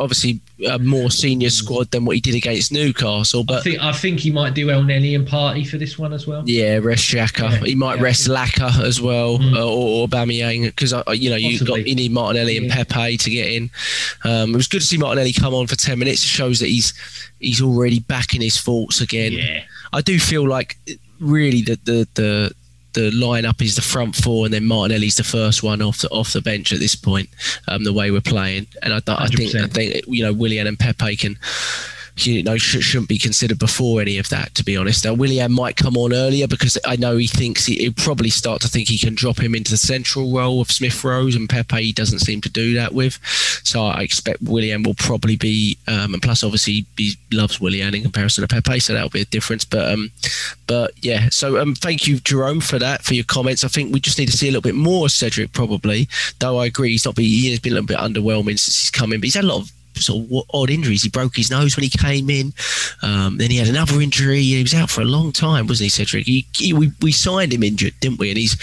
[0.00, 3.44] obviously a more senior squad than what he did against Newcastle.
[3.44, 6.26] But I think I think he might do Elneny and Partey for this one as
[6.26, 6.42] well.
[6.46, 7.50] Yeah, rest Xhaka.
[7.50, 9.54] Yeah, he might yeah, rest Laca as well, mm.
[9.54, 13.30] uh, or, or Aubameyang because you know you got you need Martinelli and Pepe to
[13.30, 13.70] get in.
[14.24, 16.22] Um, it was good to see Martinelli come on for ten minutes.
[16.24, 16.94] It shows that he's
[17.40, 19.32] he's already back in his thoughts again.
[19.32, 19.62] Yeah.
[19.92, 20.76] I do feel like
[21.20, 22.54] really the the the
[22.94, 26.32] the lineup is the front four, and then Martinelli's the first one off the off
[26.32, 27.28] the bench at this point.
[27.68, 30.78] Um, the way we're playing, and I, I think I think you know Willian and
[30.78, 31.38] Pepe can
[32.16, 34.54] you know sh- shouldn't be considered before any of that.
[34.54, 37.88] To be honest, now Willian might come on earlier because I know he thinks he,
[37.88, 41.02] will probably start to think he can drop him into the central role of Smith
[41.02, 41.82] Rowe and Pepe.
[41.82, 43.18] He doesn't seem to do that with,
[43.64, 45.78] so I expect Willian will probably be.
[45.88, 49.26] Um, and plus, obviously, he loves Willian in comparison to Pepe, so that'll be a
[49.26, 49.64] difference.
[49.64, 50.10] But um,
[50.66, 53.64] but yeah, so um, thank you, Jerome, for that for your comments.
[53.64, 56.08] I think we just need to see a little bit more Cedric probably.
[56.38, 58.90] Though I agree, he's not been he has been a little bit underwhelming since he's
[58.90, 61.02] come in, but he's had a lot of sort of odd injuries.
[61.02, 62.52] He broke his nose when he came in.
[63.02, 64.42] Um, then he had another injury.
[64.42, 66.26] He was out for a long time, wasn't he, Cedric?
[66.26, 68.30] He, he, we, we signed him injured, didn't we?
[68.30, 68.56] And he's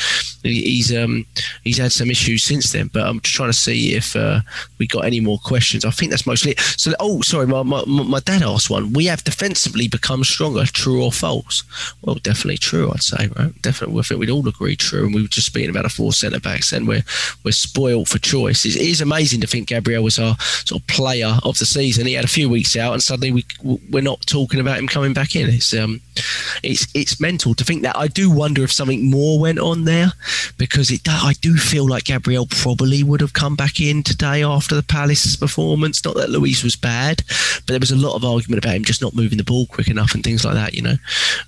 [0.44, 1.26] he's um
[1.64, 2.90] he's had some issues since then.
[2.94, 4.42] But I'm just trying to see if uh,
[4.80, 5.86] we got any more questions.
[5.86, 6.60] I think that's mostly it.
[6.60, 8.94] So oh, sorry, my, my, my dad asked one.
[8.94, 10.66] We have defensively become stronger.
[10.66, 11.64] True or false?
[12.02, 12.92] Well, definitely true.
[12.92, 13.62] I'd say right.
[13.62, 15.06] Definitely, I think we'd all agree true.
[15.06, 17.04] And we were just speaking about a four centre backs, and we're
[17.44, 18.66] we're spoiled for choice.
[18.66, 22.06] It is amazing to think Gabriel was our sort of player player of the season.
[22.06, 23.46] He had a few weeks out, and suddenly we
[23.90, 25.50] we're not talking about him coming back in.
[25.50, 26.02] It's um,
[26.64, 27.98] it's it's mental to think that.
[27.98, 30.12] I do wonder if something more went on there
[30.58, 31.02] because it.
[31.08, 35.36] I do feel like Gabriel probably would have come back in today after the Palace
[35.36, 36.04] performance.
[36.04, 39.02] Not that Luiz was bad, but there was a lot of argument about him just
[39.02, 40.74] not moving the ball quick enough and things like that.
[40.74, 40.96] You know,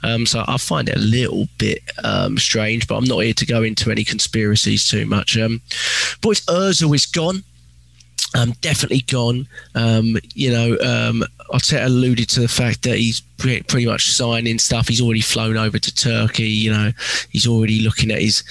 [0.04, 3.46] um, so I find it a little bit um, strange, but I'm not here to
[3.46, 5.38] go into any conspiracies too much.
[5.38, 5.62] Um,
[6.22, 7.44] boys, Özil is gone
[8.36, 9.48] um, definitely gone.
[9.76, 14.88] Um, you know, um, Arteta alluded to the fact that he's pretty much signing stuff.
[14.88, 16.50] He's already flown over to Turkey.
[16.50, 16.92] You know,
[17.30, 18.44] he's already looking at his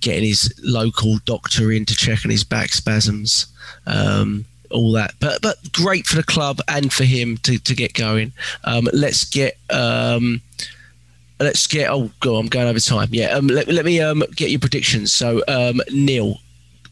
[0.00, 3.46] getting his local doctor in to check on his back spasms.
[3.86, 7.94] Um, all that, but but great for the club and for him to, to get
[7.94, 8.32] going.
[8.64, 10.42] Um, let's get um,
[11.40, 11.90] let's get.
[11.90, 12.36] Oh, go.
[12.36, 13.08] I'm going over time.
[13.10, 13.30] Yeah.
[13.30, 13.98] Um, let, let me
[14.36, 15.12] get your predictions.
[15.12, 15.42] So,
[15.90, 16.38] Neil,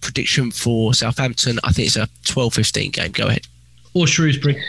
[0.00, 1.58] prediction for Southampton.
[1.64, 3.12] I think it's a 12-15 game.
[3.12, 3.46] Go ahead.
[3.94, 4.62] Or Shrewsbury.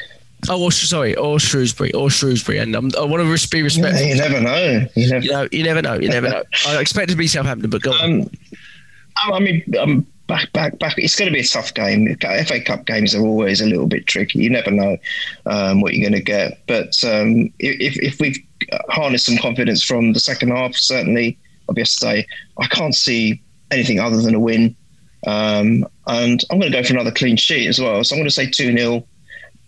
[0.47, 3.99] Oh, or, sorry, or Shrewsbury, or Shrewsbury, and um, I want to be respectful.
[3.99, 4.85] Yeah, you never know.
[4.95, 5.93] You never, You know, you never know.
[5.95, 6.43] You never know.
[6.67, 8.21] I expect it to be Southampton, but go on.
[8.21, 8.29] Um,
[9.33, 10.93] I mean, um, back, back, back.
[10.97, 12.15] It's going to be a tough game.
[12.21, 14.39] FA Cup games are always a little bit tricky.
[14.39, 14.97] You never know
[15.45, 16.65] um, what you're going to get.
[16.67, 18.37] But um, if, if we've
[18.89, 21.37] harnessed some confidence from the second half, certainly,
[21.67, 22.27] I'll be able to say
[22.57, 23.41] I can't see
[23.71, 24.75] anything other than a win.
[25.27, 28.03] Um, and I'm going to go for another clean sheet as well.
[28.03, 29.05] So I'm going to say 2 0.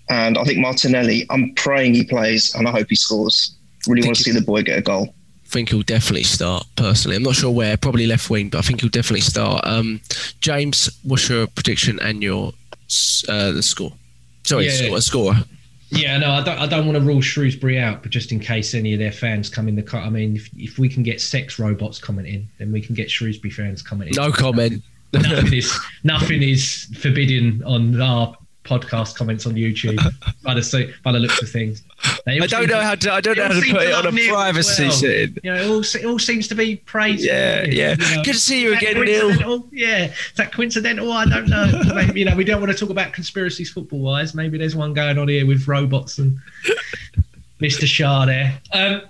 [0.09, 3.55] And I think Martinelli, I'm praying he plays and I hope he scores.
[3.87, 5.13] Really want to see the boy get a goal.
[5.45, 7.17] I think he'll definitely start personally.
[7.17, 9.65] I'm not sure where, probably left wing, but I think he'll definitely start.
[9.65, 10.01] Um,
[10.39, 12.53] James, what's your prediction and your
[13.27, 13.93] uh, the score?
[14.43, 14.71] Sorry, Yeah.
[14.71, 15.33] score, score.
[15.93, 16.57] Yeah, no, I don't.
[16.57, 19.49] I don't want to rule Shrewsbury out, but just in case any of their fans
[19.49, 19.99] come in the car.
[20.01, 23.11] I mean, if, if we can get sex robots coming commenting, then we can get
[23.11, 24.13] Shrewsbury fans coming in.
[24.15, 24.83] No comment.
[25.13, 29.97] Nothing is nothing is forbidden on our podcast comments on YouTube
[30.43, 31.83] by the by the looks of things.
[32.27, 33.13] I don't know to- how to.
[33.13, 34.91] I don't know how to put it on a Neil privacy well.
[34.91, 35.37] setting.
[35.43, 37.25] You know, it all, it all seems to be praised.
[37.25, 37.95] Yeah, yeah.
[37.95, 39.67] Good to see you again, Neil.
[39.71, 41.11] Yeah, is that coincidental?
[41.11, 41.81] I don't know.
[41.93, 44.33] Maybe, you know, we don't want to talk about conspiracies football wise.
[44.35, 46.37] Maybe there's one going on here with robots and
[47.61, 47.85] Mr.
[47.85, 48.59] Shah there.
[48.73, 49.01] Um,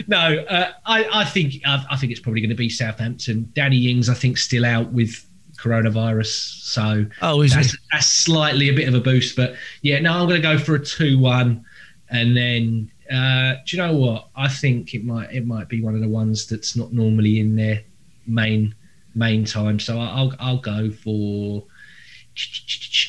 [0.08, 3.50] no, uh, I, I think I, I think it's probably going to be Southampton.
[3.54, 5.24] Danny Ings, I think, still out with
[5.58, 7.80] coronavirus, so Oh, is that's, it?
[7.92, 9.36] that's slightly a bit of a boost.
[9.36, 11.64] But yeah, no, I'm going to go for a two-one,
[12.10, 14.28] and then uh, do you know what?
[14.34, 17.54] I think it might it might be one of the ones that's not normally in
[17.56, 17.82] their
[18.26, 18.74] main
[19.14, 19.78] main time.
[19.78, 21.64] So I'll I'll go for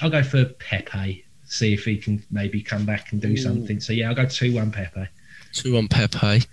[0.01, 1.23] I'll go for Pepe.
[1.51, 3.79] See if he can maybe come back and do something.
[3.79, 5.07] So yeah, I'll go two-one Pepe.
[5.51, 6.43] Two on Pepe.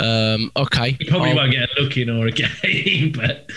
[0.00, 0.92] Um, okay.
[0.92, 2.30] He probably I'll- won't get a look in or a
[2.64, 3.50] game, but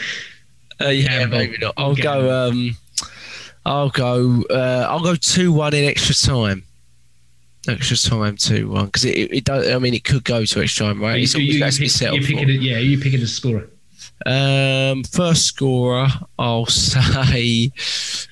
[0.82, 1.38] Uh, yeah, Gamble.
[1.38, 1.74] maybe not.
[1.78, 2.50] I'll go.
[2.50, 2.76] Um,
[3.66, 4.44] I'll go.
[4.50, 6.64] Uh, I'll go two one in extra time.
[7.68, 9.70] Extra time two one because it, it, it does.
[9.70, 11.18] I mean, it could go to extra time, right?
[11.18, 12.52] you, It's you, always you, has to be pick, set you up picking for.
[12.52, 13.70] it, yeah, you picking the scorer.
[14.26, 16.08] Um, first scorer,
[16.38, 17.72] I'll say.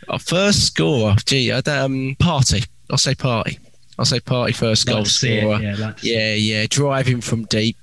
[0.07, 2.68] Uh, first scorer, gee, I don't, um, Partey.
[2.90, 3.60] I'll say Partey.
[3.98, 5.61] I'll say Partey first Like goal see it, scorer.
[5.61, 7.78] yeah, like Yeah, yeah, driving from deep,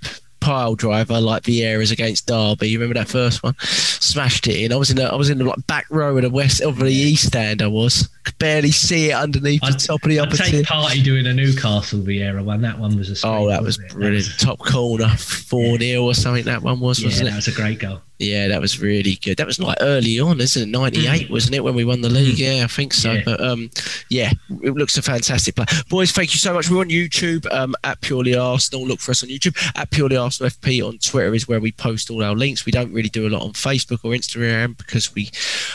[0.47, 2.69] pile driver like Vieira's against Derby.
[2.69, 3.57] You remember that first one?
[3.61, 4.73] Smashed it in.
[4.73, 6.79] I was in the, I was in the like back row of the west of
[6.79, 7.63] the east stand.
[7.63, 10.63] I was could barely see it underneath the I'd- top of the I'd upper tier.
[10.63, 12.61] Partey doing a Newcastle Vieira one.
[12.61, 14.27] That one was a oh, scream, Oh, that was brilliant.
[14.27, 16.45] That Top corner, four 0 or something.
[16.45, 17.37] That one was, was, yeah, wasn't that it?
[17.37, 18.01] was a great goal.
[18.19, 19.37] Yeah, that was really good.
[19.37, 20.73] That was like early on, isn't it?
[20.73, 22.39] Ninety eight, wasn't it, when we won the league?
[22.39, 23.13] Yeah, I think so.
[23.13, 23.23] Yeah.
[23.27, 23.71] But um,
[24.09, 24.31] yeah,
[24.63, 25.67] it looks a fantastic play.
[25.91, 26.71] Boys, thank you so much.
[26.71, 28.87] We're on YouTube um, at Purely Arsenal.
[28.87, 30.83] Look for us on YouTube at Purely Arsenal FP.
[30.87, 32.65] On Twitter is where we post all our links.
[32.65, 35.31] We don't really do a lot on Facebook or Instagram because we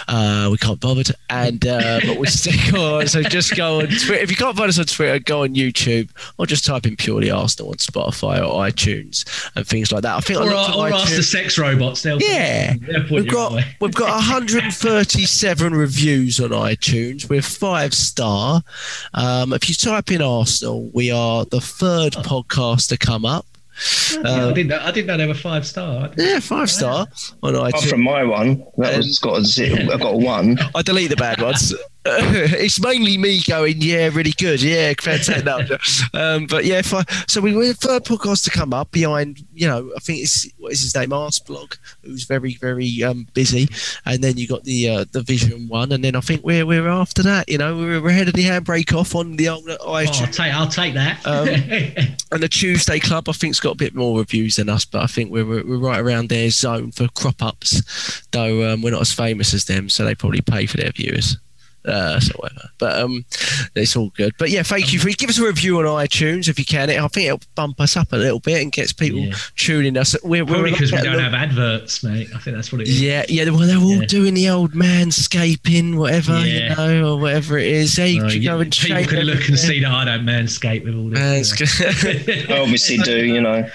[0.08, 1.04] uh, we can't bother.
[1.04, 3.06] to- And uh, but we stick on.
[3.08, 4.16] So just go on Twitter.
[4.16, 6.10] If you can't find us on Twitter, go on YouTube
[6.40, 10.16] or just type in Purely Arsenal on Spotify or iTunes and things like that.
[10.16, 12.02] I think I Or, looked or ask the sex robots.
[12.02, 17.30] They'll yeah, they'll we've got we've got 137 reviews on iTunes.
[17.30, 18.62] We're five star.
[19.14, 23.46] Um, if you type in Arsenal, we are the third podcast to come up.
[24.14, 24.68] Yeah, Uh, I didn't.
[24.70, 26.10] Know, I didn't know they were five star.
[26.18, 27.08] yeah, five star
[27.42, 27.90] on Apart iTunes.
[27.90, 29.92] from my one, that was got a zero.
[29.92, 30.60] I got a one.
[30.76, 31.74] I delete the bad ones.
[32.06, 35.46] it's mainly me going, yeah, really good, yeah, fantastic.
[35.52, 35.60] No,
[36.14, 39.68] um, but yeah, I, so we were the third podcast to come up behind, you
[39.68, 43.68] know, I think it's what is his name, Arsblog, who's very, very um, busy,
[44.06, 46.88] and then you got the uh, the Vision one, and then I think we're we're
[46.88, 49.94] after that, you know, we're, we're ahead of the handbrake off on the old Oh,
[49.94, 50.54] I'll take.
[50.54, 51.26] I'll take that.
[51.26, 51.48] Um,
[52.32, 55.08] And the Tuesday Club, I think's got a bit more reviews than us, but I
[55.08, 59.02] think we're we're we're right around their zone for crop ups, though um, we're not
[59.02, 61.38] as famous as them, so they probably pay for their viewers.
[61.84, 63.26] Uh, so whatever, but um,
[63.76, 64.34] it's all good.
[64.38, 66.90] But yeah, thank you for give us a review on iTunes if you can.
[66.92, 69.34] It, I think it'll bump us up a little bit and gets people Yeah.
[69.56, 70.16] tuning us.
[70.24, 72.30] We're, we're Probably because we don't little- have adverts, mate.
[72.36, 73.02] I think that's what it is.
[73.02, 73.46] yeah, yeah.
[73.50, 74.06] Well, they're all Yeah.
[74.06, 76.70] doing the old manscaping, whatever Yeah.
[76.70, 77.96] you know, or whatever it is.
[77.96, 80.84] Hey, Uh, you you- go and people can look and see that I don't manscape
[80.86, 81.20] with all this.
[81.54, 83.68] Mansca- I obviously do, you know.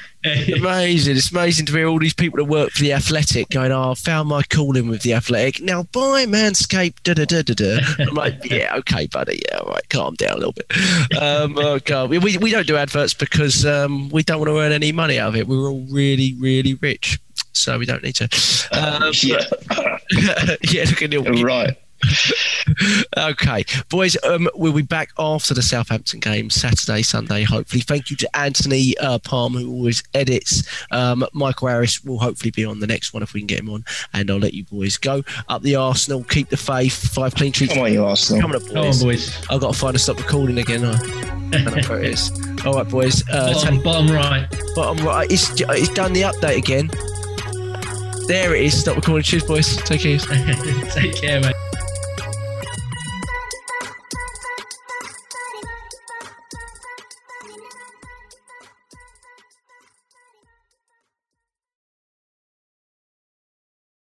[0.57, 1.17] Amazing.
[1.17, 3.95] It's amazing to hear all these people that work for the Athletic going, "Oh, I
[3.95, 5.61] found my calling with the Athletic.
[5.63, 7.79] Now buy Manscaped." Da da da da da.
[7.99, 9.43] I'm like, yeah, okay, buddy.
[9.49, 10.67] Yeah, all right, calm down a little bit.
[11.21, 14.59] Um, oh God, we, we we don't do adverts because um, we don't want to
[14.59, 15.47] earn any money out of it.
[15.49, 17.19] We're all really really rich,
[17.53, 18.25] so we don't need to.
[18.73, 19.45] Um, Yeah,
[20.63, 21.25] yeah, look at Neil.
[21.45, 21.77] right.
[23.17, 27.81] okay, boys, um, we'll be back after the Southampton game Saturday, Sunday, hopefully.
[27.81, 30.63] Thank you to Anthony uh, Palm, who always edits.
[30.91, 33.71] Um, Michael Harris will hopefully be on the next one if we can get him
[33.71, 35.23] on, and I'll let you boys go.
[35.49, 37.73] Up the Arsenal, keep the faith, five clean sheets.
[37.75, 38.41] Come on, you Arsenal.
[38.43, 39.03] Coming up, Come on, boys.
[39.03, 39.47] boys.
[39.51, 40.85] I've got to find a stop recording again.
[40.85, 40.97] I
[41.51, 42.31] don't know where it is.
[42.67, 43.23] All right, boys.
[43.31, 44.47] Uh, Bottom, take, bottom right.
[44.75, 45.31] bottom right.
[45.31, 46.91] It's, it's done the update again.
[48.27, 48.81] There it is.
[48.81, 49.23] Stop recording.
[49.23, 49.77] Cheers, boys.
[49.77, 50.19] Take care.
[50.91, 51.55] Take care, mate.